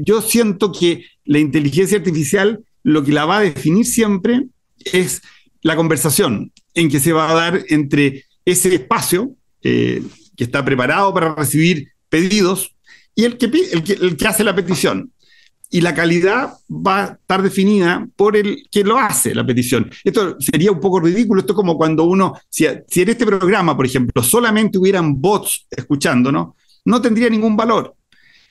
yo 0.01 0.23
siento 0.23 0.73
que 0.73 1.05
la 1.25 1.39
inteligencia 1.39 1.99
artificial 1.99 2.65
lo 2.83 3.05
que 3.05 3.13
la 3.13 3.27
va 3.27 3.39
a 3.39 3.43
definir 3.43 3.85
siempre 3.85 4.47
es 4.93 5.23
la 5.63 5.77
conversación 5.77 6.53
en 6.75 6.89
que 6.89 7.01
se 7.01 7.13
va 7.13 7.31
a 7.31 7.35
dar 7.35 7.65
entre 7.69 8.25
ese 8.45 8.75
espacio 8.75 9.35
eh, 9.63 10.03
que 10.37 10.45
está 10.45 10.65
preparado 10.65 11.13
para 11.13 11.35
recibir 11.35 11.89
pedidos 12.09 12.75
y 13.15 13.25
el 13.25 13.37
que, 13.37 13.47
el 14.01 14.17
que, 14.17 14.27
hace 14.27 14.45
la 14.45 14.55
petición. 14.55 15.13
Y 15.71 15.81
la 15.81 15.95
calidad 15.95 16.55
va 16.71 17.03
a 17.03 17.05
estar 17.13 17.43
definida 17.43 18.09
por 18.17 18.37
el 18.37 18.63
que 18.71 18.85
lo 18.85 18.97
hace 18.97 19.35
la 19.35 19.45
petición. 19.45 19.91
Esto 20.05 20.37
sería 20.39 20.71
un 20.71 20.81
poco 20.81 21.01
ridículo. 21.01 21.41
Esto 21.41 21.53
es 21.53 21.57
como 21.57 21.77
cuando 21.77 22.05
uno, 22.05 22.35
si, 22.49 22.67
si 22.87 23.03
en 23.03 23.09
este 23.11 23.27
programa, 23.27 23.77
por 23.77 23.85
ejemplo, 23.85 24.23
solamente 24.23 24.79
hubieran 24.79 25.21
bots 25.21 25.67
escuchándonos, 25.69 26.55
no 26.85 27.03
tendría 27.03 27.29
ningún 27.29 27.57
valor. 27.57 27.98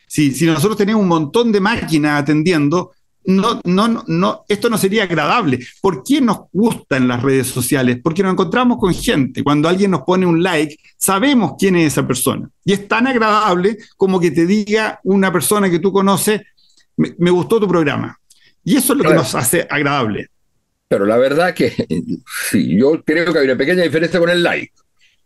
Si, 0.07 0.45
nosotros 0.45 0.77
tenemos 0.77 1.01
un 1.01 1.09
montón 1.09 1.51
de 1.51 1.59
máquinas 1.59 2.21
atendiendo, 2.21 2.93
no, 3.25 3.59
no, 3.65 4.05
no, 4.07 4.45
esto 4.47 4.69
no 4.69 4.77
sería 4.77 5.03
agradable. 5.03 5.59
¿Por 5.81 6.01
qué 6.01 6.21
nos 6.21 6.43
gustan 6.51 7.09
las 7.09 7.21
redes 7.21 7.47
sociales? 7.47 7.99
Porque 8.01 8.23
nos 8.23 8.31
encontramos 8.31 8.77
con 8.79 8.93
gente. 8.93 9.43
Cuando 9.43 9.67
alguien 9.67 9.91
nos 9.91 10.03
pone 10.03 10.25
un 10.25 10.41
like, 10.41 10.77
sabemos 10.97 11.55
quién 11.59 11.75
es 11.75 11.93
esa 11.93 12.07
persona. 12.07 12.49
Y 12.63 12.71
es 12.71 12.87
tan 12.87 13.05
agradable 13.05 13.77
como 13.97 14.19
que 14.19 14.31
te 14.31 14.45
diga 14.45 15.01
una 15.03 15.31
persona 15.31 15.69
que 15.69 15.79
tú 15.79 15.91
conoces, 15.91 16.41
me, 16.95 17.29
gustó 17.29 17.59
tu 17.59 17.67
programa. 17.67 18.17
Y 18.63 18.77
eso 18.77 18.93
es 18.93 18.99
lo 18.99 19.09
que 19.09 19.15
nos 19.15 19.35
hace 19.35 19.67
agradable. 19.69 20.29
Pero 20.87 21.05
la 21.05 21.17
verdad 21.17 21.53
que 21.53 21.73
sí, 22.49 22.79
yo 22.79 23.03
creo 23.03 23.33
que 23.33 23.39
hay 23.39 23.45
una 23.45 23.57
pequeña 23.57 23.83
diferencia 23.83 24.21
con 24.21 24.29
el 24.29 24.41
like. 24.41 24.73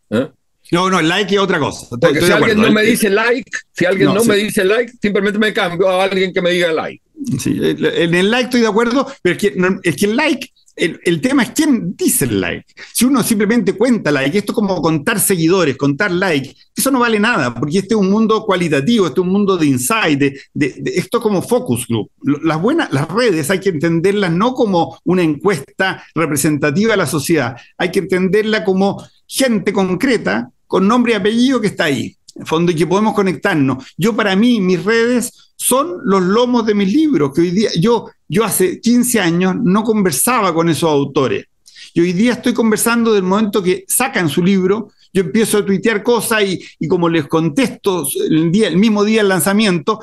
¿eh? 0.10 0.32
No, 0.72 0.90
no, 0.90 1.00
el 1.00 1.10
like 1.10 1.36
es 1.36 1.42
otra 1.42 1.60
cosa. 1.60 1.88
Porque 1.90 2.22
si 2.22 2.32
alguien 2.32 2.62
no 2.62 2.72
me 2.72 2.84
dice 2.84 3.10
like, 3.10 3.50
si 3.74 3.86
alguien 3.86 4.14
no, 4.14 4.24
me 4.24 4.38
dice 4.38 4.64
like, 4.64 4.94
simplemente 5.02 5.38
me 5.38 5.54
cambio 5.54 5.90
a 5.90 6.06
alguien 6.06 6.34
que 6.34 6.42
me 6.42 6.52
diga 6.52 6.72
like. 6.72 7.02
Sí, 7.38 7.60
en 7.62 8.16
el 8.16 8.32
like 8.32 8.46
estoy 8.46 8.62
de 8.62 8.68
acuerdo, 8.68 9.06
pero 9.22 9.36
es 9.36 9.42
que, 9.42 9.56
es 9.84 9.96
que 9.96 10.06
el 10.06 10.16
like 10.16 10.52
el, 10.76 11.22
tema 11.22 11.44
es 11.44 11.52
quién 11.52 11.96
dice 11.96 12.26
el 12.26 12.42
like. 12.42 12.66
Si 12.94 13.06
uno 13.06 13.24
simplemente 13.24 13.74
cuenta 13.74 14.12
like, 14.12 14.38
esto 14.38 14.52
es 14.52 14.56
como 14.56 14.82
contar 14.82 15.20
seguidores, 15.20 15.78
contar 15.78 16.12
like, 16.12 16.56
eso 16.76 16.92
no 16.92 17.00
vale 17.00 17.20
nada, 17.20 17.54
porque 17.54 17.80
este 17.80 17.94
es 17.94 18.00
un 18.00 18.10
mundo 18.10 18.44
cualitativo, 18.46 19.08
este 19.08 19.20
es 19.20 19.26
un 19.26 19.32
mundo 19.32 19.58
de 19.58 19.68
insight, 19.68 20.20
de, 20.20 20.84
esto 20.96 21.18
es 21.18 21.24
como 21.24 21.42
focus 21.42 21.88
group. 21.88 22.10
Las 22.44 22.62
buenas, 22.62 22.92
las 22.92 23.08
redes 23.10 23.50
hay 23.52 23.60
que 23.60 23.70
entenderlas 23.70 24.32
no 24.32 24.54
como 24.54 24.98
una 25.04 25.24
encuesta 25.24 26.04
representativa 26.16 26.92
de 26.92 26.98
la 26.98 27.08
sociedad, 27.08 27.56
hay 27.78 27.92
que 27.92 28.00
entenderla 28.00 28.64
como 28.64 29.04
gente 29.28 29.74
concreta 29.74 30.50
con 30.72 30.88
nombre 30.88 31.12
y 31.12 31.16
apellido 31.18 31.60
que 31.60 31.68
está 31.68 31.84
ahí. 31.84 32.16
fondo, 32.46 32.72
y 32.72 32.76
que 32.76 32.88
podemos 32.88 33.14
conectarnos. 33.14 33.94
Yo 33.98 34.16
para 34.16 34.38
mí, 34.38 34.62
mis 34.62 34.82
redes 34.82 35.52
son 35.58 35.98
los 36.06 36.22
lomos 36.24 36.66
de 36.66 36.74
mis 36.74 36.94
libros, 36.94 37.34
que 37.34 37.42
hoy 37.42 37.52
día, 37.52 37.70
yo, 37.78 38.10
yo 38.30 38.46
hace 38.46 38.80
15 38.80 39.20
años 39.20 39.56
no 39.62 39.84
conversaba 39.84 40.54
con 40.54 40.70
esos 40.70 40.90
autores. 40.90 41.46
Y 41.94 42.00
hoy 42.00 42.14
día 42.14 42.32
estoy 42.32 42.54
conversando 42.54 43.12
del 43.12 43.24
momento 43.24 43.62
que 43.62 43.84
sacan 43.86 44.30
su 44.30 44.42
libro, 44.42 44.94
yo 45.12 45.24
empiezo 45.24 45.58
a 45.58 45.66
tuitear 45.66 46.04
cosas 46.04 46.44
y, 46.44 46.64
y 46.80 46.88
como 46.88 47.10
les 47.10 47.28
contesto 47.28 48.08
el, 48.30 48.50
día, 48.50 48.70
el 48.70 48.78
mismo 48.78 49.04
día 49.04 49.20
del 49.20 49.28
lanzamiento, 49.28 50.00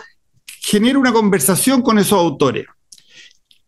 genero 0.61 1.01
una 1.01 1.15
conversación 1.15 1.81
con 1.81 1.99
esos 1.99 2.19
autores. 2.19 2.67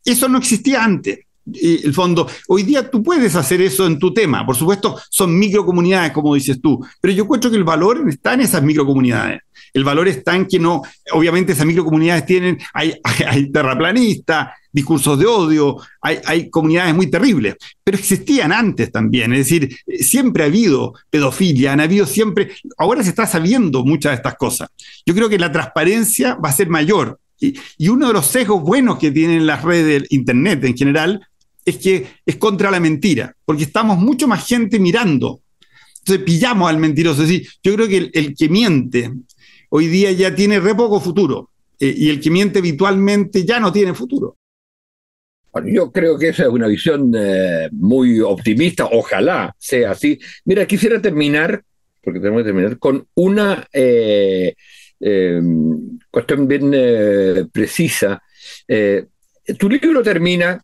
Eso 0.05 0.29
no 0.29 0.37
existía 0.37 0.85
antes 0.85 1.21
el 1.55 1.95
fondo. 1.95 2.27
Hoy 2.49 2.63
día 2.63 2.91
tú 2.91 3.03
puedes 3.03 3.35
hacer 3.37 3.61
eso 3.61 3.87
en 3.87 3.99
tu 3.99 4.13
tema. 4.13 4.45
Por 4.45 4.57
supuesto, 4.57 4.99
son 5.09 5.39
microcomunidades, 5.39 6.13
como 6.13 6.35
dices 6.35 6.61
tú, 6.61 6.85
pero 7.01 7.15
yo 7.15 7.25
encuentro 7.25 7.51
que 7.51 7.57
el 7.57 7.65
valor 7.65 8.05
está 8.09 8.35
en 8.35 8.41
esas 8.41 8.63
microcomunidades. 8.63 9.41
El 9.73 9.85
valor 9.85 10.09
está 10.09 10.35
en 10.35 10.47
que 10.47 10.59
no, 10.59 10.83
obviamente 11.13 11.53
esas 11.53 11.67
microcomunidades 11.67 12.27
tienen, 12.27 12.59
hay, 12.75 12.95
hay, 13.27 13.51
terraplanistas, 13.51 14.49
discursos 14.73 15.19
de 15.19 15.27
odio, 15.27 15.77
hay, 16.01 16.19
hay, 16.25 16.51
comunidades 16.51 16.95
muy 16.95 17.09
terribles, 17.09 17.57
pero 17.83 17.99
existían 17.99 18.53
antes 18.53 18.93
también, 18.93 19.33
es 19.33 19.41
decir, 19.41 19.77
siempre 20.01 20.45
ha 20.45 20.47
habido 20.47 20.95
pedofilia, 21.11 21.73
han 21.73 21.81
habido 21.81 22.07
siempre, 22.07 22.53
ahora 22.79 23.03
se 23.03 23.11
está 23.11 23.27
sabiendo 23.27 23.85
muchas 23.85 24.13
de 24.13 24.17
estas 24.17 24.37
cosas. 24.37 24.69
Yo 25.05 25.15
creo 25.15 25.29
que 25.29 25.39
la 25.39 25.53
transparencia 25.53 26.35
va 26.35 26.51
a 26.51 26.53
ser 26.53 26.69
mayor. 26.69 27.19
Y, 27.43 27.59
y 27.79 27.89
uno 27.89 28.09
de 28.09 28.13
los 28.13 28.27
sesgos 28.27 28.63
buenos 28.63 28.99
que 28.99 29.11
tienen 29.11 29.47
las 29.47 29.63
redes, 29.63 30.05
Internet 30.11 30.63
en 30.65 30.77
general, 30.77 31.27
es 31.65 31.79
que 31.79 32.07
es 32.25 32.37
contra 32.37 32.71
la 32.71 32.81
mentira, 32.81 33.35
porque 33.45 33.65
estamos 33.65 33.99
mucho 33.99 34.27
más 34.27 34.47
gente 34.47 34.79
mirando. 34.79 35.41
Entonces 35.99 36.25
pillamos 36.25 36.69
al 36.69 36.79
mentiroso. 36.79 37.23
Es 37.23 37.29
decir, 37.29 37.49
yo 37.63 37.75
creo 37.75 37.89
que 37.89 38.11
el, 38.13 38.35
que 38.35 38.49
miente 38.49 39.13
hoy 39.69 39.87
día 39.87 40.11
ya 40.13 40.35
tiene 40.35 40.59
re 40.59 40.75
poco 40.75 41.01
futuro 41.01 41.51
eh, 41.79 41.95
y 41.97 42.11
el 42.11 42.21
que 42.21 42.31
miente 42.31 42.59
habitualmente 42.59 43.45
ya 43.45 43.61
no 43.61 43.73
tiene 43.73 43.95
futuro. 43.95 44.37
yo 45.65 45.93
creo 45.93 46.19
que 46.19 46.29
esa 46.29 46.45
es 46.45 46.49
una 46.49 46.67
visión 46.67 47.13
eh, 47.17 47.69
muy 47.73 48.21
optimista, 48.21 48.89
ojalá 48.91 49.55
sea 49.59 49.93
así. 49.93 50.19
Mira, 50.45 50.67
quisiera 50.67 51.01
terminar, 51.01 51.63
porque 52.03 52.21
tenemos 52.21 52.41
que 52.43 52.47
terminar, 52.47 52.79
con 52.79 53.07
una 53.15 53.67
eh, 53.73 54.55
cuestión 56.11 56.49
bien 56.49 57.51
precisa. 57.53 58.23
tu 59.59 59.69
libro 59.69 60.03
termina 60.03 60.63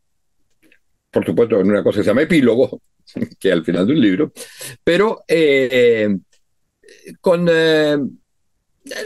por 1.16 1.24
supuesto, 1.24 1.58
en 1.58 1.70
una 1.70 1.82
cosa 1.82 2.00
que 2.00 2.04
se 2.04 2.10
llama 2.10 2.20
epílogo, 2.20 2.82
que 3.40 3.50
al 3.50 3.64
final 3.64 3.86
de 3.86 3.92
un 3.94 4.00
libro, 4.02 4.32
pero 4.84 5.24
eh, 5.26 6.14
con 7.22 7.48
eh, 7.50 7.96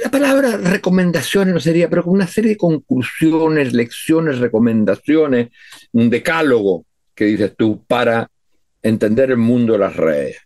la 0.03 0.11
palabra 0.11 0.57
recomendaciones 0.57 1.55
no 1.55 1.61
sería, 1.61 1.89
pero 1.89 2.03
con 2.03 2.15
una 2.15 2.27
serie 2.27 2.51
de 2.51 2.57
conclusiones, 2.57 3.75
lecciones, 3.75 4.41
recomendaciones, 4.41 5.51
un 5.93 6.11
decálogo 6.11 6.85
que 7.15 7.27
dices 7.27 7.55
tú 7.57 7.85
para 7.87 8.29
entender 8.83 9.31
el 9.31 9.37
mundo 9.37 9.75
de 9.75 9.79
las 9.79 9.95
redes. 9.95 10.39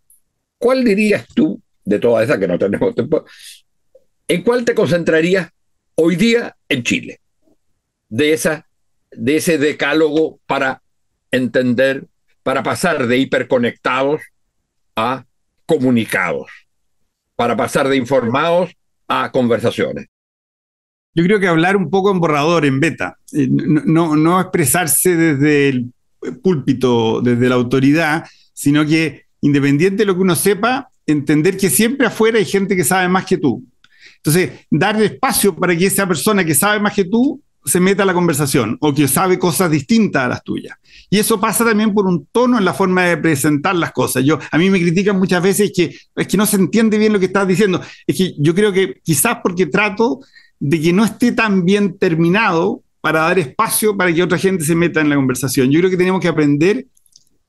¿Cuál 0.59 0.85
dirías 0.85 1.27
tú, 1.35 1.62
de 1.83 1.99
todas 1.99 2.25
esas 2.25 2.37
que 2.37 2.47
no 2.47 2.59
tenemos 2.59 2.95
tiempo, 2.95 3.25
en 4.29 4.43
cuál 4.43 4.67
te 4.67 4.75
concentrarías 4.75 5.49
hoy 5.95 6.17
día 6.17 6.55
en 6.69 6.83
Chile? 6.83 7.21
De, 8.11 8.35
esa, 8.35 8.69
de 9.12 9.37
ese 9.37 9.57
decálogo 9.57 10.41
para 10.45 10.83
entender 11.37 12.07
para 12.43 12.62
pasar 12.62 13.07
de 13.07 13.18
hiperconectados 13.18 14.20
a 14.97 15.24
comunicados, 15.66 16.51
para 17.37 17.57
pasar 17.57 17.89
de 17.89 17.97
informados 17.97 18.70
a 19.09 19.30
conversaciones. 19.32 20.07
Yo 21.14 21.24
creo 21.24 21.39
que 21.39 21.47
hablar 21.47 21.76
un 21.76 21.91
poco 21.91 22.11
en 22.11 22.20
borrador, 22.20 22.64
en 22.64 22.80
beta, 22.80 23.18
eh, 23.32 23.49
no, 23.49 24.16
no 24.16 24.41
expresarse 24.41 25.16
desde 25.16 25.68
el 25.68 25.93
púlpito, 26.43 27.20
desde 27.20 27.49
la 27.49 27.55
autoridad, 27.55 28.24
sino 28.53 28.85
que 28.85 29.24
independiente 29.41 29.99
de 29.99 30.07
lo 30.07 30.14
que 30.14 30.22
uno 30.22 30.35
sepa, 30.35 30.89
entender 31.07 31.57
que 31.57 31.70
siempre 31.70 32.07
afuera 32.07 32.39
hay 32.39 32.45
gente 32.45 32.74
que 32.74 32.85
sabe 32.85 33.09
más 33.09 33.26
que 33.26 33.37
tú. 33.37 33.62
Entonces, 34.16 34.66
darle 34.70 35.05
espacio 35.05 35.55
para 35.55 35.76
que 35.76 35.87
esa 35.87 36.07
persona 36.07 36.45
que 36.45 36.55
sabe 36.55 36.80
más 36.80 36.95
que 36.95 37.05
tú 37.05 37.43
se 37.65 37.81
meta 37.81 38.03
a 38.03 38.07
la 38.07 38.15
conversación 38.15 38.77
o 38.81 38.93
que 38.93 39.09
sabe 39.09 39.39
cosas 39.39 39.71
distintas 39.71 40.25
a 40.25 40.29
las 40.29 40.45
tuyas. 40.45 40.77
Y 41.11 41.19
eso 41.19 41.41
pasa 41.41 41.65
también 41.65 41.95
por 41.95 42.07
un 42.07 42.27
tono 42.31 42.59
en 42.59 42.65
la 42.65 42.75
forma 42.75 43.05
de 43.05 43.17
presentar 43.17 43.75
las 43.75 43.93
cosas. 43.93 44.25
Yo, 44.25 44.39
a 44.51 44.59
mí 44.59 44.71
me 44.71 44.81
critican 44.81 45.19
muchas 45.19 45.43
veces 45.43 45.73
que 45.75 45.97
es 46.17 46.27
que 46.27 46.37
no 46.37 46.47
se 46.47 46.57
entiende 46.57 46.99
bien 46.99 47.12
lo 47.12 47.19
que 47.19 47.27
estás 47.27 47.47
diciendo. 47.47 47.81
Es 48.07 48.17
que 48.17 48.35
yo 48.39 48.55
creo 48.55 48.73
que 48.73 49.01
quizás 49.03 49.39
porque 49.43 49.67
trato 49.67 50.21
de 50.61 50.81
que 50.81 50.93
no 50.93 51.05
esté 51.05 51.33
tan 51.33 51.65
bien 51.65 51.99
terminado 51.99 52.83
para 53.01 53.21
dar 53.21 53.39
espacio 53.39 53.97
para 53.97 54.12
que 54.12 54.23
otra 54.23 54.39
gente 54.39 54.65
se 54.65 54.75
meta 54.75 55.01
en 55.01 55.11
la 55.11 55.17
conversación. 55.17 55.71
Yo 55.71 55.79
creo 55.81 55.91
que 55.91 55.97
tenemos 55.97 56.21
que 56.21 56.29
aprender 56.29 56.87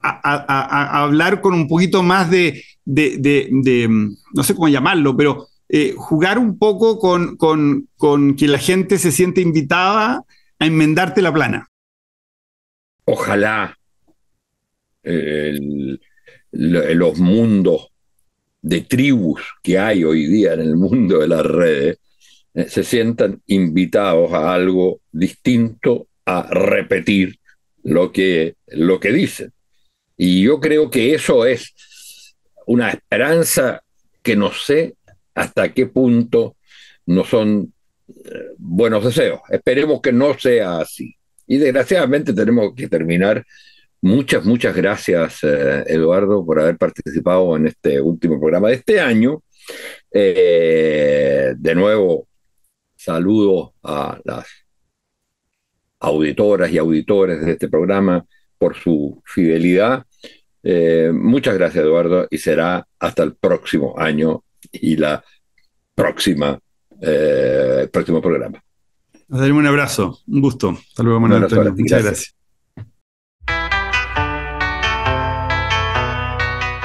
a, 0.02 1.02
hablar 1.02 1.42
con 1.42 1.54
un 1.54 1.68
poquito 1.68 2.04
más 2.04 2.30
de, 2.30 2.64
no 2.86 4.44
sé 4.44 4.54
cómo 4.54 4.68
llamarlo, 4.68 5.16
pero 5.16 5.48
eh, 5.78 5.94
jugar 5.98 6.38
un 6.38 6.58
poco 6.58 7.00
con, 7.00 7.88
que 8.36 8.48
la 8.48 8.60
gente 8.60 8.98
se 8.98 9.12
siente 9.12 9.42
invitada 9.42 10.24
a 10.60 10.66
enmendarte 10.66 11.22
la 11.22 11.34
plana 11.34 11.70
ojalá 13.06 13.78
los 16.52 17.20
mundos 17.20 17.90
de 18.62 18.82
tribus 18.82 19.42
que 19.62 19.78
hay 19.78 20.04
hoy 20.04 20.26
día 20.26 20.54
en 20.54 20.62
el 20.62 20.76
mundo 20.76 21.20
de 21.20 21.28
las 21.28 21.46
redes 21.46 22.00
eh, 22.56 22.70
se 22.70 22.86
sientan 22.86 23.42
invitados 23.48 24.32
a 24.32 24.54
algo 24.54 25.02
distinto 25.12 26.08
a 26.26 26.48
repetir 26.50 27.38
lo 27.84 28.14
que, 28.14 28.56
lo 28.68 29.00
que 29.00 29.12
dicen. 29.12 29.52
Y 30.18 30.44
yo 30.44 30.62
creo 30.62 30.90
que 30.90 31.14
eso 31.14 31.46
es 31.46 31.74
una 32.66 32.90
esperanza 32.90 33.84
que 34.24 34.38
no 34.38 34.54
sé 34.54 34.96
hasta 35.36 35.74
qué 35.74 35.86
punto 35.86 36.56
no 37.06 37.24
son 37.24 37.74
eh, 38.08 38.48
buenos 38.58 39.04
deseos. 39.04 39.42
Esperemos 39.50 40.02
que 40.02 40.12
no 40.12 40.38
sea 40.40 40.80
así. 40.80 41.16
Y 41.46 41.58
desgraciadamente 41.58 42.34
tenemos 42.34 42.74
que 42.76 42.88
terminar. 42.88 43.46
Muchas, 44.02 44.46
muchas 44.46 44.76
gracias, 44.76 45.44
eh, 45.44 45.84
Eduardo, 45.88 46.46
por 46.46 46.60
haber 46.60 46.78
participado 46.78 47.56
en 47.56 47.68
este 47.68 48.02
último 48.02 48.40
programa 48.40 48.70
de 48.70 48.76
este 48.76 49.00
año. 49.00 49.44
Eh, 50.12 51.54
de 51.58 51.76
nuevo, 51.76 52.28
saludo 52.96 53.74
a 53.84 54.20
las 54.24 54.48
auditoras 56.00 56.72
y 56.72 56.78
auditores 56.78 57.44
de 57.44 57.54
este 57.54 57.68
programa 57.68 58.26
por 58.58 58.76
su 58.76 59.22
fidelidad. 59.26 60.06
Muchas 61.14 61.56
gracias, 61.56 61.84
Eduardo, 61.84 62.28
y 62.32 62.40
será 62.40 62.88
hasta 62.98 63.22
el 63.22 63.36
próximo 63.36 63.94
año 64.00 64.44
y 64.82 64.98
la 64.98 65.24
próxima, 65.94 66.60
el 67.00 67.90
próximo 67.90 68.22
programa. 68.22 68.62
Nos 69.28 69.40
daremos 69.40 69.62
un 69.62 69.68
abrazo, 69.68 70.20
un 70.28 70.42
gusto. 70.42 70.70
Hasta 70.70 71.04
luego, 71.04 71.20
Manuel 71.20 71.44
Antonio. 71.44 71.74
Muchas 71.76 72.04
gracias. 72.04 72.36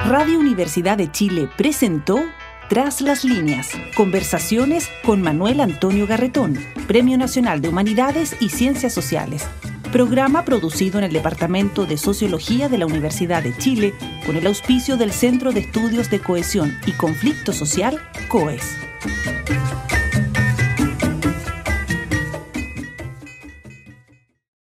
Radio 0.05 0.39
Universidad 0.39 0.97
de 0.97 1.11
Chile 1.11 1.47
presentó 1.55 2.19
Tras 2.67 3.01
las 3.01 3.23
líneas, 3.23 3.71
conversaciones 3.95 4.89
con 5.03 5.21
Manuel 5.21 5.59
Antonio 5.61 6.07
Garretón, 6.07 6.57
Premio 6.87 7.17
Nacional 7.17 7.61
de 7.61 7.69
Humanidades 7.69 8.35
y 8.39 8.49
Ciencias 8.49 8.93
Sociales. 8.93 9.47
Programa 9.91 10.45
producido 10.45 10.99
en 10.99 11.03
el 11.03 11.11
Departamento 11.11 11.85
de 11.85 11.97
Sociología 11.97 12.69
de 12.69 12.77
la 12.77 12.85
Universidad 12.85 13.43
de 13.43 13.53
Chile 13.57 13.93
con 14.25 14.37
el 14.37 14.47
auspicio 14.47 14.95
del 14.95 15.11
Centro 15.11 15.51
de 15.51 15.59
Estudios 15.59 16.09
de 16.09 16.19
Cohesión 16.19 16.77
y 16.87 16.93
Conflicto 16.93 17.51
Social, 17.51 17.99
COES. 18.29 18.77